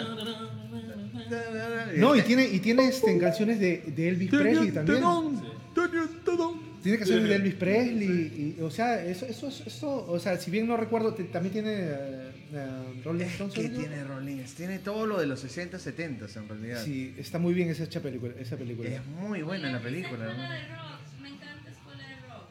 No, 1.95 2.13
y 2.15 2.21
tiene, 2.23 2.45
y 2.45 2.59
tiene 2.59 2.89
este, 2.89 3.17
canciones 3.17 3.59
de, 3.59 3.83
de 3.87 4.09
Elvis 4.09 4.29
Presley 4.29 4.71
también. 4.71 5.01
Tiene 6.81 6.97
canciones 6.97 7.29
de 7.29 7.35
Elvis 7.35 7.55
Presley. 7.55 8.55
Y, 8.57 8.61
o 8.61 8.69
sea, 8.69 9.01
eso, 9.05 9.25
eso, 9.25 9.47
eso, 9.47 10.05
o 10.09 10.19
sea, 10.19 10.37
si 10.37 10.51
bien 10.51 10.67
no 10.67 10.75
recuerdo, 10.75 11.13
también 11.13 11.53
tiene 11.53 12.32
Rolling 13.03 13.21
Es 13.25 13.31
Stones. 13.33 13.53
que 13.53 13.69
¿no? 13.69 13.79
tiene 13.79 14.03
Rolling, 14.03 14.43
tiene 14.55 14.79
todo 14.79 15.05
lo 15.05 15.19
de 15.19 15.25
los 15.27 15.39
60, 15.39 15.79
70 15.79 16.25
en 16.35 16.47
realidad. 16.49 16.83
Sí, 16.83 17.15
está 17.17 17.39
muy 17.39 17.53
bien 17.53 17.69
esa, 17.69 17.85
película, 18.01 18.33
esa 18.39 18.55
película. 18.57 18.89
Es 18.89 19.05
muy 19.05 19.41
buena 19.41 19.71
la 19.71 19.79
película. 19.79 20.25
Escuela 20.29 20.33
¿no? 20.47 20.53
de 20.53 20.67
rock, 20.67 21.21
me 21.21 21.29
encanta 21.29 21.69
Escuela 21.71 22.07
de 22.07 22.15
Rock. 22.27 22.47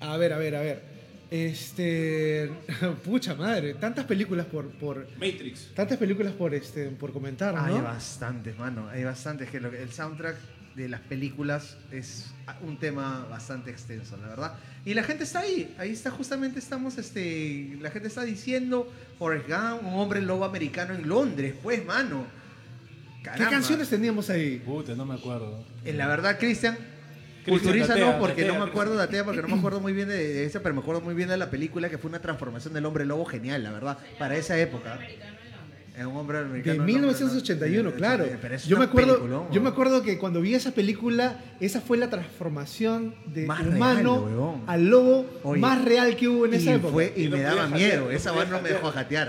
A 0.00 0.16
ver, 0.16 0.32
a 0.32 0.38
ver, 0.38 0.54
a 0.56 0.60
ver. 0.60 0.82
Este. 1.30 2.50
Pucha 3.04 3.34
madre, 3.34 3.74
tantas 3.74 4.04
películas 4.04 4.46
por. 4.46 4.68
por 4.70 5.08
Matrix. 5.14 5.72
tantas 5.74 5.98
películas 5.98 6.32
por 6.32 6.54
este 6.54 6.86
por 6.90 7.12
comentar, 7.12 7.54
¿no? 7.54 7.62
Hay 7.64 7.80
bastantes, 7.80 8.56
mano. 8.58 8.88
Hay 8.88 9.02
bastantes. 9.04 9.50
Que 9.50 9.58
lo 9.60 9.70
que- 9.70 9.82
el 9.82 9.90
soundtrack 9.92 10.36
de 10.76 10.88
las 10.90 11.00
películas 11.00 11.76
es 11.90 12.26
un 12.60 12.78
tema 12.78 13.26
bastante 13.30 13.70
extenso, 13.70 14.16
la 14.18 14.28
verdad. 14.28 14.54
Y 14.84 14.92
la 14.94 15.02
gente 15.02 15.24
está 15.24 15.40
ahí. 15.40 15.74
Ahí 15.78 15.90
está, 15.90 16.10
justamente 16.10 16.58
estamos, 16.58 16.98
este. 16.98 17.76
La 17.80 17.90
gente 17.90 18.08
está 18.08 18.22
diciendo 18.22 18.92
Forrest 19.18 19.48
Gump, 19.48 19.82
un 19.84 19.94
hombre 19.94 20.20
lobo 20.20 20.44
americano 20.44 20.94
en 20.94 21.08
Londres, 21.08 21.54
pues, 21.62 21.84
mano. 21.84 22.26
¿Qué 23.18 23.30
Caramba. 23.30 23.50
canciones 23.50 23.88
teníamos 23.88 24.30
ahí? 24.30 24.62
Puta, 24.64 24.94
no 24.94 25.04
me 25.06 25.14
acuerdo. 25.14 25.64
Eh, 25.84 25.92
La 25.94 26.06
verdad, 26.06 26.38
Cristian. 26.38 26.76
Datea, 27.46 28.18
porque 28.18 28.42
datea, 28.42 28.58
no 28.58 28.64
me 28.64 28.70
acuerdo, 28.70 28.92
Cristian. 28.92 28.96
datea, 28.98 29.24
porque 29.24 29.42
no 29.42 29.48
me 29.48 29.58
acuerdo 29.58 29.80
muy 29.80 29.92
bien 29.92 30.08
de, 30.08 30.16
de 30.16 30.44
esa, 30.44 30.60
pero 30.62 30.74
me 30.74 30.80
acuerdo 30.80 31.00
muy 31.00 31.14
bien 31.14 31.28
de 31.28 31.36
la 31.36 31.48
película 31.48 31.88
que 31.88 31.96
fue 31.96 32.08
una 32.08 32.20
transformación 32.20 32.74
del 32.74 32.84
hombre 32.86 33.04
lobo 33.04 33.24
genial, 33.24 33.62
la 33.62 33.70
verdad, 33.70 33.98
para 34.18 34.36
esa 34.36 34.58
época. 34.58 34.98
Es 35.96 36.04
un 36.04 36.14
hombre 36.16 36.38
De 36.38 36.44
americano. 36.44 36.72
en 36.74 36.78
Londres, 36.80 36.94
1981, 37.20 37.90
¿no? 37.90 37.96
claro. 37.96 38.24
Eh, 38.24 38.36
pero 38.40 38.54
es 38.54 38.66
Yo 38.66 38.76
me 38.78 38.84
acuerdo, 38.84 39.14
peliculón, 39.14 39.50
yo 39.50 39.60
me 39.62 39.68
acuerdo 39.70 40.02
que 40.02 40.18
cuando 40.18 40.42
vi 40.42 40.54
esa 40.54 40.72
película, 40.72 41.38
esa 41.58 41.80
fue 41.80 41.96
la 41.96 42.10
transformación 42.10 43.14
de 43.26 43.46
Más 43.46 43.60
humano 43.66 44.26
real, 44.26 44.62
al 44.66 44.86
lobo 44.90 45.26
Oye, 45.42 45.60
más 45.60 45.82
real 45.84 46.14
que 46.16 46.28
hubo 46.28 46.44
en 46.46 46.54
esa 46.54 46.72
y 46.72 46.74
época. 46.74 46.92
fue- 46.92 47.12
y, 47.16 47.24
Y 47.24 47.28
no 47.28 47.36
me 47.38 47.42
daba 47.44 47.62
jatear, 47.68 47.78
miedo. 47.78 48.04
no 48.06 48.10
Esa 48.10 48.30
no 48.44 48.60
me 48.60 48.68
dejó 48.68 48.90
jatear. 48.90 49.28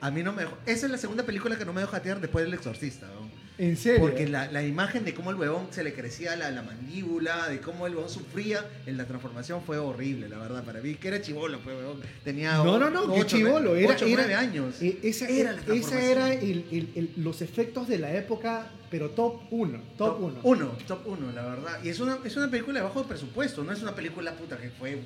¿ah? 0.00 0.06
A 0.06 0.10
mí 0.10 0.22
no 0.22 0.32
me 0.32 0.42
dejó. 0.42 0.56
Esa 0.66 0.86
es 0.86 0.92
la 0.92 0.98
segunda 0.98 1.24
película 1.24 1.56
que 1.56 1.64
no 1.64 1.72
me 1.72 1.80
dejó 1.82 1.92
jatear 1.92 2.20
después 2.20 2.44
del 2.44 2.54
Exorcista. 2.54 3.06
¿no? 3.06 3.25
En 3.58 3.76
serio. 3.78 4.00
Porque 4.00 4.28
la, 4.28 4.50
la 4.52 4.62
imagen 4.62 5.04
de 5.04 5.14
cómo 5.14 5.30
el 5.30 5.36
huevón 5.36 5.68
se 5.70 5.82
le 5.82 5.94
crecía 5.94 6.36
la, 6.36 6.50
la 6.50 6.62
mandíbula, 6.62 7.48
de 7.48 7.58
cómo 7.60 7.86
el 7.86 7.94
huevón 7.94 8.10
sufría 8.10 8.64
en 8.84 8.98
la 8.98 9.06
transformación 9.06 9.62
fue 9.62 9.78
horrible, 9.78 10.28
la 10.28 10.36
verdad. 10.38 10.62
Para 10.62 10.80
mí, 10.82 10.94
que 10.96 11.08
era 11.08 11.22
chivolo, 11.22 11.58
pues, 11.60 11.74
huevón. 11.76 12.00
Tenía 12.22 12.56
no, 12.58 12.78
no, 12.78 12.90
no, 12.90 13.12
que 13.14 13.20
ocho, 13.20 13.36
chivolo. 13.38 13.74
Era, 13.74 13.94
ocho, 13.94 14.04
era- 14.04 14.16
nueve 14.16 14.34
años. 14.34 14.82
eh, 14.82 14.98
Esa 15.02 15.26
Era 15.28 15.52
la 15.52 15.56
esa 15.58 15.64
transformación. 15.66 16.10
era 16.10 16.32
el- 16.34 16.66
el- 16.70 16.88
el- 16.94 17.10
los 17.16 17.40
efectos 17.40 17.88
de 17.88 17.98
la 17.98 18.14
época, 18.14 18.70
pero 18.90 19.10
top 19.10 19.40
1. 19.50 19.80
Top 19.96 20.20
1. 20.20 20.40
Uno, 20.42 20.76
top 20.86 21.06
uno, 21.06 21.32
la 21.32 21.42
verdad. 21.46 21.78
Y 21.82 21.88
es 21.88 21.98
una, 21.98 22.18
es 22.24 22.36
una 22.36 22.50
película 22.50 22.80
de 22.80 22.84
bajo 22.84 23.04
presupuesto, 23.04 23.64
no 23.64 23.72
es 23.72 23.80
una 23.82 23.94
película 23.94 24.32
puta 24.32 24.58
que 24.58 24.68
fue, 24.68 24.98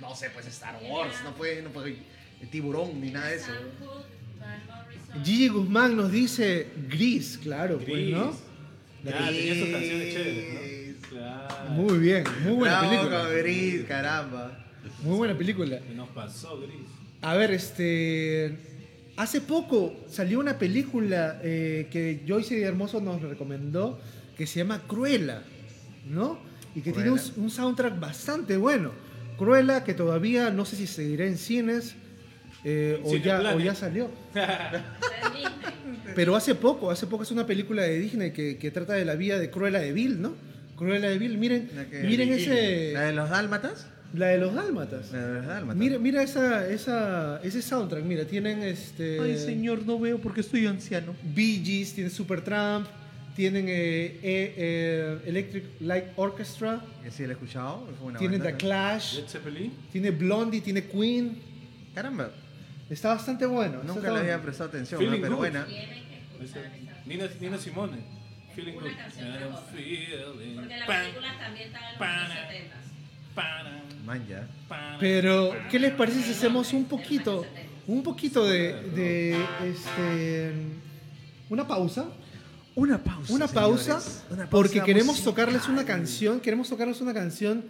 no 0.00 0.14
sé, 0.16 0.30
pues 0.30 0.46
Star 0.48 0.78
Wars, 0.82 1.14
no 1.22 1.32
fue, 1.34 1.62
no 1.62 1.70
fue 1.70 1.96
tiburón 2.50 3.00
ni 3.00 3.10
nada 3.10 3.28
de 3.28 3.36
eso. 3.36 3.52
Gigi 5.24 5.48
Guzmán 5.48 5.96
nos 5.96 6.12
dice 6.12 6.68
Gris, 6.88 7.38
claro, 7.42 7.76
pues, 7.78 7.88
Gris. 7.88 8.14
¿no? 8.14 8.32
Ya, 9.04 9.28
tenía 9.28 9.54
sus 9.54 9.68
canciones 9.68 10.00
Gris. 10.00 10.14
chéveres, 10.14 11.00
¿no? 11.00 11.08
Claro. 11.08 11.70
Muy 11.70 11.98
bien, 11.98 12.24
muy 12.44 12.52
buena 12.54 12.80
Bravo, 12.80 12.90
película. 12.96 13.28
Gris, 13.30 13.84
caramba. 13.84 14.64
Muy 15.02 15.16
buena 15.16 15.36
película. 15.38 15.80
Y 15.90 15.94
nos 15.94 16.08
pasó, 16.10 16.60
Gris. 16.60 16.86
A 17.22 17.34
ver, 17.36 17.50
este. 17.52 18.58
Hace 19.16 19.40
poco 19.40 19.94
salió 20.08 20.38
una 20.40 20.58
película 20.58 21.40
eh, 21.42 21.88
que 21.90 22.22
Joyce 22.28 22.60
Hermoso 22.62 23.00
nos 23.00 23.22
recomendó 23.22 23.98
que 24.36 24.46
se 24.46 24.58
llama 24.58 24.82
Cruella, 24.86 25.42
¿no? 26.06 26.38
Y 26.74 26.82
que 26.82 26.92
tiene 26.92 27.10
un 27.10 27.50
soundtrack 27.50 27.98
bastante 27.98 28.58
bueno. 28.58 28.92
Cruella, 29.38 29.84
que 29.84 29.94
todavía 29.94 30.50
no 30.50 30.66
sé 30.66 30.76
si 30.76 30.86
seguirá 30.86 31.26
en 31.26 31.38
cines 31.38 31.96
eh, 32.68 33.00
o, 33.04 33.14
ya, 33.16 33.40
o 33.54 33.60
ya 33.60 33.74
salió. 33.84 34.10
Pero 36.14 36.34
hace 36.34 36.54
poco, 36.54 36.90
hace 36.90 37.06
poco 37.06 37.22
es 37.22 37.30
una 37.30 37.46
película 37.46 37.82
de 37.82 37.98
Disney 37.98 38.32
que, 38.32 38.58
que 38.58 38.70
trata 38.70 38.94
de 38.94 39.04
la 39.04 39.14
vida 39.14 39.38
de 39.38 39.50
Cruella 39.50 39.78
de 39.78 39.92
Vil, 39.92 40.20
¿no? 40.20 40.34
Cruella 40.76 41.08
de 41.08 41.18
Vil, 41.18 41.38
miren, 41.38 41.70
La 41.74 41.84
miren 42.08 42.30
¿La 42.30 42.36
ese. 42.36 42.50
de 42.52 43.12
los 43.12 43.30
dálmatas? 43.30 43.86
La 44.14 44.28
de 44.28 44.38
los 44.38 44.54
dálmatas. 44.54 45.12
La 45.12 45.26
de 45.26 45.34
los 45.34 45.46
dálmatas. 45.46 45.76
Mira, 45.76 45.98
mira 45.98 46.22
esa, 46.22 46.68
esa, 46.68 47.40
ese 47.42 47.60
soundtrack, 47.62 48.04
mira, 48.04 48.24
tienen 48.24 48.62
este. 48.62 49.20
Ay, 49.20 49.36
señor, 49.38 49.84
no 49.86 49.98
veo 49.98 50.18
porque 50.18 50.40
estoy 50.40 50.66
anciano. 50.66 51.14
Bee 51.34 51.62
Gees, 51.64 51.92
tienen 51.94 52.10
Supertramp, 52.10 52.86
tienen 53.34 53.68
eh, 53.68 53.74
eh, 53.74 54.54
eh, 54.56 55.18
Electric 55.26 55.64
Light 55.80 56.04
Orchestra, 56.16 56.82
¿Y 57.06 57.10
sí 57.10 57.24
lo 57.24 57.30
he 57.30 57.32
escuchado? 57.32 57.86
Fue 57.98 58.08
una 58.08 58.18
tienen 58.18 58.40
banda, 58.40 58.56
The 58.56 58.64
Clash, 58.64 59.16
Led 59.16 59.28
Zeppelin. 59.28 59.72
tiene 59.92 60.10
Blondie, 60.10 60.60
tiene 60.62 60.84
Queen. 60.84 61.38
Caramba, 61.94 62.30
Está 62.88 63.08
bastante 63.08 63.46
bueno. 63.46 63.82
nunca 63.84 64.10
le 64.12 64.20
había 64.20 64.40
prestado 64.40 64.68
atención, 64.68 65.04
¿no? 65.04 65.10
pero 65.12 65.30
good. 65.30 65.36
buena. 65.38 65.66
Nina, 67.06 67.26
Nina 67.40 67.58
Simone. 67.58 67.98
Feeling 68.54 68.74
Una 68.76 68.80
good. 68.80 69.76
feeling 69.76 70.54
Porque 70.56 70.76
las 70.78 70.88
películas 70.88 71.38
también 71.38 71.66
están 71.66 71.82
en 71.84 71.98
los 71.98 72.08
años 72.08 72.48
70. 72.48 72.76
pana, 73.34 73.82
Man, 74.04 74.26
ya. 74.26 74.48
pana. 74.68 74.96
Pero, 74.98 75.54
¿qué 75.70 75.78
les 75.78 75.92
parece 75.92 76.22
si 76.22 76.30
hacemos 76.30 76.72
un 76.72 76.86
poquito, 76.86 77.44
un 77.86 78.02
poquito 78.02 78.46
de, 78.46 78.72
de 78.94 79.32
este, 79.64 80.52
una 81.50 81.66
pausa? 81.66 82.06
Una 82.74 82.98
pausa. 83.02 83.32
Una 83.32 83.48
pausa, 83.48 84.00
señores. 84.00 84.24
Una 84.30 84.36
pausa 84.36 84.50
porque 84.50 84.82
queremos 84.82 85.22
tocarles 85.22 85.68
una 85.68 85.84
canción, 85.84 86.40
queremos 86.40 86.68
tocarles 86.68 87.00
una 87.00 87.12
canción 87.14 87.64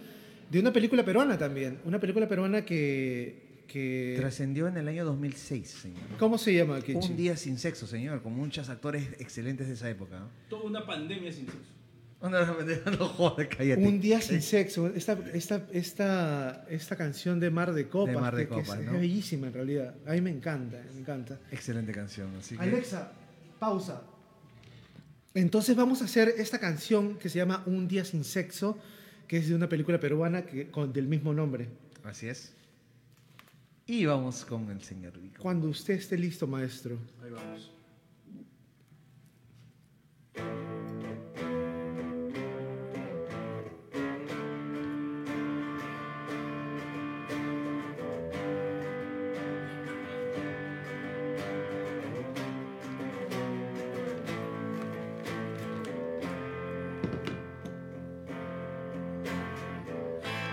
de 0.49 0.59
una 0.59 0.71
película 0.71 1.03
peruana 1.03 1.37
también, 1.37 1.79
una 1.85 1.99
película 1.99 2.27
peruana 2.27 2.63
que, 2.63 3.46
que 3.67 4.15
Trascendió 4.17 4.67
en 4.67 4.77
el 4.77 4.87
año 4.87 5.03
2006, 5.05 5.69
señor. 5.69 5.99
¿cómo 6.17 6.37
se 6.37 6.53
llama? 6.53 6.79
Un 6.93 7.15
día 7.17 7.35
sin 7.37 7.57
sexo, 7.59 7.85
señor, 7.85 8.21
con 8.23 8.33
muchos 8.33 8.69
actores 8.69 9.09
excelentes 9.19 9.67
de 9.67 9.73
esa 9.73 9.89
época. 9.89 10.19
¿no? 10.19 10.29
Toda 10.49 10.63
una 10.63 10.85
pandemia 10.85 11.31
sin 11.31 11.45
sexo. 11.45 11.73
No, 12.19 12.31
no, 12.31 12.45
no, 12.97 13.35
cállate. 13.35 13.77
Un 13.85 14.01
día 14.01 14.19
sin 14.19 14.41
sexo. 14.41 14.87
Esta, 14.87 15.19
esta, 15.35 15.67
esta, 15.71 16.65
esta 16.67 16.95
canción 16.95 17.39
de 17.39 17.51
Mar 17.51 17.73
de 17.73 17.87
Copas, 17.87 18.15
De 18.15 18.19
Mar 18.21 18.35
de 18.35 18.47
que- 18.47 18.55
que 18.55 18.61
es- 18.61 18.65
Copas, 18.67 18.79
es, 18.81 18.85
¿no? 18.87 18.93
bellísima 18.93 19.47
en 19.47 19.53
realidad. 19.53 19.95
A 20.07 20.13
mí 20.13 20.21
me 20.21 20.31
encanta, 20.31 20.81
me 20.95 21.01
encanta. 21.01 21.39
Excelente 21.51 21.91
canción, 21.91 22.35
así 22.35 22.57
que... 22.57 22.63
Alexa, 22.63 23.11
pausa. 23.59 24.01
Entonces 25.35 25.75
vamos 25.75 26.01
a 26.01 26.05
hacer 26.05 26.33
esta 26.37 26.57
canción 26.59 27.17
que 27.19 27.29
se 27.29 27.37
llama 27.37 27.61
Un 27.67 27.87
día 27.87 28.03
sin 28.03 28.23
sexo, 28.23 28.79
que 29.27 29.37
es 29.37 29.47
de 29.49 29.53
una 29.53 29.69
película 29.69 29.99
peruana 29.99 30.43
que, 30.43 30.71
con, 30.71 30.91
del 30.91 31.07
mismo 31.07 31.33
nombre. 31.35 31.67
Así 32.03 32.27
es. 32.27 32.53
Y 33.87 34.05
vamos 34.05 34.43
con 34.43 34.69
el 34.69 34.81
señor 34.81 35.17
Vico. 35.17 35.41
Cuando 35.41 35.69
usted 35.69 35.93
esté 35.93 36.17
listo, 36.17 36.45
maestro. 36.45 36.97
Ahí 37.23 37.31
vamos. 37.31 37.71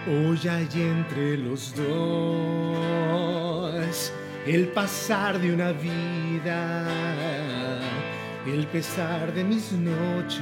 Hoy 0.07 0.38
hay 0.46 0.68
entre 0.74 1.38
los 1.38 1.74
dos 1.74 3.24
el 4.46 4.68
pasar 4.68 5.40
de 5.40 5.55
una 5.55 5.72
vida, 5.72 6.86
el 8.46 8.66
pesar 8.66 9.32
de 9.32 9.42
mis 9.44 9.72
noches, 9.72 10.38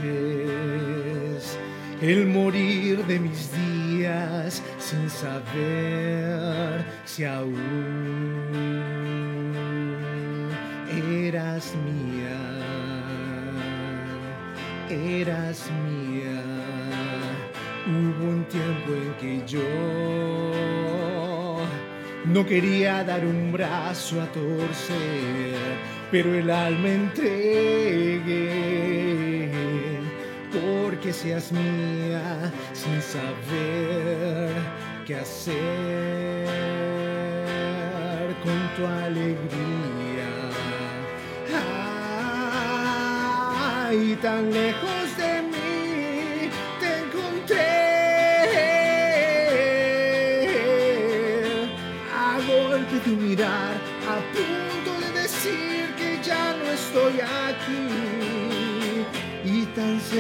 el 2.01 2.27
morir 2.27 3.07
de 3.07 3.21
mis 3.21 3.51
días 3.53 4.61
sin 4.81 5.09
saber 5.09 6.85
si 7.05 7.23
aún 7.23 7.55
eras 10.91 11.73
mía, 11.77 12.37
eras 14.91 15.71
mía. 15.87 16.12
Hubo 17.85 18.29
un 18.29 18.45
tiempo 18.45 18.93
en 18.95 19.13
que 19.15 19.43
yo 19.45 19.61
no 22.27 22.47
quería 22.47 23.03
dar 23.03 23.27
un 23.27 23.51
brazo 23.51 24.23
a 24.23 24.27
torcer, 24.27 25.57
pero 26.13 26.33
el 26.33 26.49
alma 26.49 26.89
entregué 26.89 28.53
porque 30.53 31.13
seas 31.13 31.51
mía 31.51 32.53
sin 32.73 33.03
saber 33.03 34.53
qué 35.05 35.17
hacer 35.17 35.57
con 38.45 38.61
tu 38.77 38.87
alegría. 38.87 40.31
Ay, 43.89 44.17
tan 44.23 44.53
lejos 44.53 45.17
de 45.17 45.43
mí 45.43 45.62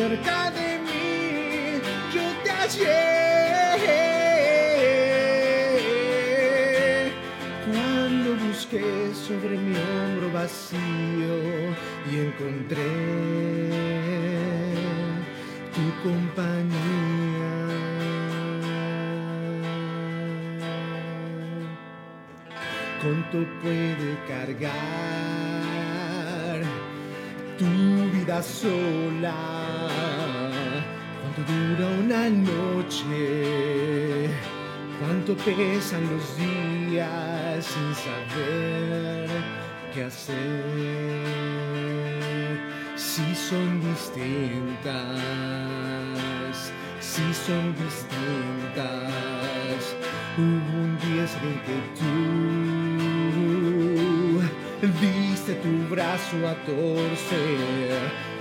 cerca 0.03 0.51
de 0.51 0.69
mí, 0.87 1.81
yo 2.15 2.25
te 2.43 2.51
hallé. 2.51 3.03
Cuando 7.67 8.29
busqué 8.47 8.89
sobre 9.27 9.55
mi 9.65 9.75
hombro 9.77 10.33
vacío 10.33 11.37
y 12.11 12.13
encontré 12.27 12.93
tu 15.75 15.85
compañía. 16.07 17.53
Cuánto 23.01 23.39
puede 23.63 24.09
cargar 24.33 25.43
tu 25.47 25.52
vida 28.23 28.43
sola. 28.43 29.35
Cuánto 31.21 31.43
dura 31.53 31.87
una 32.05 32.29
noche. 32.31 33.17
Cuánto 35.01 35.35
pesan 35.37 36.03
los 36.13 36.37
días 36.37 37.65
sin 37.65 37.95
saber 37.95 39.29
qué 39.93 40.05
hacer. 40.05 41.23
Si 42.97 43.35
son 43.35 43.81
distintas, 43.81 45.19
si 47.01 47.35
son 47.35 47.75
distintas. 47.75 49.03
Hubo 50.39 50.73
un 50.85 50.97
día 50.99 51.25
en 51.43 51.61
que 51.67 51.79
tú 51.99 52.43
tu 55.51 55.89
brazo 55.91 56.37
a 56.47 56.55
torcer 56.65 57.99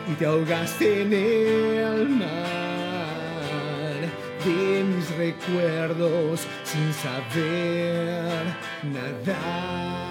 y 0.08 0.14
te 0.14 0.26
ahogaste 0.26 1.02
en 1.02 1.14
el 1.14 2.10
mar 2.10 2.28
de 4.46 4.84
mis 4.84 5.10
recuerdos 5.18 6.42
sin 6.64 6.94
saber 6.94 8.44
nadar. 8.84 10.02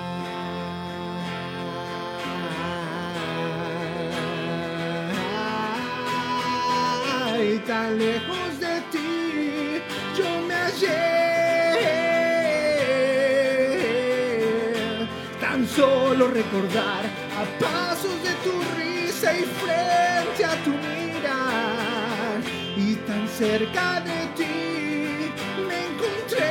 Y 7.41 7.59
tan 7.61 7.99
lejos 7.99 8.61
de 8.61 8.81
ti 8.93 9.81
yo 10.19 10.41
me 10.47 10.55
hallé. 10.55 11.30
Solo 15.77 16.29
recordar 16.29 17.05
a 17.39 17.45
pasos 17.59 18.23
de 18.23 18.33
tu 18.45 18.53
risa 18.77 19.33
y 19.33 19.45
frente 19.63 20.45
a 20.45 20.55
tu 20.65 20.71
mirar. 20.71 22.41
Y 22.77 22.95
tan 23.07 23.29
cerca 23.29 24.01
de 24.01 24.27
ti 24.37 25.33
me 25.69 25.87
encontré. 25.91 26.51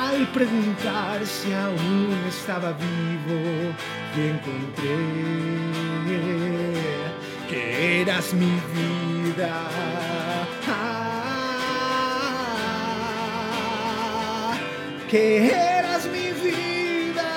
Al 0.00 0.26
preguntar 0.28 1.26
si 1.26 1.52
aún 1.52 2.16
estaba 2.28 2.72
vivo, 2.72 3.74
y 4.16 4.20
encontré 4.28 4.98
que 7.48 8.02
eras 8.02 8.32
mi 8.34 8.60
vida. 8.74 9.54
Que 15.12 15.52
eras 15.52 16.06
mi 16.06 16.32
vida. 16.32 17.30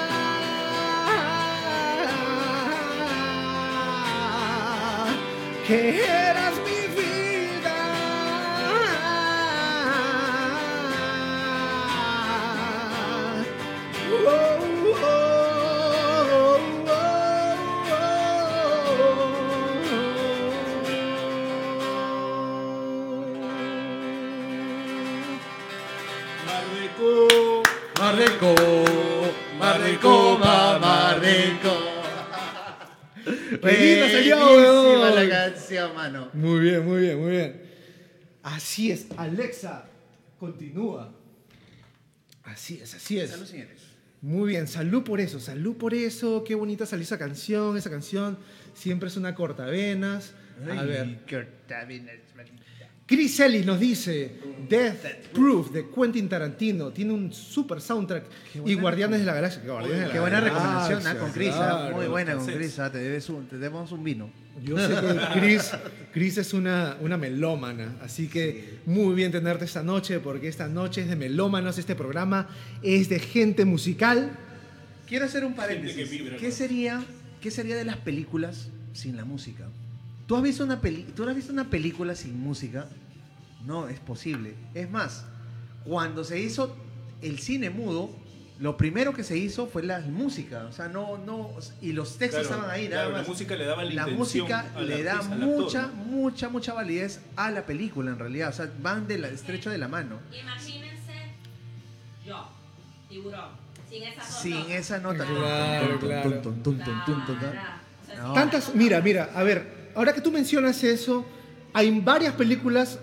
Que 5.68 6.00
eras 6.00 6.35
Salió, 33.74 34.38
Buenísima 34.38 34.52
weón. 34.52 35.16
la 35.16 35.30
canción, 35.30 35.96
mano. 35.96 36.30
Muy 36.34 36.60
bien, 36.60 36.86
muy 36.86 37.02
bien, 37.02 37.20
muy 37.20 37.32
bien. 37.32 37.62
Así 38.44 38.92
es, 38.92 39.08
Alexa, 39.18 39.86
continúa. 40.40 41.14
Así 42.44 42.80
es, 42.82 42.94
así 42.94 43.20
es. 43.20 43.32
Salud, 43.32 43.46
señores. 43.46 43.82
Muy 44.22 44.50
bien, 44.50 44.68
salud 44.68 45.04
por 45.04 45.20
eso, 45.20 45.40
salud 45.40 45.78
por 45.78 45.94
eso. 45.94 46.44
Qué 46.44 46.56
bonita 46.56 46.86
salió 46.86 47.04
esa 47.04 47.18
canción. 47.18 47.78
Esa 47.78 47.90
canción 47.90 48.38
siempre 48.74 49.10
es 49.10 49.18
una 49.18 49.36
cortavenas. 49.36 50.34
A 50.72 50.84
ver, 50.84 51.20
Chris 53.08 53.40
Ellis 53.40 53.66
nos 53.68 53.80
dice 53.80 54.32
Death 54.68 55.28
Proof 55.32 55.72
de 55.72 55.88
Quentin 55.90 56.28
Tarantino. 56.28 56.92
Tiene 56.92 57.14
un 57.14 57.32
super 57.32 57.80
soundtrack. 57.80 58.26
Y 58.66 58.74
Guardianes 58.74 59.20
de 59.20 59.26
la 59.28 59.36
Galaxia. 59.36 59.62
Guardianes 59.64 60.00
de 60.00 60.08
la 60.08 60.14
Qué 60.14 60.20
buena 60.20 60.40
Galaxia, 60.42 60.64
recomendación, 60.64 61.16
¿ah? 61.16 61.20
con 61.20 61.32
Chris. 61.32 61.52
¿ah? 61.54 61.58
claro. 61.58 61.96
Muy 61.96 62.08
buena 62.08 62.36
con. 62.36 62.46
Chris. 62.48 62.80
¿ah? 62.80 62.92
Te, 62.92 62.98
debes 62.98 63.30
un, 63.30 63.48
te 63.48 63.58
debemos 63.58 63.92
un 63.92 64.04
vino. 64.04 64.32
Yo 64.64 64.78
sé 64.80 64.88
que 64.88 65.40
Chris, 65.40 65.72
Chris 66.14 66.38
es 66.40 66.54
una, 66.54 66.98
una 67.00 67.18
melómana, 67.18 67.98
así 68.02 68.28
que 68.28 68.80
muy 68.86 69.14
bien 69.14 69.32
tenerte 69.32 69.66
esta 69.66 69.84
noche, 69.84 70.20
porque 70.20 70.48
esta 70.48 70.68
noche 70.68 71.02
es 71.02 71.10
de 71.10 71.16
melómanos, 71.16 71.78
este 71.78 71.94
programa 71.94 72.48
es 72.82 73.10
de 73.10 73.20
gente 73.20 73.66
musical. 73.66 74.32
Quiero 75.08 75.26
hacer 75.26 75.46
un 75.46 75.54
paréntesis. 75.54 76.10
¿Qué 76.40 76.52
sería, 76.52 77.04
¿Qué 77.40 77.52
sería 77.52 77.76
de 77.76 77.86
las 77.86 77.98
películas 77.98 78.70
sin 78.94 79.16
la 79.16 79.26
música? 79.26 79.68
¿Tú 80.26 80.36
has 80.36 80.42
visto 80.42 80.64
una, 80.64 80.82
peli 80.82 81.04
¿tú 81.16 81.28
has 81.28 81.36
visto 81.36 81.54
una 81.54 81.70
película 81.70 82.16
sin 82.16 82.40
música? 82.40 82.88
No, 83.66 83.88
es 83.88 84.00
posible. 84.00 84.56
Es 84.74 84.90
más, 84.90 85.26
cuando 85.84 86.24
se 86.24 86.40
hizo 86.40 86.76
el 87.22 87.40
cine 87.40 87.70
mudo, 87.70 88.10
lo 88.60 88.78
primero 88.78 89.14
que 89.14 89.24
se 89.24 89.38
hizo 89.38 89.68
fue 89.68 89.84
la 89.84 90.00
música. 90.00 90.66
O 90.70 90.72
sea, 90.72 90.88
no, 90.88 91.18
no, 91.18 91.52
y 91.82 91.92
los 91.92 92.18
textos 92.18 92.48
Claro, 92.48 92.56
estaban 92.56 92.76
ahí, 92.76 92.88
claro, 92.88 93.10
nada 93.10 93.12
la 93.12 93.18
más. 93.20 93.28
música 93.28 93.56
le 93.56 93.66
daba 93.66 93.84
la 93.84 93.94
La 93.94 94.08
música 94.08 94.72
al 94.76 94.88
le 94.88 95.04
da 95.04 95.14
al 95.14 95.20
actor, 95.20 95.38
mucha, 95.38 95.82
¿no? 95.88 95.94
mucha, 95.94 96.50
mucha 96.50 96.74
validez 96.74 97.22
a 97.36 97.52
la 97.52 97.66
película 97.66 98.12
en 98.12 98.20
realidad. 98.20 98.50
O 98.50 98.54
sea, 98.54 98.72
van 98.82 99.08
de 99.08 99.18
la, 99.18 99.28
estrecho 99.28 99.70
de 99.70 99.78
la 99.78 99.88
mano. 99.88 100.20
Imagínense 100.32 101.36
yo, 102.26 102.48
tiburón, 103.10 103.50
sin 103.90 104.04
esas 104.04 104.28
dos 104.28 104.42
Sin 104.42 104.72
esa 104.72 105.00
nota. 105.00 105.26
Claro, 105.26 106.00
claro. 106.00 106.42
Claro. 108.06 108.34
Tantas, 108.34 108.74
mira, 108.74 109.02
mira, 109.02 109.32
a 109.36 109.44
ver, 109.44 109.75
ahora 109.96 110.14
que 110.14 110.22
tú 110.22 110.32
mencionas 110.32 110.84
eso, 110.84 111.26
Hay 111.74 112.00
varias 112.00 112.34
películas 112.36 113.00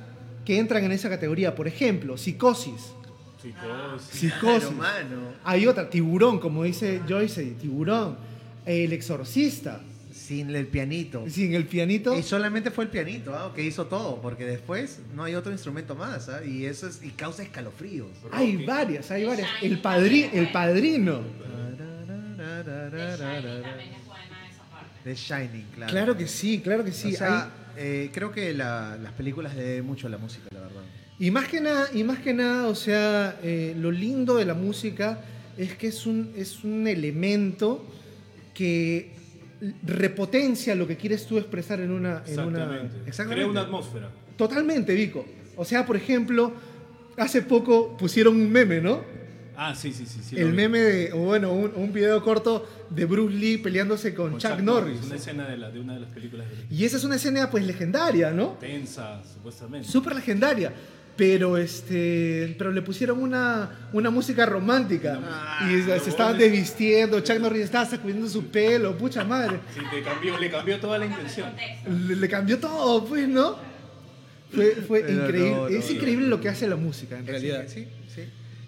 que 0.46 0.58
entran 0.58 0.82
en 0.84 0.92
esa 0.92 1.10
categoría. 1.10 1.54
Por 1.54 1.68
ejemplo, 1.68 2.16
Psicosis. 2.16 2.92
Psicosis. 3.40 4.08
Psicosis. 4.10 4.70
Claro. 4.70 5.34
Hay 5.44 5.66
otra, 5.66 5.90
Tiburón, 5.90 6.38
como 6.38 6.64
dice 6.64 7.02
Joyce, 7.08 7.44
Tiburón. 7.60 8.16
El 8.64 8.92
Exorcista. 8.92 9.80
Sin 10.12 10.54
el 10.54 10.66
pianito. 10.66 11.24
Sin 11.28 11.54
el 11.54 11.66
pianito. 11.66 12.16
Y 12.16 12.22
solamente 12.22 12.70
fue 12.70 12.84
el 12.84 12.90
pianito 12.90 13.34
¿ah? 13.34 13.52
que 13.54 13.62
hizo 13.62 13.86
todo, 13.86 14.20
porque 14.20 14.44
después 14.44 15.00
no 15.14 15.24
hay 15.24 15.34
otro 15.34 15.52
instrumento 15.52 15.94
más, 15.94 16.28
¿ah? 16.28 16.44
y 16.44 16.64
eso 16.64 16.86
es, 16.86 17.02
y 17.02 17.10
causa 17.10 17.42
escalofríos. 17.42 18.08
Hay 18.30 18.64
varias, 18.64 19.10
hay 19.10 19.24
varias. 19.24 19.48
El, 19.62 19.80
padri, 19.80 20.30
el 20.32 20.52
padrino. 20.52 21.22
The 25.04 25.14
Shining 25.14 25.66
claro. 25.74 25.90
Claro 25.92 26.16
que 26.16 26.26
sí, 26.28 26.60
claro 26.62 26.84
que 26.84 26.90
O 26.90 26.94
sí. 26.94 27.12
sea, 27.12 27.50
eh, 27.76 28.10
creo 28.12 28.30
que 28.32 28.52
la- 28.54 28.96
las 29.02 29.12
películas 29.12 29.54
le 29.56 29.62
deben 29.62 29.86
mucho 29.86 30.06
a 30.06 30.10
la 30.10 30.18
música, 30.18 30.44
la 30.52 30.60
verdad. 30.60 30.82
Y 31.18 31.30
más 31.30 31.48
que 31.48 31.60
nada, 31.60 31.88
y 31.94 32.04
más 32.04 32.18
que 32.20 32.32
nada, 32.34 32.68
o 32.68 32.74
sea, 32.74 33.38
eh, 33.42 33.74
lo 33.78 33.90
lindo 33.90 34.36
de 34.36 34.44
la 34.44 34.54
música 34.54 35.20
es 35.56 35.74
que 35.76 35.88
es 35.88 36.06
un, 36.06 36.32
es 36.36 36.64
un 36.64 36.86
elemento 36.86 37.84
que 38.54 39.10
repotencia 39.84 40.74
lo 40.74 40.86
que 40.86 40.96
quieres 40.96 41.26
tú 41.26 41.38
expresar 41.38 41.80
en 41.80 41.90
una, 41.92 42.22
en 42.26 42.40
una, 42.40 42.58
Exactamente. 42.58 42.96
Exactamente. 43.06 43.34
Crea 43.34 43.46
una 43.46 43.60
atmósfera. 43.62 44.10
Totalmente, 44.36 44.94
Vico. 44.94 45.24
O 45.56 45.64
sea, 45.64 45.84
por 45.86 45.96
ejemplo, 45.96 46.52
hace 47.16 47.42
poco 47.42 47.96
pusieron 47.96 48.36
un 48.36 48.50
meme, 48.50 48.80
¿no? 48.80 49.02
Ah, 49.56 49.74
sí, 49.74 49.92
sí, 49.92 50.06
sí. 50.06 50.20
sí 50.22 50.36
El 50.36 50.52
meme 50.52 50.78
de, 50.78 51.12
o 51.12 51.18
bueno, 51.18 51.52
un, 51.52 51.72
un 51.74 51.92
video 51.92 52.22
corto 52.22 52.66
de 52.90 53.04
Bruce 53.04 53.34
Lee 53.34 53.58
peleándose 53.58 54.14
con, 54.14 54.30
Con 54.32 54.40
Chuck, 54.40 54.58
Norris. 54.60 55.00
Una 55.04 55.16
escena 55.16 55.46
de, 55.48 55.56
la- 55.58 55.70
de 55.70 55.78
una 55.80 55.94
de 55.94 56.00
las 56.00 56.10
películas 56.10 56.46
de 56.48 56.74
Y 56.74 56.84
esa 56.84 56.96
es 56.96 57.04
una 57.04 57.16
escena 57.16 57.50
pues 57.50 57.64
legendaria, 57.66 58.30
¿no? 58.30 58.56
tensa, 58.60 59.22
supuestamente. 59.24 59.88
Súper 59.88 60.14
legendaria. 60.14 60.72
Pero 61.14 61.58
este. 61.58 62.54
Pero 62.56 62.72
le 62.72 62.80
pusieron 62.80 63.22
una, 63.22 63.88
una 63.92 64.08
música 64.08 64.46
romántica. 64.46 65.20
Ah, 65.22 65.68
y 65.70 65.82
se, 65.82 66.00
se 66.00 66.08
estaban 66.08 66.38
desvistiendo. 66.38 67.20
Chuck 67.20 67.38
Norris 67.38 67.64
estaba 67.64 67.84
sacudiendo 67.84 68.26
su 68.30 68.46
pelo. 68.46 68.96
Pucha 68.96 69.22
madre. 69.22 69.60
Sí, 69.74 69.80
te 69.90 70.02
cambió, 70.02 70.38
le 70.38 70.50
cambió 70.50 70.80
toda 70.80 70.96
la 70.98 71.04
intención. 71.04 71.50
Le, 72.08 72.16
le 72.16 72.28
cambió 72.30 72.58
todo, 72.58 73.04
pues, 73.04 73.28
¿no? 73.28 73.56
Fue, 74.54 74.70
fue 74.86 75.00
increíble. 75.00 75.50
no, 75.50 75.56
no, 75.56 75.68
es 75.68 75.86
no. 75.90 75.96
increíble 75.96 76.26
lo 76.28 76.40
que 76.40 76.48
hace 76.48 76.66
la 76.66 76.76
música, 76.76 77.18
en 77.18 77.26
realidad. 77.26 77.64
Sí, 77.68 77.80
sí. 77.80 77.88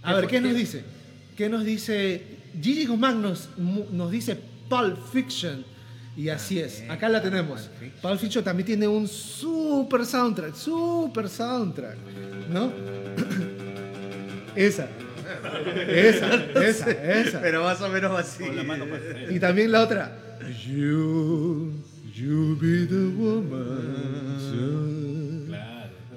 A 0.05 0.15
ver, 0.15 0.27
¿qué 0.27 0.41
nos 0.41 0.55
dice? 0.55 0.85
¿Qué 1.37 1.49
nos 1.49 1.65
dice? 1.65 2.23
Gigi 2.61 2.87
Guzmán 2.87 3.21
nos, 3.23 3.49
mu- 3.57 3.87
nos 3.91 4.11
dice 4.11 4.39
Pulp 4.69 4.99
Fiction. 5.13 5.65
Y 6.17 6.29
así 6.29 6.61
es, 6.61 6.85
acá 6.89 7.09
la 7.09 7.21
tenemos. 7.21 7.63
Pulp 7.63 7.79
Fiction. 7.81 8.01
Pulp 8.03 8.21
Fiction 8.21 8.45
también 8.45 8.67
tiene 8.67 8.87
un 8.87 9.09
super 9.09 10.07
soundtrack, 10.07 10.55
super 10.55 11.29
soundtrack, 11.29 11.97
¿no? 12.53 12.73
esa, 14.55 14.89
esa, 15.89 16.35
esa, 16.63 16.91
esa. 16.91 17.41
Pero 17.41 17.65
más 17.65 17.81
o 17.81 17.89
menos 17.89 18.17
así. 18.19 18.45
Con 18.45 18.55
la 18.57 18.63
mano 18.63 18.85
atrás. 18.85 19.31
Y 19.31 19.41
también 19.41 19.73
la 19.73 19.83
otra. 19.83 20.17
You, 20.65 21.73
you 22.15 22.57
be 22.61 22.87
the 22.87 23.07
woman. 23.17 25.04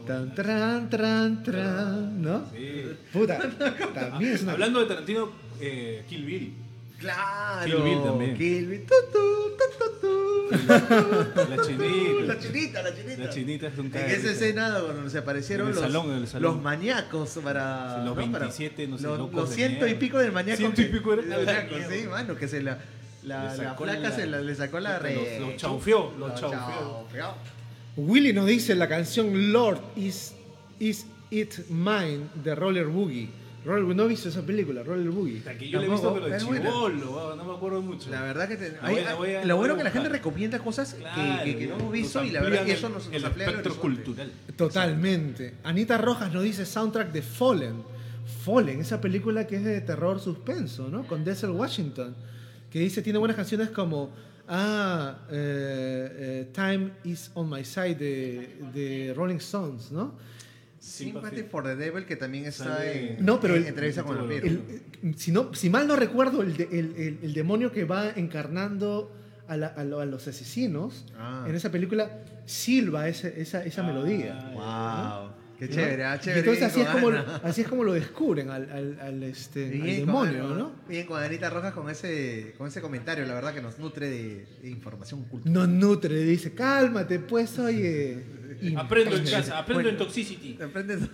Tan, 0.07 0.33
tran, 0.33 0.89
tran, 0.89 1.43
tran, 1.43 2.21
¿no? 2.21 2.45
Sí. 2.53 2.83
Puta, 3.13 3.37
también 3.93 4.33
es 4.33 4.41
una... 4.43 4.53
Hablando 4.53 4.79
de 4.79 4.85
Tarantino, 4.85 5.31
eh, 5.59 6.03
Kill 6.09 6.25
Bill. 6.25 6.53
Claro. 6.99 7.65
Kill 7.65 7.83
Bill 7.83 8.03
también. 8.03 8.37
Kill 8.37 8.65
Bill. 8.67 8.85
Tu, 8.85 8.95
tu, 9.11 9.57
tu, 9.77 9.99
tu. 10.01 10.17
La 11.49 11.61
chinita. 11.61 12.23
La 12.25 12.39
chinita, 12.39 12.81
la 12.81 12.95
chinita. 12.95 13.23
La 13.23 13.29
chinita 13.29 13.67
es 13.67 13.77
un 13.77 13.85
En 13.87 13.95
esa 14.11 14.31
escena 14.31 14.69
donde 14.69 15.09
se 15.09 15.17
aparecieron 15.19 15.69
los, 15.69 15.79
salón, 15.79 16.25
los 16.39 16.61
maníacos 16.61 17.37
para. 17.43 17.97
Los 18.03 18.15
¿no? 18.15 18.31
Para- 18.31 18.39
27, 18.45 18.87
no 18.87 18.97
sé, 18.97 19.03
los, 19.03 19.17
locos 19.19 19.35
los 19.35 19.49
ciento 19.49 19.85
y 19.85 19.93
pico 19.95 20.17
del 20.19 20.31
maníaco. 20.31 20.57
Ciento 20.57 20.81
y 20.81 20.85
pico 20.85 21.15
del 21.15 21.29
la 21.29 21.37
maníaco, 21.37 21.75
sí, 21.89 22.07
mano, 22.07 22.35
que 22.35 22.47
se 22.47 22.63
la. 22.63 22.77
La, 23.23 23.43
la 23.55 23.73
flaca 23.75 23.99
la- 23.99 24.11
se 24.11 24.25
la, 24.25 24.39
le 24.41 24.55
sacó 24.55 24.79
la 24.79 24.93
Los- 24.93 25.01
re. 25.01 25.39
los 25.39 25.55
chaufeó, 25.57 26.13
los 26.17 26.29
Los 26.29 26.39
chaufeó. 26.39 26.59
chaufeó. 26.59 27.33
Willy 27.97 28.31
nos 28.33 28.45
dice 28.47 28.75
la 28.75 28.87
canción 28.87 29.51
Lord 29.51 29.79
is, 29.95 30.33
is 30.79 31.05
It 31.31 31.67
Mine 31.69 32.27
de 32.43 32.55
Roller 32.55 32.85
Boogie. 32.87 33.29
Roller, 33.65 33.93
no 33.95 34.05
he 34.05 34.07
visto 34.07 34.29
esa 34.29 34.43
película, 34.43 34.81
Roller 34.83 35.09
Boogie. 35.09 35.39
Hasta 35.39 35.57
que 35.57 35.67
yo 35.69 35.79
le 35.81 35.87
he 35.87 35.89
visto, 35.89 36.13
pero 36.13 36.27
Es 36.33 36.41
chivolo, 36.45 37.35
no 37.35 37.43
me 37.43 37.53
acuerdo 37.53 37.81
mucho. 37.81 38.09
La 38.09 38.21
verdad 38.21 38.47
que 38.47 38.55
te- 38.55 38.71
La 38.71 38.79
hay- 38.87 38.93
voy 38.95 39.01
a- 39.01 39.05
la 39.05 39.13
voy 39.15 39.29
a- 39.35 39.41
lo 39.41 39.47
la 39.47 39.53
bueno 39.55 39.73
a 39.73 39.77
que 39.77 39.83
la 39.83 39.91
gente 39.91 40.09
recomienda 40.09 40.59
cosas 40.59 40.93
que- 40.93 41.01
Claro, 41.01 41.43
que, 41.43 41.57
que 41.57 41.67
no 41.67 41.75
hemos 41.75 41.91
visto 41.91 42.23
y 42.23 42.29
la 42.31 42.41
verdad 42.41 42.63
que 42.65 42.71
eso 42.73 42.87
nos, 42.89 43.07
el 43.07 43.13
nos 43.13 43.23
amplía 43.25 43.45
el 43.47 43.55
espectro 43.55 43.81
cultural. 43.81 44.31
Totalmente. 44.55 45.55
Anita 45.63 45.97
Rojas 45.97 46.31
nos 46.31 46.43
dice 46.43 46.65
soundtrack 46.65 47.11
de 47.11 47.21
Fallen. 47.21 47.83
Fallen, 48.45 48.79
esa 48.79 49.01
película 49.01 49.47
que 49.47 49.57
es 49.57 49.63
de 49.65 49.81
terror 49.81 50.19
suspenso, 50.21 50.87
¿no? 50.89 51.05
Con 51.05 51.25
Denzel 51.25 51.49
Washington. 51.49 52.15
Que 52.71 52.79
dice, 52.79 53.01
tiene 53.01 53.19
buenas 53.19 53.35
canciones 53.37 53.69
como 53.69 54.11
Ah, 54.47 55.19
eh, 55.29 56.09
eh, 56.17 56.49
Time 56.53 56.91
is 57.03 57.31
on 57.33 57.49
my 57.49 57.63
side 57.65 57.95
de, 57.95 58.57
de 58.73 59.13
Rolling 59.15 59.37
Stones, 59.37 59.91
¿no? 59.91 60.13
Sympathy 60.79 61.43
for 61.43 61.63
the 61.63 61.75
Devil, 61.75 62.05
que 62.05 62.15
también 62.15 62.45
está 62.45 62.89
en, 62.89 63.25
No, 63.25 63.39
pero 63.41 63.55
en 63.55 63.63
el- 63.63 63.67
entrevista 63.67 64.03
con 64.03 64.17
el 64.19 64.31
el-. 64.31 64.61
El- 65.03 65.15
si, 65.17 65.31
no, 65.31 65.53
si 65.53 65.69
mal 65.69 65.85
no 65.87 65.95
recuerdo, 65.97 66.41
el, 66.43 66.55
de- 66.55 66.69
el- 66.71 66.95
el- 66.95 67.19
el 67.23 67.33
demonio 67.33 67.71
que 67.73 67.83
va 67.83 68.11
encarnando 68.11 69.11
a, 69.49 69.57
la- 69.57 69.67
a 69.67 69.83
lo- 69.83 69.99
a 69.99 70.05
los 70.05 70.27
asesinos 70.27 71.05
Ah. 71.17 71.45
en 71.47 71.55
esa 71.55 71.69
película 71.71 72.09
silba 72.45 73.09
ese- 73.09 73.41
esa, 73.41 73.65
esa 73.65 73.81
Ah, 73.83 73.85
melodía. 73.87 74.51
Wow, 74.53 75.31
qué 75.59 75.67
¿no? 75.67 75.73
chévere, 75.75 76.03
ah, 76.05 76.15
Y 76.15 76.19
chévere. 76.19 76.39
entonces 76.39 76.75
bien 76.75 76.87
así 76.87 76.97
es, 76.97 77.03
como, 77.03 77.17
así 77.43 77.61
es 77.61 77.67
como 77.67 77.83
lo 77.83 77.93
descubren 77.93 78.49
al, 78.49 78.69
al- 78.71 78.99
al, 78.99 79.23
este, 79.23 79.69
Bien 79.69 80.05
demonio, 80.05 80.45
Ana, 80.45 80.55
¿no? 80.57 80.71
Bien 80.87 81.05
con 81.07 81.21
Anita 81.21 81.49
Rojas 81.49 81.73
con 81.73 81.89
ese, 81.89 82.53
con 82.57 82.67
ese 82.67 82.81
comentario, 82.81 83.25
la 83.25 83.33
verdad 83.33 83.53
que 83.53 83.61
nos 83.61 83.79
nutre 83.79 84.09
de, 84.09 84.45
de 84.61 84.69
información 84.69 85.23
cultural. 85.23 85.53
Nos 85.53 85.67
nutre, 85.69 86.15
dice, 86.23 86.53
cálmate, 86.53 87.19
pues, 87.19 87.57
oye. 87.59 88.23
Y- 88.61 88.75
Aprendo 88.75 89.15
en 89.15 89.25
casa, 89.25 89.59
aprendo 89.59 89.89
en 89.89 89.97
Toxicity. 89.97 90.57
Aprendes- 90.61 91.09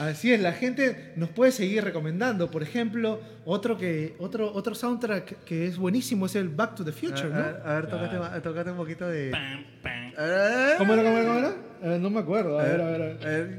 Así 0.00 0.32
es, 0.32 0.40
la 0.40 0.52
gente 0.52 1.12
nos 1.16 1.28
puede 1.28 1.52
seguir 1.52 1.84
recomendando. 1.84 2.50
Por 2.50 2.62
ejemplo, 2.62 3.20
otro, 3.44 3.76
que, 3.76 4.14
otro, 4.18 4.50
otro 4.52 4.74
soundtrack 4.74 5.44
que 5.44 5.66
es 5.66 5.76
buenísimo 5.76 6.24
es 6.24 6.36
el 6.36 6.48
Back 6.48 6.74
to 6.76 6.84
the 6.84 6.92
Future, 6.92 7.26
a, 7.26 7.28
¿no? 7.28 7.36
ver, 7.36 7.62
a 7.66 7.74
ver, 7.74 7.86
tócate, 7.86 8.16
Claro. 8.16 8.32
ma- 8.32 8.40
tócate 8.40 8.70
un 8.70 8.76
poquito 8.78 9.06
de. 9.06 9.30
Pam, 9.30 9.64
pam. 9.82 10.12
A 10.16 10.22
ver, 10.22 10.78
¿Cómo 10.78 10.94
era, 10.94 11.02
cómo 11.02 11.18
era, 11.18 11.26
cómo 11.26 11.38
era? 11.38 11.54
Eh, 11.82 11.98
no 12.00 12.08
me 12.10 12.20
acuerdo. 12.20 12.58
A 12.58 12.62
ver, 12.64 12.80
a 12.80 12.84
ver, 12.86 13.02
a 13.02 13.06
ver. 13.06 13.18
A 13.22 13.28
ver. 13.28 13.58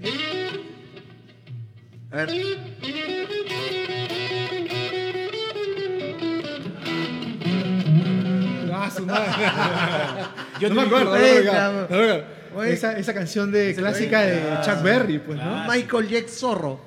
A 2.12 2.26
ver. 2.26 3.42
Ah, 8.74 8.89
su 8.89 9.06
madre. 9.06 9.32
Yo 10.60 10.70
no 10.70 10.76
te 10.76 10.82
me 10.82 10.88
acuerdo. 10.88 11.12
no 11.16 11.22
me 11.22 11.28
acuerdo, 11.30 12.24
Esa, 12.66 12.97
esa 12.97 13.14
canción 13.14 13.52
de 13.52 13.74
clásica 13.76 14.22
de. 14.22 14.41
Chuck 14.66 14.82
Berry, 14.84 15.20
pues, 15.20 15.38
¿no? 15.38 15.66
Michael 15.68 16.08
Jack 16.08 16.28
Zorro. 16.28 16.80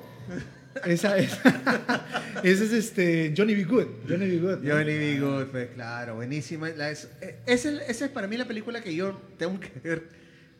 Esa, 0.85 1.17
esa, 1.17 1.39
ese 2.43 2.65
es 2.65 2.71
este 2.73 3.33
Johnny 3.35 3.55
B. 3.55 3.63
Good. 3.63 3.87
Johnny 4.09 4.27
B. 4.27 4.37
Good. 4.39 4.59
¿no? 4.59 4.73
Johnny 4.73 4.97
B. 4.97 5.19
Good, 5.19 5.45
pues 5.45 5.69
claro, 5.73 6.15
buenísima. 6.15 6.67
La- 6.69 6.91
es, 6.91 7.07
es 7.45 7.65
esa 7.65 8.05
es 8.05 8.11
para 8.11 8.27
mí 8.27 8.35
la 8.37 8.45
película 8.45 8.81
que 8.81 8.93
yo 8.93 9.19
tengo 9.37 9.57
que 9.59 9.71
ver 9.81 10.03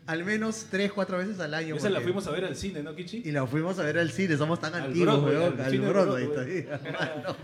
al 0.07 0.23
menos 0.23 0.67
3, 0.69 0.91
4 0.91 1.17
veces 1.17 1.39
al 1.39 1.53
año. 1.53 1.75
Esa 1.75 1.89
la 1.89 1.95
porque- 1.95 2.03
fuimos 2.05 2.27
a 2.27 2.31
ver 2.31 2.45
al 2.45 2.55
cine, 2.55 2.83
¿no, 2.83 2.95
Kichi? 2.95 3.23
Y 3.25 3.31
la 3.31 3.45
fuimos 3.47 3.79
a 3.79 3.83
ver 3.83 3.97
al 3.97 4.11
cine, 4.11 4.37
somos 4.37 4.59
tan 4.61 4.73
Al 4.75 4.83
antiguos, 4.83 5.15
Broadway, 5.23 5.35
weón. 5.37 5.53
al 5.59 5.65
Al 5.65 5.71
cine 5.71 5.87
Broadway, 5.89 6.25
Broadway. 6.27 6.63
todavía, 6.63 6.81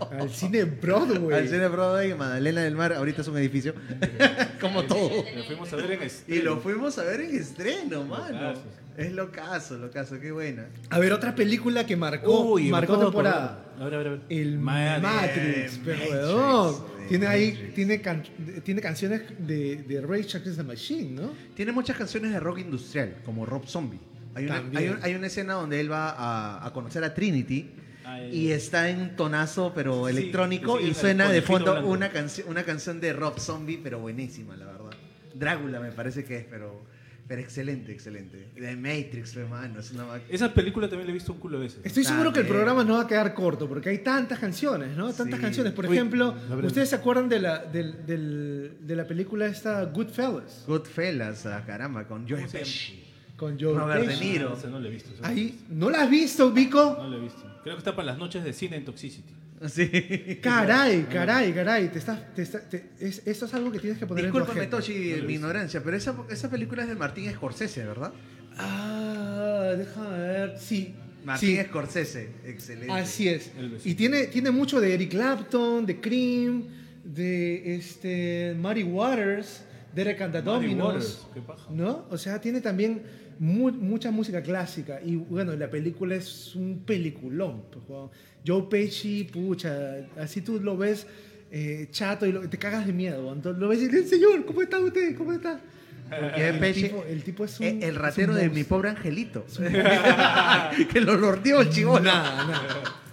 mano. 0.10 0.20
Al 0.22 0.30
cine 0.30 0.64
Broadway. 0.64 1.38
Al 1.38 1.48
cine 1.48 1.68
Broadway, 1.68 2.14
Madalena 2.14 2.60
del 2.62 2.76
Mar, 2.76 2.92
ahorita 2.92 3.22
es 3.22 3.28
un 3.28 3.36
edificio. 3.38 3.74
Como 4.60 4.84
todo. 4.84 5.24
La 5.34 5.42
fuimos 5.44 5.72
a 5.72 5.76
ver 5.76 5.90
en 5.92 6.02
Y 6.02 6.04
estreno. 6.06 6.44
lo 6.44 6.60
fuimos 6.60 6.98
a 6.98 7.04
ver 7.04 7.20
en 7.22 7.36
estreno, 7.36 8.04
mano. 8.04 8.54
Es 8.96 9.12
locazo, 9.12 9.78
locazo, 9.78 10.20
qué 10.20 10.32
buena. 10.32 10.66
A 10.90 10.98
ver, 10.98 11.12
otra 11.12 11.34
película 11.34 11.86
que 11.86 11.96
marcó, 11.96 12.52
Uy, 12.52 12.68
marcó 12.70 12.98
temporada. 12.98 13.44
acordar. 13.44 13.72
A 13.80 13.84
ver, 13.84 13.94
a 13.94 13.98
ver, 13.98 14.06
a 14.06 14.10
ver. 14.10 14.20
El 14.28 14.58
Matrix. 14.58 15.78
Matrix, 15.78 15.84
de 15.84 17.08
Tiene 17.08 17.26
ahí, 17.26 17.72
tiene, 17.74 18.00
can- 18.02 18.22
tiene 18.62 18.80
canciones 18.82 19.22
de, 19.38 19.76
de 19.76 20.00
Rage 20.02 20.36
Against 20.36 20.58
the 20.58 20.62
Machine, 20.62 21.10
¿no? 21.22 21.30
Tiene 21.54 21.72
muchas 21.72 21.96
canciones 21.96 22.32
de 22.32 22.40
rock 22.40 22.58
industrial, 22.58 23.16
como 23.24 23.46
Rob 23.46 23.66
Zombie. 23.66 23.98
Hay 24.34 24.44
una, 24.46 24.54
También. 24.56 24.82
hay, 24.82 24.88
un- 24.90 24.98
hay 25.02 25.14
una 25.14 25.26
escena 25.26 25.54
donde 25.54 25.80
él 25.80 25.90
va 25.90 26.10
a, 26.10 26.66
a 26.66 26.72
conocer 26.72 27.02
a 27.04 27.12
Trinity 27.14 27.70
Ay, 28.04 28.30
y 28.34 28.50
está 28.52 28.88
en 28.90 29.00
un 29.00 29.16
tonazo, 29.16 29.72
pero 29.74 30.06
Sí, 30.08 30.16
electrónico, 30.16 30.78
sí, 30.78 30.88
y 30.88 30.94
suena 30.94 31.30
de 31.30 31.40
fondo 31.42 31.86
una, 31.86 32.10
canción 32.10 32.48
una 32.48 32.62
canción 32.64 33.00
de 33.00 33.12
Rob 33.14 33.38
Zombie, 33.38 33.80
pero 33.82 34.00
buenísima, 34.00 34.56
la 34.56 34.66
verdad. 34.66 34.90
Drácula 35.34 35.80
me 35.80 35.92
parece 35.92 36.24
que 36.24 36.36
es, 36.38 36.44
pero 36.44 36.82
Pero 37.28 37.40
excelente, 37.40 37.92
excelente. 37.92 38.48
The 38.56 38.76
Matrix, 38.76 39.36
hermano, 39.36 39.80
es 39.80 39.90
una. 39.92 40.04
Esa 40.28 40.52
película 40.52 40.88
también 40.88 41.06
la 41.06 41.12
he 41.12 41.14
visto 41.14 41.32
un 41.32 41.38
culo 41.38 41.58
de 41.58 41.64
veces. 41.64 41.80
Estoy 41.84 42.04
seguro 42.04 42.32
que 42.32 42.40
el 42.40 42.46
programa 42.46 42.84
no 42.84 42.94
va 42.94 43.02
a 43.02 43.06
quedar 43.06 43.32
corto 43.32 43.68
porque 43.68 43.88
hay 43.90 43.98
tantas 43.98 44.38
canciones, 44.38 44.96
¿no? 44.96 45.12
Tantas 45.12 45.36
Sí. 45.38 45.42
canciones. 45.42 45.72
Por 45.72 45.86
Uy, 45.86 45.96
ejemplo. 45.96 46.34
¿ustedes 46.64 46.88
se 46.90 46.96
acuerdan 46.96 47.28
de 47.28 47.38
la, 47.38 47.58
del- 47.64 48.04
del- 48.04 48.76
de 48.80 48.96
la 48.96 49.06
película 49.06 49.46
esta 49.46 49.84
Goodfellas? 49.84 50.64
Goodfellas, 50.66 51.46
ah, 51.46 51.62
caramba, 51.66 52.06
con 52.06 52.28
Joe. 52.28 52.46
Pesci. 52.48 53.04
Con 53.36 53.58
Joe 53.58 53.72
Robert 53.74 54.06
De. 54.06 54.16
Niro. 54.18 54.54
Esa 54.56 54.68
no 54.68 54.78
la 54.78 54.88
he 54.88 54.90
visto. 54.90 55.10
Ahí, 55.22 55.58
¿no 55.70 55.90
la 55.90 56.02
has 56.02 56.10
visto, 56.10 56.50
Vico? 56.52 56.96
No 56.98 57.08
la 57.08 57.16
he 57.16 57.20
visto. 57.20 57.42
Creo 57.62 57.76
que 57.76 57.78
está 57.78 57.94
para 57.96 58.06
las 58.06 58.18
noches 58.18 58.44
de 58.44 58.52
cine 58.52 58.76
en 58.76 58.84
Toxicity. 58.84 59.32
Sí. 59.68 60.38
Caray, 60.42 61.04
caray, 61.04 61.52
caray. 61.52 61.88
Te 61.88 61.98
estás, 61.98 62.34
te 62.34 62.42
está- 62.42 62.60
te- 62.68 62.90
es- 63.00 63.22
algo 63.54 63.70
que 63.70 63.78
tienes 63.78 63.98
que 63.98 64.06
poner 64.06 64.24
en 64.24 64.30
Discúlpame, 64.32 64.66
tu 64.66 64.76
agenda. 64.76 64.76
Toshi, 64.78 65.20
No 65.20 65.26
mi 65.26 65.34
ignorancia, 65.34 65.82
pero 65.84 65.96
esa, 65.96 66.14
esa 66.30 66.50
película 66.50 66.82
es 66.82 66.88
de 66.88 66.94
Martín 66.96 67.30
Scorsese, 67.32 67.84
¿verdad? 67.84 68.12
Ah, 68.56 69.74
déjame 69.76 70.18
ver. 70.18 70.58
Sí. 70.58 70.94
Martín 71.24 71.56
sí. 71.56 71.62
Scorsese, 71.64 72.28
excelente. 72.44 72.92
Así 72.92 73.28
es. 73.28 73.52
Y 73.84 73.94
tiene, 73.94 74.26
tiene 74.26 74.50
mucho 74.50 74.80
de 74.80 74.94
Eric 74.94 75.10
Clapton, 75.10 75.86
de 75.86 76.00
Cream, 76.00 76.64
de 77.04 77.76
este, 77.76 78.54
Muddy 78.58 78.82
Waters, 78.82 79.62
Derek 79.94 80.20
and 80.22 80.32
the 80.32 80.42
Dominos. 80.42 80.86
Waters, 80.86 81.26
qué 81.34 81.40
paja. 81.40 81.68
¿No? 81.70 82.06
O 82.10 82.18
sea, 82.18 82.40
tiene 82.40 82.60
también 82.60 83.02
mu- 83.38 83.70
mucha 83.72 84.10
música 84.10 84.42
clásica. 84.42 85.00
Y 85.04 85.14
bueno, 85.16 85.54
la 85.54 85.70
película 85.70 86.16
es 86.16 86.54
un 86.56 86.82
peliculón. 86.84 87.62
pues. 87.70 88.10
Joe 88.46 88.62
Pesci, 88.68 89.24
pucha, 89.24 90.06
así 90.18 90.40
tú 90.40 90.58
lo 90.60 90.76
ves 90.76 91.06
eh, 91.50 91.88
chato 91.90 92.26
y 92.26 92.32
lo- 92.32 92.48
te 92.48 92.58
cagas 92.58 92.86
de 92.86 92.92
miedo. 92.92 93.32
Entonces, 93.32 93.60
lo 93.60 93.68
ves 93.68 93.80
y 93.82 93.88
dices, 93.88 94.08
señor, 94.10 94.44
¿cómo 94.46 94.62
está 94.62 94.78
usted? 94.80 95.16
¿Cómo 95.16 95.32
está? 95.32 95.60
Porque 96.08 96.48
El 96.48 96.60
Pesci- 96.60 96.82
tipo, 96.82 97.04
el 97.08 97.22
tipo 97.22 97.44
es 97.44 97.60
un. 97.60 97.66
el, 97.66 97.72
el 97.74 97.82
es 97.82 97.90
un 97.96 98.02
ratero 98.02 98.34
de 98.34 98.48
mi 98.50 98.64
pobre 98.64 98.88
angelito. 98.90 99.44
que 100.92 101.00
lo 101.00 101.16
lordeó 101.16 101.60
el 101.60 101.70
chivolo. 101.70 102.02
Nada, 102.04 102.46
nada. 102.46 102.68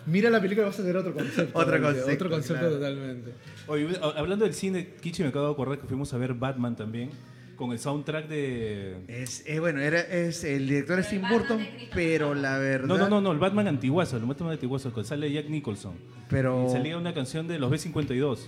Mira 0.06 0.30
la 0.30 0.42
película 0.42 0.66
y 0.66 0.70
vas 0.70 0.80
a 0.80 0.82
tener 0.82 0.98
otro 0.98 1.14
concepto. 1.14 1.58
Otro 1.58 1.82
concepto, 1.82 2.12
Otro 2.14 2.30
concepto 2.30 2.60
claro. 2.62 2.76
totalmente. 2.76 3.32
Oye, 3.68 3.88
hablando 4.16 4.46
del 4.46 4.54
cine, 4.54 4.90
Kichi 5.02 5.22
me 5.22 5.30
acabo 5.30 5.46
de 5.48 5.52
acordar 5.54 5.80
que 5.80 5.88
fuimos 5.88 6.12
a 6.14 6.18
ver 6.18 6.34
Batman 6.34 6.76
también, 6.76 7.12
con 7.60 7.74
el 7.74 7.78
soundtrack 7.80 8.30
de... 8.30 8.96
Es, 9.10 9.44
eh, 9.46 9.60
bueno, 9.60 9.82
era, 9.82 10.00
es 10.00 10.46
el 10.46 10.66
director 10.66 10.98
es 10.98 11.12
El 11.12 11.20
Tim 11.20 11.30
Burton, 11.30 11.58
de 11.58 11.90
pero 11.94 12.34
la 12.34 12.58
verdad. 12.58 12.88
No, 12.88 12.98
no, 12.98 13.10
no, 13.10 13.20
no, 13.20 13.32
el 13.34 13.38
Batman 13.38 13.68
antiguazo, 13.68 14.16
el 14.16 14.24
Batman 14.24 14.52
antiguazo, 14.52 14.94
que 14.94 15.04
sale 15.04 15.30
Jack 15.30 15.50
Nicholson. 15.50 15.94
Pero. 16.30 16.68
Y 16.70 16.72
salía 16.72 16.98
una 16.98 17.14
canción 17.14 17.50
de 17.50 17.60
los 17.60 17.70
B-52. 17.70 18.40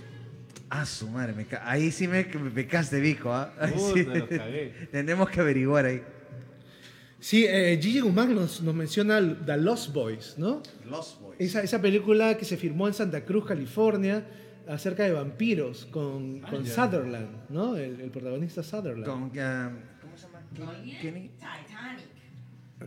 Ah, 0.70 0.86
su 0.86 1.08
madre, 1.08 1.34
me 1.34 1.44
ca- 1.44 1.60
ahí 1.70 1.90
sí 1.90 2.08
me, 2.08 2.24
me 2.24 2.50
pecaste, 2.50 3.00
Vico. 3.00 3.30
¿ah? 3.30 3.52
Ahí 3.60 3.74
sí. 3.76 4.06
Tenemos 4.90 5.28
que 5.28 5.40
averiguar 5.40 5.84
ahí. 5.84 6.02
Sí, 7.20 7.44
eh, 7.46 7.78
Gigi 7.80 8.00
Guzmán 8.00 8.34
nos, 8.34 8.62
nos 8.62 8.74
menciona 8.74 9.20
The 9.44 9.58
Lost 9.58 9.92
Boys, 9.92 10.36
¿no? 10.38 10.62
Lost 10.90 11.20
Boys. 11.20 11.36
Esa, 11.38 11.62
esa 11.62 11.82
película 11.82 12.38
que 12.38 12.46
se 12.46 12.56
filmó 12.56 12.88
en 12.88 12.94
Santa 12.94 13.26
Cruz, 13.26 13.44
California, 13.44 14.24
acerca 14.68 15.02
de 15.04 15.12
vampiros, 15.12 15.86
con, 15.86 16.42
Ah, 16.44 16.50
con. 16.50 16.66
Sutherland, 16.66 17.28
¿no? 17.50 17.76
El, 17.76 18.00
el 18.00 18.10
protagonista 18.10 18.62
Sutherland. 18.62 19.04
Con, 19.04 19.32
ah, 19.40 19.70
¿Cómo 20.00 20.16
se 20.16 20.26
llama? 20.26 20.72
Kenny. 21.00 21.28
Titanic. 21.38 22.12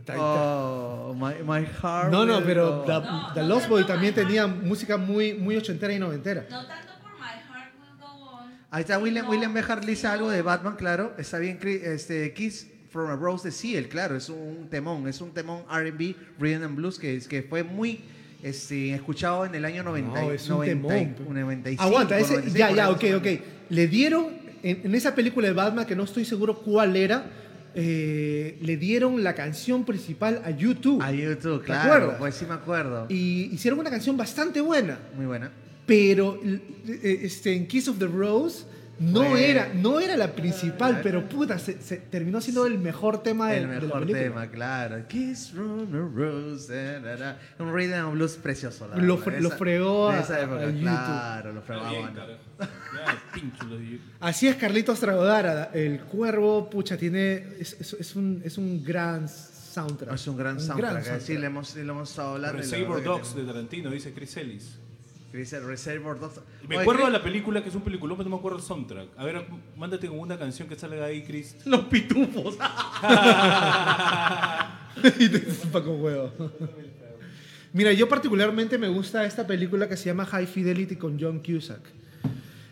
Ta- 0.05 0.13
ta- 0.13 0.15
Oh, 0.19 1.13
my, 1.13 1.35
my 1.45 1.65
heart. 1.65 2.11
no, 2.11 2.25
no, 2.25 2.37
will 2.37 2.45
pero 2.45 2.81
The, 2.81 2.91
No, 2.93 3.33
The 3.33 3.41
no, 3.41 3.47
Lost 3.47 3.69
no, 3.69 3.85
también 3.85 4.13
tenía 4.13 4.45
música 4.45 4.97
muy, 4.97 5.33
muy 5.35 5.55
ochentera 5.55 5.93
y 5.93 5.99
noventera. 5.99 6.45
No 6.49 6.65
tanto 6.67 6.91
por 7.01 7.11
My 7.13 7.27
Heart 7.47 7.73
Will 7.79 7.97
Go 7.99 8.05
On. 8.07 8.51
Ahí 8.71 8.81
está 8.81 8.99
William, 8.99 9.29
William 9.29 9.53
Behar 9.53 9.85
dice 9.85 10.05
algo 10.07 10.29
de 10.29 10.41
Batman, 10.41 10.75
claro. 10.75 11.13
Está 11.17 11.37
bien, 11.39 11.59
este, 11.63 12.33
Kiss 12.33 12.69
from 12.89 13.09
a 13.09 13.15
Rose 13.15 13.47
de 13.47 13.51
Seal, 13.53 13.87
claro. 13.87 14.17
Es 14.17 14.27
un 14.27 14.67
temón, 14.69 15.07
es 15.07 15.21
un 15.21 15.31
temón 15.33 15.63
RB, 15.69 16.15
Rhythm 16.39 16.63
and 16.63 16.75
Blues, 16.75 16.99
que, 16.99 17.15
es- 17.15 17.27
que 17.29 17.43
fue 17.43 17.63
muy 17.63 18.03
este, 18.43 18.93
escuchado 18.93 19.45
en 19.45 19.55
el 19.55 19.65
año 19.65 19.83
90, 19.83 20.21
No, 20.21 20.31
es 20.31 20.43
un 20.49 20.57
90 20.57 20.87
temón. 20.87 21.33
95. 21.35 21.83
Aguanta, 21.83 22.17
ese, 22.19 22.33
96, 22.35 22.57
ya, 22.57 22.71
ya, 22.71 22.89
ok, 22.89 23.03
ok. 23.17 23.27
Le 23.69 23.87
dieron, 23.87 24.27
en, 24.63 24.81
en 24.83 24.95
esa 24.95 25.15
película 25.15 25.47
de 25.47 25.53
Batman, 25.53 25.85
que 25.85 25.95
no 25.95 26.03
estoy 26.03 26.25
seguro 26.25 26.59
cuál 26.59 26.95
era, 26.95 27.25
eh, 27.77 28.57
le 28.61 28.77
dieron 28.77 29.23
la 29.23 29.35
canción 29.35 29.83
principal 29.83 30.41
a 30.45 30.51
YouTube. 30.51 31.01
A 31.01 31.11
YouTube, 31.11 31.59
¿Te 31.59 31.65
claro. 31.65 31.93
acuerdas? 31.93 32.15
Pues 32.19 32.35
sí 32.35 32.45
me 32.45 32.53
acuerdo. 32.53 33.05
Y 33.09 33.49
hicieron 33.53 33.79
una 33.79 33.89
canción 33.89 34.15
bastante 34.15 34.61
buena. 34.61 34.97
Muy 35.15 35.25
buena. 35.25 35.51
pero 35.85 36.39
eh, 36.43 37.19
este, 37.23 37.53
en 37.53 37.67
Kiss 37.67 37.87
of 37.89 37.99
the 37.99 38.07
Rose 38.07 38.63
no, 38.99 39.23
Fue- 39.23 39.49
era, 39.51 39.71
no 39.73 39.99
era 39.99 40.15
la 40.15 40.31
principal, 40.33 41.01
pero 41.03 41.27
puta, 41.27 41.59
se, 41.59 41.81
se 41.81 41.97
terminó 41.97 42.39
siendo 42.39 42.65
el 42.65 42.77
mejor 42.79 43.21
tema 43.23 43.49
de, 43.51 43.57
El 43.57 43.67
de 43.69 43.75
la 43.75 43.81
mejor 43.81 44.05
tema, 44.07 44.47
claro. 44.49 45.05
Kiss 45.07 45.51
from 45.51 45.87
a 45.93 46.09
Rose. 46.15 46.99
da, 47.01 47.15
da. 47.17 47.39
Un 47.59 47.73
Rhythm 47.73 47.93
and 47.93 48.13
Blues 48.13 48.37
precioso. 48.41 48.87
la 48.87 48.95
Lo 48.97 49.17
lo 49.17 49.49
fregó 49.51 50.11
de 50.11 50.17
a- 50.17 50.21
esa 50.21 50.41
época, 50.41 50.61
a 50.61 50.65
YouTube. 50.65 50.81
claro. 50.81 51.53
Lo 51.53 51.61
fregó. 51.61 51.89
Bien, 51.89 52.01
bueno. 52.13 52.35
Así 54.21 54.47
es 54.47 54.55
Carlitos 54.55 54.99
Tragodara, 54.99 55.71
el 55.73 55.99
cuervo, 56.01 56.69
pucha, 56.69 56.97
tiene, 56.97 57.43
es, 57.59 57.75
es- 57.79 57.93
es 57.99 58.15
un, 58.15 58.41
es 58.45 58.57
un 58.57 58.83
gran 58.83 59.27
soundtrack. 59.27 60.13
Es 60.15 60.27
un 60.27 60.37
gran 60.37 60.59
soundtrack. 60.59 61.07
eh. 61.07 61.19
Sí, 61.19 61.37
le 61.37 61.47
hemos, 61.47 61.75
le 61.75 61.81
hemos 61.81 62.09
estado 62.09 62.35
hablando. 62.35 62.63
Dogs 63.03 63.35
de 63.35 63.43
Tarantino, 63.43 63.89
dice 63.89 64.13
Chris 64.13 64.37
Ellis. 64.37 64.79
Dice 65.35 65.59
Reservoir 65.59 66.19
Dogs. 66.19 66.39
Y 66.63 66.67
Me 66.67 66.75
Oye, 66.75 66.83
acuerdo 66.83 67.05
de 67.05 67.11
la 67.11 67.21
película 67.21 67.61
que 67.61 67.69
es 67.69 67.75
un 67.75 67.81
peliculón, 67.81 68.17
pero 68.17 68.29
no 68.29 68.35
me 68.35 68.39
acuerdo 68.39 68.57
el 68.57 68.63
soundtrack. 68.63 69.09
A 69.17 69.25
ver, 69.25 69.45
mándate 69.75 70.07
con 70.07 70.19
una 70.19 70.37
canción 70.37 70.67
que 70.67 70.75
salga 70.75 71.05
ahí, 71.05 71.23
Chris. 71.23 71.55
Los 71.65 71.85
pitufos. 71.85 72.55
y 75.19 75.29
te 75.29 75.77
huevo. 75.77 76.31
Mira, 77.73 77.91
yo 77.91 78.07
particularmente 78.07 78.77
me 78.77 78.87
gusta 78.87 79.25
esta 79.25 79.45
película 79.45 79.89
que 79.89 79.97
se 79.97 80.05
llama 80.05 80.25
High 80.25 80.47
Fidelity 80.47 80.95
con 80.95 81.19
John 81.19 81.39
Cusack. 81.39 81.81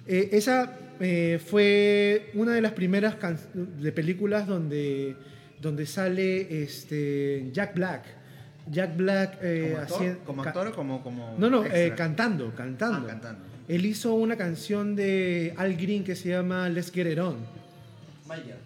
Eh, 0.07 0.30
esa 0.32 0.78
eh, 0.99 1.41
fue 1.45 2.32
una 2.34 2.53
de 2.53 2.61
las 2.61 2.72
primeras 2.72 3.18
de 3.53 3.91
películas 3.91 4.47
donde, 4.47 5.16
donde 5.61 5.86
sale 5.86 6.64
este, 6.64 7.49
Jack 7.51 7.76
Black. 7.76 8.22
Jack 8.72 8.95
Black 8.97 9.38
eh, 9.41 9.70
¿Como 9.72 9.82
actor? 9.82 9.97
hacien- 9.97 10.18
¿Como 10.26 10.43
actor 10.43 10.68
o 10.68 10.72
como.? 10.76 11.03
como 11.03 11.36
No, 11.38 11.49
no, 11.49 11.66
eh, 11.66 11.93
cantando, 11.95 12.53
cantando. 12.55 12.99
Ah, 13.05 13.07
cantando. 13.07 13.41
Él 13.68 13.86
hizo 13.86 14.14
una 14.14 14.36
canción 14.36 14.95
de 14.95 15.53
Al 15.57 15.76
Green 15.76 16.03
que 16.03 16.16
se 16.16 16.30
llama 16.30 16.68
Let's 16.70 16.91
Get 16.91 17.11
It 17.11 17.20
On. 17.20 17.36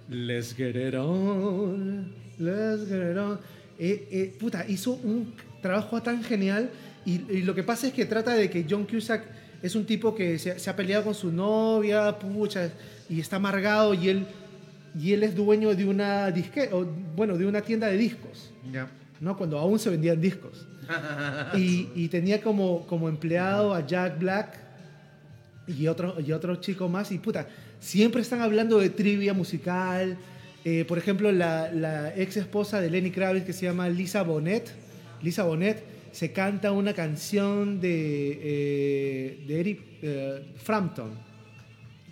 Let's 0.10 0.56
get 0.56 0.76
it 0.76 0.93
on, 0.95 2.14
let's 2.38 2.88
get 2.88 3.12
it 3.12 3.18
on. 3.18 3.39
Eh, 3.80 4.08
eh, 4.12 4.36
puta, 4.39 4.66
hizo 4.68 4.91
un 4.93 5.34
trabajo 5.62 6.02
tan 6.02 6.24
genial 6.24 6.70
y, 7.06 7.22
y 7.32 7.41
lo 7.43 7.54
que 7.54 7.64
pasa 7.64 7.88
es 7.88 7.93
que 7.93 8.06
trata 8.06 8.34
de 8.34 8.50
que 8.50 8.66
John 8.70 8.86
Cusack 8.86 9.24
es 9.62 9.76
un 9.76 9.86
tipo 9.86 10.16
que 10.16 10.38
se, 10.39 10.58
se 10.60 10.70
ha 10.70 10.76
peleado 10.76 11.04
con 11.06 11.16
su 11.16 11.32
novia, 11.32 12.18
pucha, 12.18 12.70
y 13.10 13.20
está 13.20 13.38
amargado 13.38 13.93
y 13.93 14.10
él, 14.10 14.26
y 14.98 15.14
él 15.14 15.24
es 15.24 15.36
dueño 15.36 15.76
de 15.76 15.86
una 15.86 16.30
disque, 16.32 16.70
o, 16.72 16.86
bueno, 17.16 17.38
de 17.38 17.45
una 17.45 17.62
tienda 17.62 17.88
de 17.88 17.98
discos, 17.98 18.52
Ya. 18.72 18.88
¿No? 19.20 19.38
Cuando 19.38 19.57
aún 19.57 19.80
se 19.80 19.89
vendían 19.89 20.20
discos. 20.22 20.68
y, 21.55 21.89
y 21.95 22.07
tenía 22.07 22.41
como, 22.41 22.86
como 22.88 23.09
empleado 23.09 23.74
a 23.74 23.86
Jack 23.86 24.20
Black 24.20 24.59
y 25.68 25.88
otro, 25.88 26.20
y 26.20 26.32
otro 26.32 26.55
chico 26.57 26.88
más. 26.88 27.11
Y 27.11 27.20
puta, 27.20 27.47
siempre 27.80 28.22
están 28.22 28.41
hablando 28.41 28.80
de 28.80 28.89
trivia 28.89 29.34
musical. 29.34 30.18
Eh, 30.63 30.86
por 30.86 30.97
ejemplo, 30.97 31.32
la, 31.32 31.72
la 31.72 32.15
ex 32.15 32.38
esposa 32.38 32.82
de 32.82 32.89
Lenny 32.89 33.11
Kravitz, 33.11 33.45
que 33.45 33.53
se 33.53 33.65
llama 33.65 33.88
Lisa 33.89 34.24
Bonet, 34.24 34.70
Lisa 35.22 35.43
Bonet, 35.43 35.84
se 36.11 36.32
canta 36.32 36.72
una 36.72 36.93
canción 36.93 37.80
de, 37.80 38.39
eh, 38.41 39.43
de 39.47 39.59
Eric 39.59 39.82
eh, 40.01 40.53
Frampton. 40.57 41.11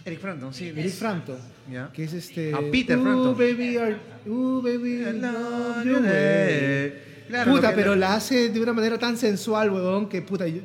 Eric 0.06 0.20
Frampton, 0.20 0.54
sí. 0.54 0.68
Eric 0.68 0.92
Frampton. 0.92 1.38
Ya. 1.70 1.90
Que 1.94 2.04
es 2.04 2.14
este. 2.14 2.54
A 2.54 2.60
Peter 2.72 2.98
"Ooh, 2.98 3.02
Frampton. 3.04 3.38
baby, 3.38 3.78
are- 3.78 3.98
ooh, 4.28 4.62
baby, 4.62 5.02
I 5.02 5.14
love 5.14 5.84
you, 5.86 5.94
way". 5.94 6.04
Eh, 6.06 7.02
Claro, 7.28 7.54
puta, 7.54 7.74
pero 7.74 7.96
la 7.96 8.14
hace 8.16 8.50
de 8.50 8.60
una 8.62 8.72
manera 8.72 9.00
tan 9.00 9.18
sensual, 9.18 9.72
huevón, 9.72 10.08
que 10.08 10.22
puta. 10.22 10.48
yo- 10.48 10.62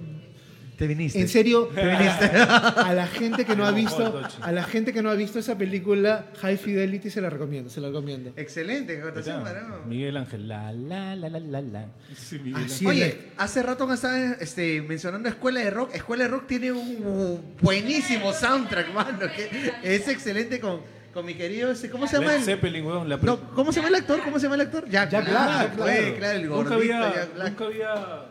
Te 0.80 0.86
viniste. 0.86 1.20
en 1.20 1.28
serio, 1.28 1.68
a 1.76 2.92
la 2.94 3.06
gente 3.06 3.44
que 3.44 3.54
no 3.54 3.66
ha 3.66 3.70
visto, 3.70 4.22
a 4.40 4.50
la 4.50 4.64
gente 4.64 4.94
que 4.94 5.02
no 5.02 5.10
ha 5.10 5.14
visto 5.14 5.38
esa 5.38 5.58
película, 5.58 6.24
High 6.40 6.56
Fidelity 6.56 7.10
se 7.10 7.20
la 7.20 7.28
recomiendo, 7.28 7.68
se 7.68 7.82
la 7.82 7.88
recomiendo. 7.88 8.32
Excelente, 8.36 8.98
acotación, 8.98 9.44
varón. 9.44 9.86
Miguel 9.86 10.16
Ángel, 10.16 10.48
la, 10.48 10.72
la, 10.72 11.14
la, 11.16 11.28
la, 11.28 11.38
la, 11.38 11.60
la. 11.60 11.86
Sí, 12.16 12.38
Miguel 12.38 12.64
Así 12.64 12.86
Ángel. 12.86 13.02
es. 13.02 13.14
Oye, 13.14 13.18
hace 13.36 13.62
rato 13.62 13.86
me 13.86 13.92
estaban 13.94 14.36
este, 14.40 14.80
mencionando 14.80 15.28
Escuela 15.28 15.60
de 15.60 15.68
Rock. 15.70 15.94
Escuela 15.94 16.24
de 16.24 16.30
Rock 16.30 16.46
tiene 16.46 16.72
un 16.72 17.42
buenísimo 17.60 18.32
soundtrack, 18.32 18.92
mano. 18.94 19.18
Que 19.36 19.72
es 19.82 20.08
excelente 20.08 20.60
con, 20.60 20.80
con 21.12 21.26
mi 21.26 21.34
querido, 21.34 21.70
este, 21.70 21.90
¿cómo 21.90 22.06
se 22.06 22.16
llama 22.18 22.36
el? 22.36 22.42
Zeppelin, 22.42 22.86
weón. 22.86 23.06
La 23.06 23.18
No, 23.18 23.38
¿Cómo 23.54 23.70
se 23.70 23.80
llama 23.80 23.88
el 23.90 23.96
actor? 23.96 24.22
¿Cómo 24.24 24.38
se 24.38 24.44
llama 24.44 24.54
el 24.54 24.60
actor? 24.62 24.88
Jack, 24.88 25.10
Jack 25.10 25.28
Black, 25.28 25.74
claro. 25.76 26.16
claro, 26.16 26.38
el 26.38 26.48
nunca 26.48 26.54
gordito 26.70 26.74
había, 26.94 27.14
Jack 27.14 27.34
Black. 27.34 27.48
nunca 27.50 27.64
había, 27.66 28.29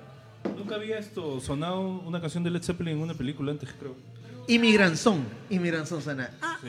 nunca 0.57 0.75
había 0.75 0.97
esto 0.97 1.39
sonado 1.39 1.81
una 1.81 2.19
canción 2.21 2.43
de 2.43 2.49
Led 2.51 2.63
Zeppelin 2.63 2.95
en 2.97 3.01
una 3.03 3.13
película 3.13 3.51
antes, 3.51 3.69
creo. 3.79 3.95
Inmigranzón. 4.47 5.25
Inmigranzón 5.49 6.01
suena. 6.01 6.31
Ah, 6.41 6.57
Sí. 6.61 6.67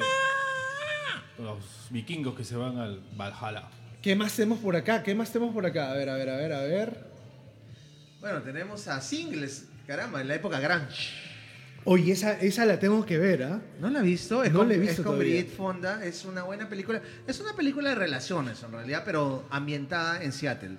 los 1.43 1.59
vikingos 1.91 2.35
que 2.35 2.45
se 2.45 2.55
van 2.57 2.77
al 2.79 3.01
Valhalla. 3.17 3.69
¿Qué 4.03 4.15
más 4.15 4.35
tenemos 4.37 4.59
por 4.59 4.77
acá? 4.77 5.03
¿Qué 5.03 5.15
más 5.15 5.33
tenemos 5.33 5.55
por 5.55 5.65
acá? 5.67 5.91
A 5.91 5.95
ver, 5.95 6.09
a 6.11 6.15
ver, 6.17 6.29
a 6.29 6.37
ver, 6.37 6.53
a 6.53 6.61
ver. 6.63 7.11
Bueno, 8.21 8.43
tenemos 8.43 8.87
a 8.89 9.01
Singles, 9.01 9.67
caramba, 9.87 10.21
en 10.21 10.29
la 10.29 10.35
época 10.35 10.61
grunge. 10.61 11.09
Oye, 11.85 12.13
esa, 12.13 12.39
esa 12.39 12.67
la 12.67 12.79
tengo 12.79 13.07
que 13.07 13.17
ver, 13.17 13.43
¿ah? 13.45 13.63
¿No 13.81 13.89
la 13.89 14.01
he 14.01 14.03
visto? 14.03 14.45
Es 14.45 14.53
No 14.53 14.59
con, 14.61 14.69
la 14.69 14.75
he 14.75 14.79
visto 14.79 14.93
es 15.01 15.07
con 15.07 15.15
todavía. 15.15 15.33
Brigitte 15.33 15.57
Fonda. 15.57 16.05
Es 16.05 16.27
una 16.27 16.43
buena 16.43 16.69
película. 16.69 17.01
Es 17.27 17.41
una 17.41 17.55
película 17.55 17.89
de 17.89 17.95
relaciones, 17.95 18.63
en 18.63 18.73
realidad, 18.73 19.03
pero 19.07 19.47
ambientada 19.51 20.23
en 20.23 20.33
Seattle. 20.33 20.77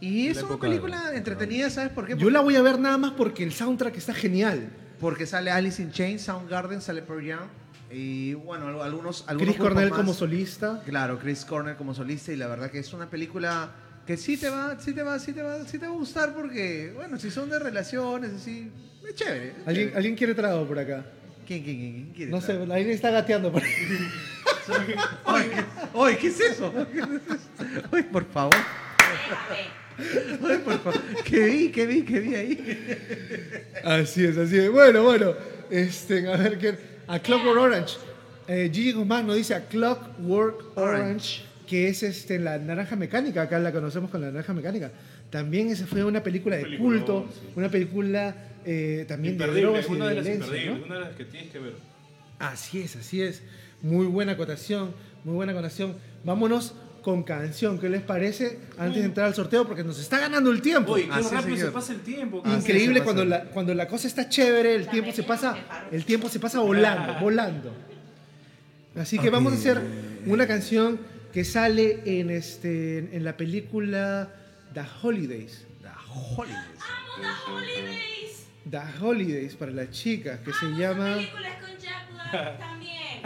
Y 0.00 0.28
es 0.28 0.42
una 0.42 0.56
película 0.58 1.14
entretenida, 1.14 1.68
¿sabes 1.70 1.90
por 1.92 2.06
qué? 2.06 2.16
Yo 2.16 2.30
la 2.30 2.40
voy 2.40 2.56
a 2.56 2.62
ver 2.62 2.78
nada 2.78 2.96
más 2.98 3.12
porque 3.12 3.42
el 3.44 3.52
soundtrack 3.52 3.96
está 3.96 4.14
genial. 4.14 4.70
Porque 4.98 5.26
sale 5.26 5.50
Alice 5.50 5.80
in 5.82 5.92
Chains, 5.92 6.22
Soundgarden, 6.22 6.80
sale 6.80 7.02
Pearl 7.02 7.26
Jam. 7.26 7.48
Y 7.90 8.34
bueno, 8.34 8.68
al- 8.68 8.80
algunos, 8.82 9.24
algunos 9.26 9.48
Chris 9.48 9.58
grupos 9.58 9.72
Cornell 9.74 9.90
más. 9.90 9.98
como 9.98 10.14
solista. 10.14 10.82
Claro, 10.86 11.18
Chris 11.18 11.44
Cornell 11.44 11.76
como 11.76 11.94
solista. 11.94 12.32
Y 12.32 12.36
la 12.36 12.46
verdad 12.46 12.70
que 12.70 12.78
es 12.78 12.92
una 12.92 13.08
película 13.10 13.70
que 14.06 14.16
sí 14.16 14.36
te 14.36 14.48
va, 14.48 14.78
sí 14.80 14.92
te 14.92 15.02
va, 15.02 15.18
sí 15.18 15.32
te 15.32 15.42
va, 15.42 15.64
sí 15.66 15.78
te 15.78 15.86
va 15.86 15.92
a 15.92 15.96
gustar 15.96 16.34
porque, 16.34 16.92
bueno, 16.94 17.18
si 17.18 17.30
son 17.30 17.48
de 17.50 17.58
relaciones, 17.58 18.32
así, 18.32 18.70
es 19.08 19.14
chévere. 19.14 19.48
es 19.48 19.54
¿Alguien, 19.66 19.74
chévere. 19.74 19.96
¿alguien 19.96 20.14
quiere 20.16 20.34
trago 20.34 20.66
por 20.66 20.78
acá? 20.78 21.04
¿Quién, 21.46 21.62
quién, 21.64 21.76
quién, 21.78 21.92
quién 21.92 22.12
quiere 22.14 22.30
No 22.30 22.40
sé, 22.40 22.52
alguien 22.52 22.90
está 22.90 23.10
gateando 23.10 23.50
por 23.52 23.62
ahí. 23.62 23.70
Oye, 25.24 25.50
¿qué, 25.50 25.64
oye, 25.94 26.18
¿qué 26.18 26.26
es 26.28 26.40
eso? 26.40 26.72
Oye, 27.92 28.04
por 28.04 28.24
favor. 28.30 28.54
Déjame. 28.98 29.79
Oye, 30.42 30.58
por 30.58 30.78
favor. 30.80 31.00
¿Qué 31.24 31.40
vi? 31.46 31.68
¿Qué 31.70 31.86
vi? 31.86 32.02
¿Qué 32.02 32.20
vi 32.20 32.34
ahí? 32.34 32.78
Así 33.84 34.24
es, 34.24 34.36
así 34.36 34.58
es. 34.58 34.70
Bueno, 34.70 35.02
bueno. 35.04 35.34
Este, 35.70 36.26
a 36.28 36.36
ver, 36.36 36.58
¿qué? 36.58 36.74
A 37.06 37.18
Clockwork 37.18 37.58
Orange. 37.60 37.96
Eh, 38.48 38.70
Gigi 38.72 38.92
Guzmán 38.92 39.26
nos 39.26 39.36
dice 39.36 39.54
a 39.54 39.66
Clockwork 39.68 40.76
Orange, 40.76 41.02
Orange. 41.02 41.42
que 41.68 41.88
es 41.88 42.02
este, 42.02 42.38
la 42.38 42.58
naranja 42.58 42.96
mecánica. 42.96 43.42
Acá 43.42 43.58
la 43.58 43.72
conocemos 43.72 44.10
con 44.10 44.20
la 44.20 44.28
naranja 44.30 44.52
mecánica. 44.52 44.90
También 45.30 45.68
esa 45.68 45.86
fue 45.86 46.02
una 46.04 46.22
película 46.22 46.56
de 46.56 46.76
culto, 46.76 47.28
sí. 47.32 47.52
una 47.54 47.68
película 47.68 48.34
eh, 48.66 49.04
también 49.06 49.38
de 49.38 49.46
drogas 49.46 49.86
y 49.88 49.92
una 49.92 50.08
de 50.08 50.10
de 50.10 50.16
las 50.16 50.24
violencia. 50.24 50.46
imperdibles, 50.56 50.80
¿no? 50.80 50.86
una 50.86 50.94
de 50.96 51.00
las 51.04 51.16
que 51.16 51.24
tienes 51.24 51.50
que 51.50 51.58
ver. 51.60 51.74
Así 52.40 52.80
es, 52.80 52.96
así 52.96 53.22
es. 53.22 53.42
Muy 53.82 54.06
buena 54.06 54.32
acotación, 54.32 54.92
muy 55.24 55.34
buena 55.34 55.52
acotación. 55.52 55.94
Vámonos 56.24 56.74
con 57.02 57.22
canción, 57.22 57.78
¿qué 57.78 57.88
les 57.88 58.02
parece? 58.02 58.58
Antes 58.78 59.00
de 59.00 59.06
entrar 59.06 59.26
al 59.26 59.34
sorteo, 59.34 59.66
porque 59.66 59.82
nos 59.84 59.98
está 59.98 60.18
ganando 60.18 60.50
el 60.50 60.60
tiempo. 60.60 60.92
Uy, 60.94 61.04
qué 61.04 61.12
Así, 61.12 61.34
rápido 61.34 61.56
señor. 61.56 61.68
se 61.68 61.72
pasa 61.72 61.92
el 61.92 62.00
tiempo. 62.00 62.42
Así 62.44 62.56
Increíble 62.56 63.02
cuando 63.02 63.24
la, 63.24 63.44
cuando 63.44 63.74
la 63.74 63.86
cosa 63.86 64.06
está 64.06 64.28
chévere, 64.28 64.74
el 64.74 64.88
tiempo 64.88 65.12
se 65.12 65.22
pasa, 65.22 65.56
el 65.90 66.04
tiempo 66.04 66.28
se 66.28 66.40
pasa 66.40 66.60
volando, 66.60 67.14
volando. 67.20 67.72
Así 68.96 69.18
que 69.18 69.30
vamos 69.30 69.52
a 69.52 69.56
hacer 69.56 69.80
una 70.26 70.46
canción 70.46 70.98
que 71.32 71.44
sale 71.44 72.00
en 72.04 72.30
este 72.30 72.98
en 72.98 73.24
la 73.24 73.36
película 73.36 74.34
The 74.74 74.82
Holidays. 75.02 75.66
La 75.82 75.96
Holidays. 76.08 76.58
¡Amo 76.58 77.22
The 77.22 77.50
Holidays! 77.52 78.46
The 78.68 78.80
Holidays 79.00 79.54
para 79.54 79.72
las 79.72 79.90
chicas, 79.90 80.40
que 80.40 80.52
se 80.52 80.66
llama 80.76 81.14
Películas 81.16 81.56
con 81.60 81.78
Jack 81.78 82.32
Black 82.32 82.58
también. 82.58 83.22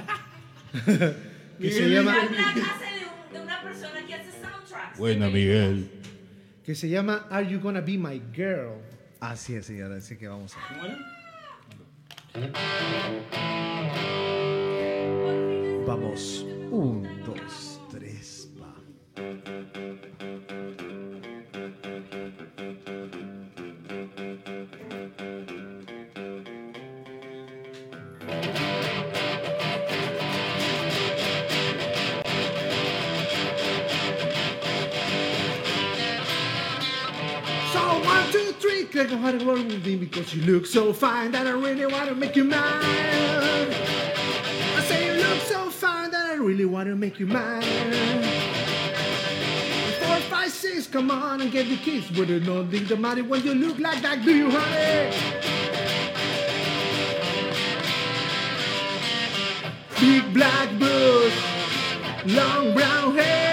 que 1.60 1.70
se 1.70 1.88
llama 1.88 2.14
Jack 2.14 2.30
Black 2.30 2.56
hace 2.56 2.93
de, 3.34 3.40
un- 3.40 3.46
de 3.46 3.52
una 3.52 3.62
persona 3.62 4.06
que 4.06 4.14
hace 4.14 4.30
soundtracks. 4.32 4.98
Buena, 4.98 5.28
Miguel. 5.28 5.90
que 6.64 6.74
se 6.74 6.88
llama 6.88 7.26
Are 7.30 7.46
You 7.50 7.60
Gonna 7.60 7.80
Be 7.80 7.98
My 7.98 8.22
Girl? 8.34 8.78
Así 9.20 9.54
es, 9.54 9.66
señora. 9.66 9.96
Así 9.96 10.16
que 10.16 10.28
vamos 10.28 10.54
a 10.56 10.58
ver. 10.82 10.98
¿Cómo 12.32 12.44
era? 12.44 12.54
Vamos. 15.86 16.44
Un, 16.70 17.06
dos, 17.24 17.80
tres, 17.90 18.48
va. 18.60 18.74
Click 39.06 39.18
on 39.18 39.22
hard 39.22 39.42
with 39.42 39.84
me 39.84 39.96
because 39.96 40.34
you 40.34 40.42
look 40.50 40.64
so 40.64 40.92
fine 40.92 41.30
that 41.32 41.46
I 41.46 41.50
really 41.50 41.84
wanna 41.84 42.14
make 42.14 42.36
you 42.36 42.44
mine. 42.44 42.60
I 44.76 44.84
say 44.86 45.06
you 45.06 45.22
look 45.22 45.40
so 45.42 45.68
fine 45.70 46.10
that 46.10 46.30
I 46.30 46.34
really 46.36 46.64
wanna 46.64 46.96
make 46.96 47.18
you 47.20 47.26
mine. 47.26 47.62
Four, 50.00 50.20
five, 50.30 50.50
six, 50.50 50.86
come 50.86 51.10
on 51.10 51.42
and 51.42 51.52
get 51.52 51.68
the 51.68 51.76
kiss. 51.76 52.06
But 52.10 52.30
I 52.30 52.38
don't 52.38 52.70
think 52.70 52.88
the 52.88 52.96
matter 52.96 53.24
when 53.24 53.44
you 53.44 53.54
look 53.54 53.78
like 53.78 54.00
that, 54.00 54.24
do 54.24 54.34
you, 54.34 54.50
honey? 54.50 55.10
Big 60.00 60.32
black 60.32 60.78
bush, 60.78 61.36
long 62.26 62.72
brown 62.72 63.16
hair. 63.16 63.43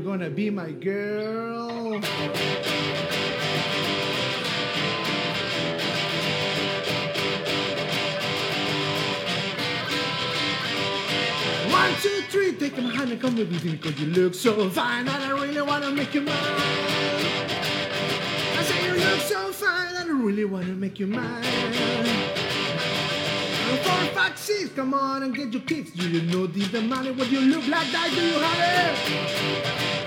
Are 0.00 0.02
gonna 0.02 0.30
be 0.30 0.48
my 0.48 0.70
girl? 0.70 1.90
One, 1.90 2.00
two, 12.00 12.22
three, 12.30 12.54
take 12.54 12.78
my 12.78 12.84
hand 12.94 13.10
and 13.10 13.20
come 13.20 13.36
with 13.36 13.50
me 13.50 13.58
because 13.72 14.00
you 14.00 14.06
look 14.06 14.32
so 14.32 14.70
fine 14.70 15.06
and 15.06 15.22
I 15.22 15.32
really 15.32 15.60
wanna 15.60 15.90
make 15.90 16.14
you 16.14 16.22
mine. 16.22 16.34
I 16.34 16.38
say 18.62 18.86
you 18.86 18.94
look 18.94 19.20
so 19.20 19.52
fine 19.52 19.96
and 19.96 20.10
I 20.10 20.14
really 20.14 20.46
wanna 20.46 20.72
make 20.72 20.98
you 20.98 21.08
mine. 21.08 22.49
Come 24.80 24.94
on 24.94 25.22
and 25.24 25.36
get 25.36 25.52
your 25.52 25.60
kicks. 25.60 25.90
Do 25.90 26.08
you 26.08 26.22
know 26.22 26.46
deep 26.46 26.72
the 26.72 26.80
money 26.80 27.10
what 27.10 27.30
you 27.30 27.40
look 27.40 27.66
like 27.68 27.92
that? 27.92 28.10
Do 28.14 28.24
you 28.24 28.38
have 28.38 29.96
it? 29.96 29.99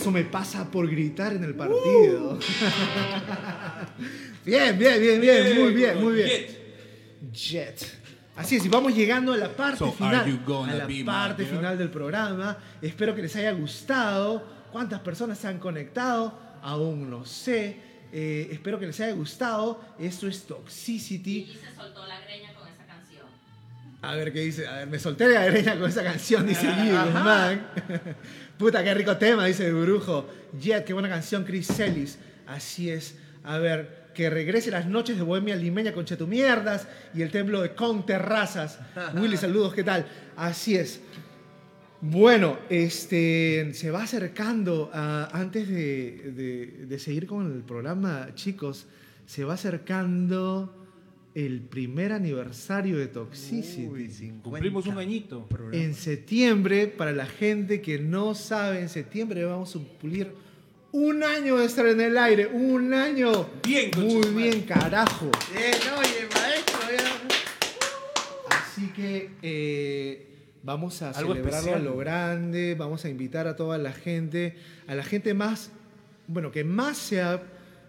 Eso 0.00 0.10
me 0.10 0.24
pasa 0.24 0.70
por 0.70 0.88
gritar 0.88 1.34
en 1.34 1.44
el 1.44 1.54
partido. 1.54 2.38
bien, 4.46 4.78
bien, 4.78 4.98
bien, 4.98 5.20
bien, 5.20 5.60
muy 5.60 5.74
bien, 5.74 6.02
muy 6.02 6.14
bien. 6.14 6.46
Jet. 7.30 8.00
Así 8.34 8.56
es, 8.56 8.64
y 8.64 8.70
vamos 8.70 8.94
llegando 8.94 9.34
a 9.34 9.36
la 9.36 9.54
parte 9.54 9.80
So, 9.80 9.92
final. 9.92 10.40
A 10.70 10.74
la 10.74 10.88
parte 11.04 11.44
final 11.44 11.76
del 11.76 11.90
programa. 11.90 12.56
Espero 12.80 13.14
que 13.14 13.20
les 13.20 13.36
haya 13.36 13.52
gustado. 13.52 14.42
¿Cuántas 14.72 15.00
personas 15.00 15.36
se 15.36 15.48
han 15.48 15.58
conectado? 15.58 16.32
Aún 16.62 17.10
no 17.10 17.26
sé. 17.26 17.76
Eh, 18.10 18.48
espero 18.50 18.78
que 18.78 18.86
les 18.86 18.98
haya 19.00 19.12
gustado. 19.12 19.84
Esto 19.98 20.28
es 20.28 20.44
Toxicity. 20.44 21.40
Y 21.40 21.58
se 21.62 21.74
soltó 21.76 22.06
la 22.06 22.22
greña. 22.22 22.54
A 24.02 24.14
ver 24.14 24.32
qué 24.32 24.40
dice. 24.40 24.66
A 24.66 24.76
ver, 24.78 24.88
me 24.88 24.98
solté 24.98 25.28
la 25.28 25.44
greña 25.46 25.78
con 25.78 25.88
esa 25.88 26.02
canción, 26.02 26.46
dice 26.46 26.66
man. 27.12 27.66
Puta, 28.58 28.82
qué 28.82 28.94
rico 28.94 29.16
tema, 29.16 29.46
dice 29.46 29.70
Brujo. 29.72 30.26
Jet, 30.58 30.84
qué 30.84 30.92
buena 30.92 31.08
canción, 31.08 31.44
Chris 31.44 31.66
Celis. 31.66 32.18
Así 32.46 32.90
es. 32.90 33.16
A 33.44 33.58
ver, 33.58 34.10
que 34.14 34.28
regrese 34.30 34.70
las 34.70 34.86
noches 34.86 35.16
de 35.16 35.22
Bohemia 35.22 35.54
Limeña 35.56 35.92
con 35.92 36.04
Chetumierdas 36.04 36.86
y 37.14 37.22
el 37.22 37.30
templo 37.30 37.60
de 37.62 37.74
Con 37.74 38.04
Terrazas. 38.06 38.78
Willy, 39.14 39.36
saludos, 39.36 39.74
¿qué 39.74 39.84
tal? 39.84 40.06
Así 40.36 40.76
es. 40.76 41.00
Bueno, 42.02 42.58
este, 42.70 43.72
se 43.74 43.90
va 43.90 44.02
acercando, 44.04 44.90
ah, 44.94 45.28
antes 45.32 45.68
de, 45.68 46.32
de- 46.34 46.86
de 46.86 46.98
seguir 46.98 47.26
con 47.26 47.52
el 47.52 47.62
programa, 47.62 48.28
chicos, 48.34 48.86
se 49.26 49.44
va 49.44 49.54
acercando 49.54 50.79
el 51.34 51.60
primer 51.60 52.12
aniversario 52.12 52.98
de 52.98 53.06
Toxicity. 53.06 53.86
Uy, 53.86 54.10
50 54.10 54.42
Cumplimos 54.42 54.86
un 54.86 54.98
añito. 54.98 55.48
En 55.72 55.94
septiembre, 55.94 56.88
para 56.88 57.12
la 57.12 57.26
gente 57.26 57.80
que 57.80 57.98
no 57.98 58.34
sabe, 58.34 58.80
en 58.80 58.88
septiembre 58.88 59.44
vamos 59.44 59.70
a 59.76 59.78
cumplir 59.78 60.32
un 60.92 61.22
año 61.22 61.56
de 61.58 61.66
estar 61.66 61.86
en 61.86 62.00
el 62.00 62.18
aire. 62.18 62.46
Un 62.48 62.92
año. 62.92 63.48
Bien, 63.64 63.90
Muy 63.96 64.28
bien, 64.30 64.62
carajo. 64.62 65.30
Bien, 65.52 65.74
oye, 65.98 66.28
maestro, 66.34 66.80
ya. 66.96 68.56
Así 68.58 68.88
que 68.88 69.30
eh, 69.42 70.26
vamos 70.64 71.00
a 71.02 71.10
Algo 71.10 71.34
celebrarlo 71.34 71.58
especial. 71.58 71.80
a 71.80 71.84
lo 71.84 71.96
grande. 71.96 72.74
Vamos 72.74 73.04
a 73.04 73.08
invitar 73.08 73.46
a 73.46 73.54
toda 73.54 73.78
la 73.78 73.92
gente, 73.92 74.56
a 74.88 74.96
la 74.96 75.04
gente 75.04 75.32
más, 75.32 75.70
bueno, 76.26 76.50
que 76.50 76.64
más 76.64 76.98
se 76.98 77.20
ha, 77.22 77.40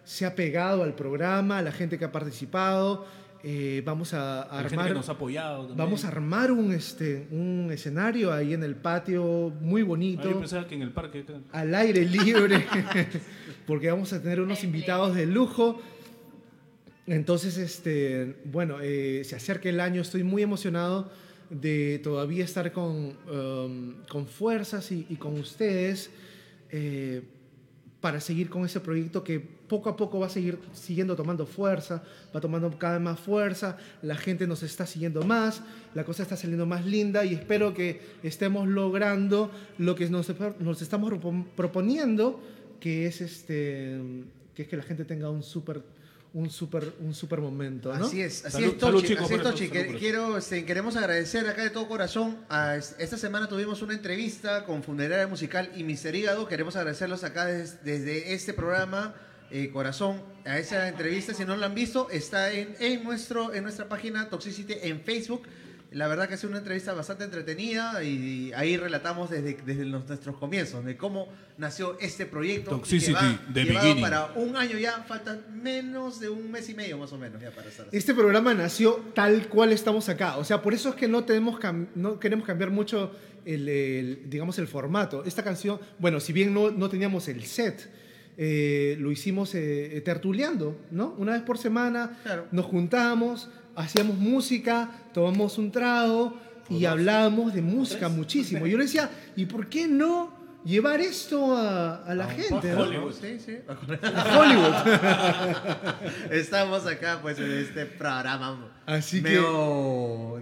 se 0.04 0.28
ha 0.28 0.36
pegado 0.36 0.84
al 0.84 0.94
programa, 0.94 1.58
a 1.58 1.62
la 1.64 1.72
gente 1.72 1.98
que 1.98 2.06
ha 2.06 2.12
participado. 2.12 3.08
Eh, 3.44 3.82
vamos 3.86 4.14
a 4.14 4.48
La 4.52 4.58
gente 4.60 4.76
armar. 4.76 4.88
que 4.90 4.94
nos 4.94 5.10
ha 5.10 5.14
apoyado. 5.14 5.60
también. 5.60 5.78
Vamos 5.78 6.06
a 6.06 6.10
armar 6.10 6.52
un, 6.52 6.72
este, 6.74 7.28
un 7.32 7.70
escenario 7.72 8.32
ahí 8.32 8.54
en 8.54 8.64
el 8.64 8.76
patio 8.76 9.52
muy 9.62 9.82
Ah, 9.82 9.84
yo 9.84 9.88
bonito, 9.88 10.40
pensaba 10.40 10.68
que 10.68 10.76
en 10.76 10.82
el 10.84 10.92
parque. 10.92 11.26
al 11.52 11.74
aire 11.74 12.06
libre, 12.06 12.66
porque 13.66 13.90
vamos 13.90 14.14
a 14.14 14.22
tener 14.22 14.42
unos 14.42 14.64
invitados 14.64 15.16
de 15.16 15.26
lujo. 15.26 15.82
Entonces, 17.08 17.58
este, 17.58 18.38
bueno, 18.46 18.78
eh, 18.82 19.24
se 19.26 19.36
acerca 19.36 19.70
el 19.70 19.80
año, 19.80 20.02
estoy 20.02 20.24
muy 20.24 20.44
emocionado 20.44 21.12
de 21.50 22.00
todavía 22.04 22.46
estar 22.46 22.72
con, 22.72 23.18
um, 23.30 23.96
con 24.08 24.28
fuerzas 24.28 24.92
y, 24.92 25.06
y 25.10 25.16
con 25.16 25.34
ustedes 25.40 26.12
eh, 26.70 27.24
para 28.00 28.22
seguir 28.22 28.50
con 28.50 28.66
ese 28.66 28.80
proyecto 28.80 29.24
que 29.24 29.40
poco 29.72 29.88
a 29.90 29.96
poco 29.96 30.20
va 30.20 30.28
a 30.28 30.30
seguir 30.30 30.60
siguiendo 30.74 31.16
tomando 31.16 31.46
fuerza, 31.46 32.04
va 32.36 32.40
tomando 32.42 32.68
cada 32.78 32.96
vez 32.96 33.02
más 33.04 33.20
fuerza, 33.20 33.78
la 34.02 34.16
gente 34.16 34.46
nos 34.46 34.64
está 34.64 34.86
siguiendo 34.86 35.24
más, 35.24 35.62
la 35.96 36.04
cosa 36.04 36.24
está 36.24 36.36
saliendo 36.36 36.66
más 36.66 36.86
linda 36.86 37.24
y 37.24 37.34
espero 37.34 37.74
que 37.74 38.02
estemos 38.22 38.68
logrando 38.68 39.50
lo 39.78 39.96
que 39.96 40.10
nos, 40.10 40.28
nos 40.60 40.82
estamos 40.82 41.10
propo- 41.12 41.46
proponiendo, 41.56 42.42
que 42.82 43.06
es, 43.08 43.22
este, 43.22 43.98
que 44.54 44.64
es 44.64 44.68
que 44.68 44.76
la 44.76 44.84
gente 44.84 45.06
tenga 45.06 45.30
un 45.30 45.42
súper 45.42 45.82
un 46.34 46.50
super, 46.50 46.94
un 47.02 47.14
super 47.14 47.42
momento, 47.42 47.94
¿no? 47.94 48.06
Así 48.06 48.22
es, 48.22 48.46
así 48.46 48.54
Salud- 48.64 48.68
es, 48.74 48.78
Tochi. 48.78 48.86
salud, 48.92 49.04
chicos, 49.06 49.26
así 49.26 49.34
es, 49.34 49.42
Tochi. 49.44 49.68
salud. 49.68 50.00
Quiero, 50.00 50.38
este, 50.38 50.64
queremos 50.66 50.96
agradecer 50.96 51.46
acá 51.46 51.62
de 51.64 51.72
todo 51.72 51.90
corazón. 51.90 52.38
A, 52.48 52.78
es- 52.78 52.96
esta 53.00 53.18
semana 53.18 53.50
tuvimos 53.50 53.82
una 53.82 53.94
entrevista 53.94 54.64
con 54.64 54.82
Funeraria 54.82 55.28
Musical 55.28 55.70
y 55.76 55.84
Mister 55.84 56.16
Hígado. 56.16 56.48
Queremos 56.48 56.78
agradecerlos 56.78 57.26
acá 57.26 57.48
des- 57.48 57.84
desde 57.84 58.34
este 58.34 58.54
programa. 58.54 59.14
Eh, 59.52 59.70
corazón 59.72 60.22
a 60.46 60.58
esa 60.58 60.88
entrevista 60.88 61.34
si 61.34 61.46
no 61.46 61.56
la 61.58 61.68
han 61.68 61.76
visto 61.76 62.10
está 62.10 62.52
en, 62.52 62.76
en 62.80 63.04
nuestro 63.04 63.54
en 63.54 63.64
nuestra 63.64 63.88
página 63.90 64.30
Toxicity 64.30 64.74
en 64.84 65.02
Facebook 65.02 65.44
la 65.92 66.08
verdad 66.08 66.30
que 66.30 66.36
es 66.36 66.44
una 66.46 66.58
entrevista 66.60 66.94
bastante 66.94 67.26
entretenida 67.26 68.02
y 68.02 68.54
ahí 68.56 68.78
relatamos 68.78 69.30
desde, 69.30 69.56
desde 69.66 69.84
los- 69.84 70.08
nuestros 70.08 70.38
comienzos 70.38 70.86
de 70.86 70.96
cómo 70.96 71.28
nació 71.58 71.98
este 72.00 72.26
proyecto 72.26 72.72
Toxicity, 72.72 73.12
llevado 73.12 73.40
beginning. 73.54 74.02
para 74.02 74.28
un 74.36 74.56
año 74.56 74.78
ya 74.78 75.04
faltan 75.06 75.44
menos 75.62 76.22
de 76.22 76.30
un 76.30 76.50
mes 76.50 76.70
y 76.70 76.76
medio 76.76 76.98
más 76.98 77.12
o 77.12 77.18
menos 77.18 77.42
ya 77.42 77.52
para 77.52 77.68
estar 77.68 77.88
así. 77.90 77.98
Este 77.98 78.14
programa 78.14 78.54
nació 78.54 79.04
tal 79.14 79.50
cual 79.50 79.74
estamos 79.74 80.08
acá. 80.08 80.38
O 80.38 80.46
sea, 80.46 80.62
por 80.62 80.74
eso 80.74 80.88
es 80.92 80.96
que 80.96 81.10
no, 81.10 81.26
tenemos 81.26 81.60
cam- 81.60 81.88
no 81.94 82.18
queremos 82.22 82.46
cambiar 82.48 82.72
mucho 82.72 83.12
el, 83.44 83.68
el, 83.68 84.30
digamos, 84.30 84.58
el 84.60 84.68
formato. 84.68 85.26
Esta 85.26 85.44
canción, 85.44 85.78
bueno, 86.00 86.22
si 86.22 86.32
bien 86.32 86.54
no, 86.54 86.72
no 86.72 86.90
teníamos 86.90 87.28
el 87.28 87.44
set, 87.46 87.92
eh, 88.44 88.96
lo 89.00 89.12
hicimos 89.12 89.54
eh, 89.54 89.98
eh, 89.98 90.02
tertuleando, 90.02 90.76
¿no? 90.90 91.14
Una 91.20 91.34
vez 91.34 91.44
por 91.44 91.60
semana 91.60 92.18
Claro. 92.24 92.48
nos 92.52 92.66
juntamos, 92.66 93.50
hacíamos 93.76 94.18
música, 94.18 94.90
tomamos 95.14 95.60
un 95.60 95.72
trago 95.72 96.34
y 96.68 96.86
hablábamos 96.86 97.54
de 97.54 97.62
música 97.62 98.10
muchísimo. 98.10 98.66
Yo 98.66 98.80
le 98.80 98.86
decía, 98.86 99.12
¿y 99.36 99.46
por 99.46 99.68
qué 99.68 99.88
no 99.88 100.41
llevar 100.66 101.00
esto 101.02 101.56
a, 101.56 102.04
a 102.04 102.16
la 102.16 102.28
gente? 102.28 102.72
¿no? 102.72 102.82
Hollywood. 102.82 103.14
Sí, 103.20 103.40
sí. 103.44 103.58
A 104.04 104.40
Hollywood. 104.40 104.74
Estamos 106.32 106.86
acá 106.86 107.20
pues 107.22 107.40
en 107.40 107.52
este 107.52 107.86
programa 107.86 108.68
Así 108.86 109.22
que- 109.22 109.30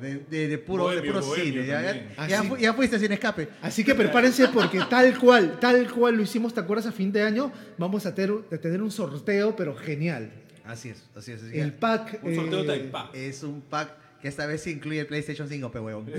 de, 0.02 0.26
de- 0.30 0.48
de 0.48 0.58
puro, 0.58 0.90
de 0.90 1.02
puro 1.02 1.22
cine. 1.22 1.66
Ya, 1.66 1.82
ya- 1.82 1.88
también. 1.94 2.10
ya 2.30 2.40
Así- 2.40 2.48
fu- 2.48 2.58
ya 2.58 2.74
fuiste 2.74 2.98
sin 3.00 3.12
escape. 3.12 3.50
Así 3.62 3.84
que 3.84 3.94
prepárense 3.96 4.48
porque 4.50 4.80
tal 4.90 5.18
cual, 5.20 5.60
tal 5.60 5.90
cual 5.92 6.16
lo 6.16 6.24
hicimos, 6.24 6.54
¿te 6.54 6.60
acuerdas? 6.62 6.88
A 6.88 6.92
fin 6.92 7.12
de 7.12 7.22
año 7.24 7.52
vamos 7.78 8.06
a 8.06 8.16
tener, 8.16 8.34
a 8.52 8.58
tener 8.58 8.82
un 8.82 8.92
sorteo, 8.92 9.56
pero 9.56 9.76
genial. 9.76 10.32
Así 10.66 10.90
es, 10.90 11.04
así 11.16 11.32
es. 11.32 11.44
así 11.44 11.60
El 11.60 11.74
pack... 11.74 12.20
Un 12.24 12.36
sorteo 12.36 12.62
eh, 12.62 12.66
type 12.68 12.88
pack. 12.90 13.16
Es 13.16 13.44
un 13.44 13.62
pack 13.62 13.90
que 14.22 14.28
esta 14.28 14.46
vez 14.46 14.66
incluye 14.68 15.00
el 15.00 15.08
PlayStation 15.08 15.48
5, 15.50 15.72
pe 15.72 15.80
huevón. 15.80 16.06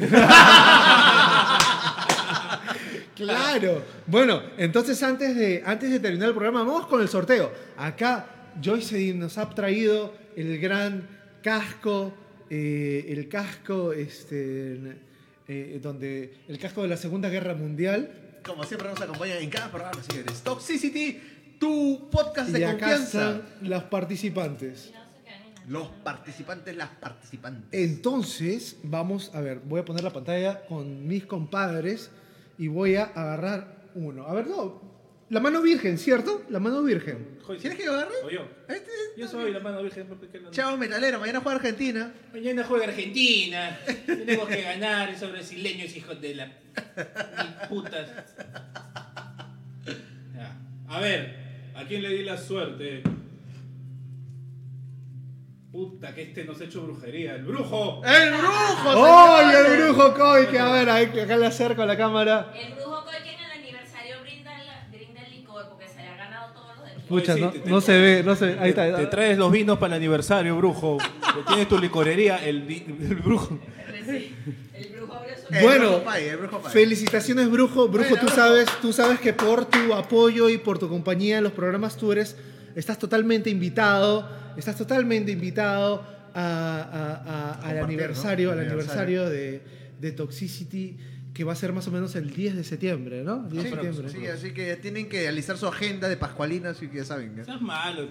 Claro. 3.20 3.82
Bueno, 4.06 4.42
entonces 4.56 5.02
antes 5.02 5.36
de, 5.36 5.62
antes 5.66 5.90
de 5.90 6.00
terminar 6.00 6.28
el 6.28 6.34
programa, 6.34 6.64
vamos 6.64 6.86
con 6.86 7.02
el 7.02 7.08
sorteo. 7.08 7.52
Acá 7.76 8.52
Joyce 8.62 9.12
nos 9.14 9.36
ha 9.36 9.50
traído 9.50 10.14
el 10.36 10.58
gran 10.58 11.06
casco, 11.42 12.14
eh, 12.48 13.04
el 13.08 13.28
casco, 13.28 13.92
este, 13.92 14.96
eh, 15.48 15.78
donde, 15.82 16.34
el 16.48 16.58
casco 16.58 16.82
de 16.82 16.88
la 16.88 16.96
Segunda 16.96 17.28
Guerra 17.28 17.54
Mundial. 17.54 18.40
Como 18.42 18.64
siempre 18.64 18.88
nos 18.88 19.00
acompañan 19.00 19.38
en 19.38 19.50
cada 19.50 19.70
programa, 19.70 20.02
señores. 20.02 20.40
Toxicity, 20.40 21.20
tu 21.58 22.08
podcast 22.10 22.50
de 22.50 22.60
y 22.60 22.62
acá 22.64 22.78
confianza. 22.78 23.30
están 23.32 23.68
las 23.68 23.82
participantes. 23.84 24.92
Los 25.68 25.88
participantes, 25.88 26.74
las 26.74 26.88
participantes. 26.88 27.68
Entonces, 27.70 28.78
vamos 28.82 29.30
a 29.34 29.40
ver, 29.42 29.60
voy 29.60 29.80
a 29.80 29.84
poner 29.84 30.02
la 30.02 30.10
pantalla 30.10 30.64
con 30.64 31.06
mis 31.06 31.26
compadres 31.26 32.10
y 32.60 32.68
voy 32.68 32.94
a 32.96 33.04
agarrar 33.04 33.88
uno. 33.94 34.26
A 34.26 34.34
ver, 34.34 34.46
no, 34.46 34.82
la 35.30 35.40
mano 35.40 35.62
virgen, 35.62 35.96
¿cierto? 35.96 36.44
La 36.50 36.60
mano 36.60 36.82
virgen. 36.82 37.38
¿Quieres 37.58 37.76
que 37.78 37.84
yo 37.86 37.92
agarre? 37.94 38.14
¿O 38.24 38.30
yo? 38.30 38.46
Este- 38.68 38.90
Yo 39.16 39.26
soy 39.26 39.50
la 39.50 39.60
mano 39.60 39.82
virgen. 39.82 40.06
¿por 40.06 40.18
qué 40.28 40.38
no? 40.38 40.50
Chavo 40.50 40.76
metalero, 40.76 41.18
mañana 41.18 41.40
juega 41.40 41.56
Argentina. 41.56 42.12
Mañana 42.32 42.62
juega 42.64 42.84
Argentina. 42.84 43.78
Tenemos 44.06 44.46
que 44.46 44.62
ganar 44.62 45.08
esos 45.08 45.32
brasileños, 45.32 45.96
hijos 45.96 46.20
de 46.20 46.34
la. 46.34 46.46
Mil 46.46 47.68
putas. 47.68 48.08
Ya. 50.36 50.56
A 50.88 51.00
ver, 51.00 51.36
¿a 51.74 51.84
quién 51.86 52.02
le 52.02 52.10
di 52.10 52.22
la 52.24 52.36
suerte? 52.36 53.02
Puta, 55.72 56.12
que 56.14 56.22
este 56.22 56.44
nos 56.44 56.60
ha 56.60 56.64
hecho 56.64 56.82
brujería. 56.82 57.36
¡El 57.36 57.44
brujo! 57.44 58.02
¡El 58.04 58.30
brujo! 58.34 59.06
¡Ay, 59.06 59.52
señores! 59.54 59.70
el 59.70 59.82
brujo 59.92 60.14
Coy, 60.14 60.46
que 60.46 60.58
a 60.58 60.68
ver, 60.72 60.90
ahí, 60.90 61.04
acá 61.20 61.36
le 61.36 61.46
acerco 61.46 61.82
a 61.82 61.86
la 61.86 61.96
cámara. 61.96 62.52
El 62.60 62.74
brujo 62.74 63.04
Coy 63.04 63.14
que 63.22 63.30
en 63.34 63.38
el 63.40 63.50
aniversario 63.52 64.16
brinda, 64.22 64.50
la- 64.50 64.88
brinda 64.90 65.20
el 65.22 65.30
licor 65.38 65.68
porque 65.68 65.86
se 65.86 65.98
le 66.02 66.08
ha 66.08 66.16
ganado 66.16 66.52
todos 66.54 66.76
los 66.76 66.86
del 66.90 67.02
Pucha, 67.04 67.34
Oye, 67.34 67.40
sí, 67.40 67.40
no, 67.44 67.52
te- 67.52 67.58
te- 67.60 67.80
se 67.86 67.98
ve, 68.00 68.22
no 68.24 68.34
se 68.34 68.46
ve. 68.46 68.56
Ahí 68.58 68.70
está. 68.70 68.96
Te 68.96 69.06
traes 69.06 69.38
los 69.38 69.52
vinos 69.52 69.78
para 69.78 69.94
el 69.94 70.00
aniversario, 70.00 70.56
brujo. 70.56 70.98
Que 70.98 71.42
Tienes 71.46 71.68
tu 71.68 71.78
licorería, 71.78 72.44
el, 72.44 72.62
brujo. 73.22 73.56
El 74.74 74.88
brujo 74.92 75.14
abrió 75.14 75.34
su 75.36 75.54
El 75.54 75.62
Bueno, 75.62 75.88
brujo 75.90 76.04
Pai, 76.04 76.28
el 76.28 76.36
brujo. 76.36 76.60
Felicitaciones, 76.68 77.48
Brujo. 77.48 77.86
Brujo, 77.86 78.08
Bueno, 78.08 78.26
tú 78.26 78.28
sabes, 78.34 78.66
tú 78.82 78.92
sabes 78.92 79.20
que 79.20 79.32
por 79.32 79.66
tu 79.66 79.94
apoyo 79.94 80.48
y 80.48 80.58
por 80.58 80.80
tu 80.80 80.88
compañía 80.88 81.38
en 81.38 81.44
los 81.44 81.52
programas 81.52 81.96
tú 81.96 82.10
eres, 82.10 82.36
estás 82.74 82.98
totalmente 82.98 83.50
invitado, 83.50 84.28
estás 84.56 84.76
totalmente 84.76 85.32
invitado 85.32 86.04
a- 86.34 86.42
a- 86.42 87.60
a- 87.64 87.68
al 87.70 87.78
aniversario, 87.78 88.48
¿no? 88.48 88.60
al 88.60 88.66
Aniversario. 88.66 89.28
de, 89.28 89.60
de 90.00 90.12
Toxicity, 90.12 90.96
que 91.34 91.44
va 91.44 91.52
a 91.52 91.56
ser 91.56 91.72
más 91.72 91.86
o 91.86 91.90
menos 91.90 92.14
el 92.16 92.30
10 92.30 92.56
de 92.56 92.64
septiembre, 92.64 93.22
¿no? 93.22 93.44
10 93.48 93.64
de 93.64 93.68
Sí, 93.70 93.74
septiembre. 93.74 94.08
sí, 94.10 94.26
así 94.26 94.52
que 94.52 94.76
tienen 94.76 95.08
que 95.08 95.28
alistar 95.28 95.56
su 95.56 95.66
agenda 95.66 96.08
de 96.08 96.16
Pascualina, 96.16 96.70
así 96.70 96.88
que 96.88 96.98
ya 96.98 97.04
saben. 97.04 97.36
¿eh? 97.38 97.40
Estás 97.42 97.60
malo. 97.60 98.08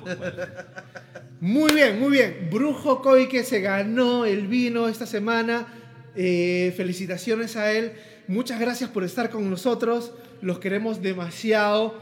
Muy 1.42 1.74
bien, 1.74 2.00
muy 2.00 2.12
bien. 2.12 2.50
Brujo 2.52 3.02
Coike 3.02 3.44
se 3.44 3.62
ganó 3.62 4.26
el 4.26 4.48
vino 4.48 4.88
esta 4.88 5.06
semana. 5.06 5.68
Eh, 6.16 6.74
felicitaciones 6.76 7.56
a 7.56 7.72
él. 7.72 7.94
Muchas 8.28 8.60
gracias 8.60 8.90
por 8.90 9.04
estar 9.04 9.30
con 9.30 9.50
nosotros. 9.50 10.14
Los 10.42 10.60
queremos 10.60 11.02
demasiado. 11.02 11.98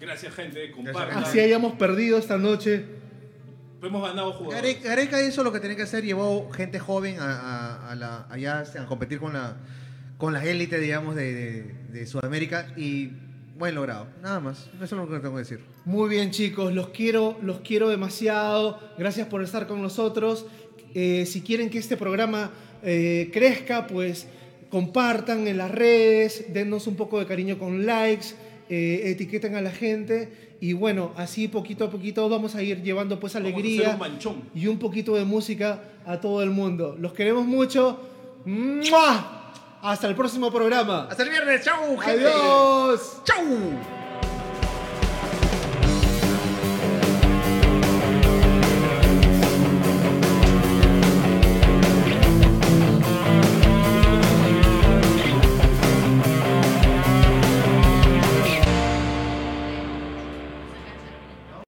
Gracias, 0.00 0.34
gente. 0.34 0.70
Compartan. 0.72 1.22
Así 1.24 1.38
hayamos 1.40 1.74
perdido 1.74 2.18
esta 2.18 2.36
noche. 2.38 2.84
Hemos 3.82 4.02
ganado 4.02 4.32
jugadores. 4.32 4.82
Gareca 4.82 5.22
hizo 5.22 5.44
lo 5.44 5.52
que 5.52 5.60
tenía 5.60 5.76
que 5.76 5.82
hacer, 5.82 6.04
llevó 6.04 6.50
gente 6.50 6.78
joven 6.80 7.18
a, 7.20 7.24
a- 7.40 7.90
a 7.92 7.94
la, 7.94 8.26
allá 8.30 8.60
a 8.78 8.86
competir 8.86 9.18
con 9.20 9.32
la 9.32 9.56
con 10.16 10.32
las 10.32 10.44
élites, 10.44 10.80
digamos, 10.80 11.14
de, 11.14 11.32
de- 11.32 11.74
de 11.92 12.06
Sudamérica 12.06 12.66
y 12.76 13.10
buen 13.56 13.76
logrado. 13.76 14.08
Nada 14.20 14.40
más, 14.40 14.68
eso 14.74 14.84
es 14.84 14.92
lo 14.92 15.08
que 15.08 15.18
tengo 15.20 15.34
que 15.34 15.42
decir. 15.42 15.60
Muy 15.84 16.08
bien, 16.08 16.32
chicos. 16.32 16.74
Los 16.74 16.88
quiero, 16.88 17.38
los 17.40 17.60
quiero 17.60 17.88
demasiado. 17.88 18.80
Gracias 18.98 19.28
por 19.28 19.42
estar 19.44 19.68
con 19.68 19.80
nosotros. 19.80 20.44
Eh, 20.94 21.24
si 21.24 21.40
quieren 21.42 21.70
que 21.70 21.78
este 21.78 21.96
programa 21.96 22.50
eh, 22.82 23.30
crezca, 23.32 23.86
pues 23.86 24.26
compartan 24.70 25.46
en 25.46 25.56
las 25.56 25.70
redes, 25.70 26.46
dennos 26.52 26.86
un 26.88 26.96
poco 26.96 27.18
de 27.20 27.26
cariño 27.26 27.58
con 27.58 27.86
likes, 27.86 28.26
eh, 28.68 29.02
etiqueten 29.06 29.54
a 29.56 29.60
la 29.60 29.70
gente. 29.70 30.56
Y 30.60 30.72
bueno, 30.72 31.12
así 31.16 31.48
poquito 31.48 31.84
a 31.84 31.90
poquito 31.90 32.28
vamos 32.28 32.54
a 32.54 32.62
ir 32.62 32.82
llevando 32.82 33.20
pues 33.20 33.36
alegría 33.36 33.90
un 33.90 33.98
manchón. 33.98 34.42
y 34.54 34.66
un 34.66 34.78
poquito 34.78 35.14
de 35.14 35.24
música 35.24 35.82
a 36.04 36.20
todo 36.20 36.42
el 36.42 36.50
mundo. 36.50 36.96
Los 36.98 37.12
queremos 37.12 37.46
mucho. 37.46 38.00
¡Mua! 38.44 39.52
Hasta 39.82 40.08
el 40.08 40.14
próximo 40.16 40.50
programa. 40.50 41.06
Hasta 41.10 41.22
el 41.22 41.30
viernes, 41.30 41.64
chau, 41.64 41.96
gente. 41.98 42.26
Adiós. 42.26 43.22
Chau. 43.24 43.97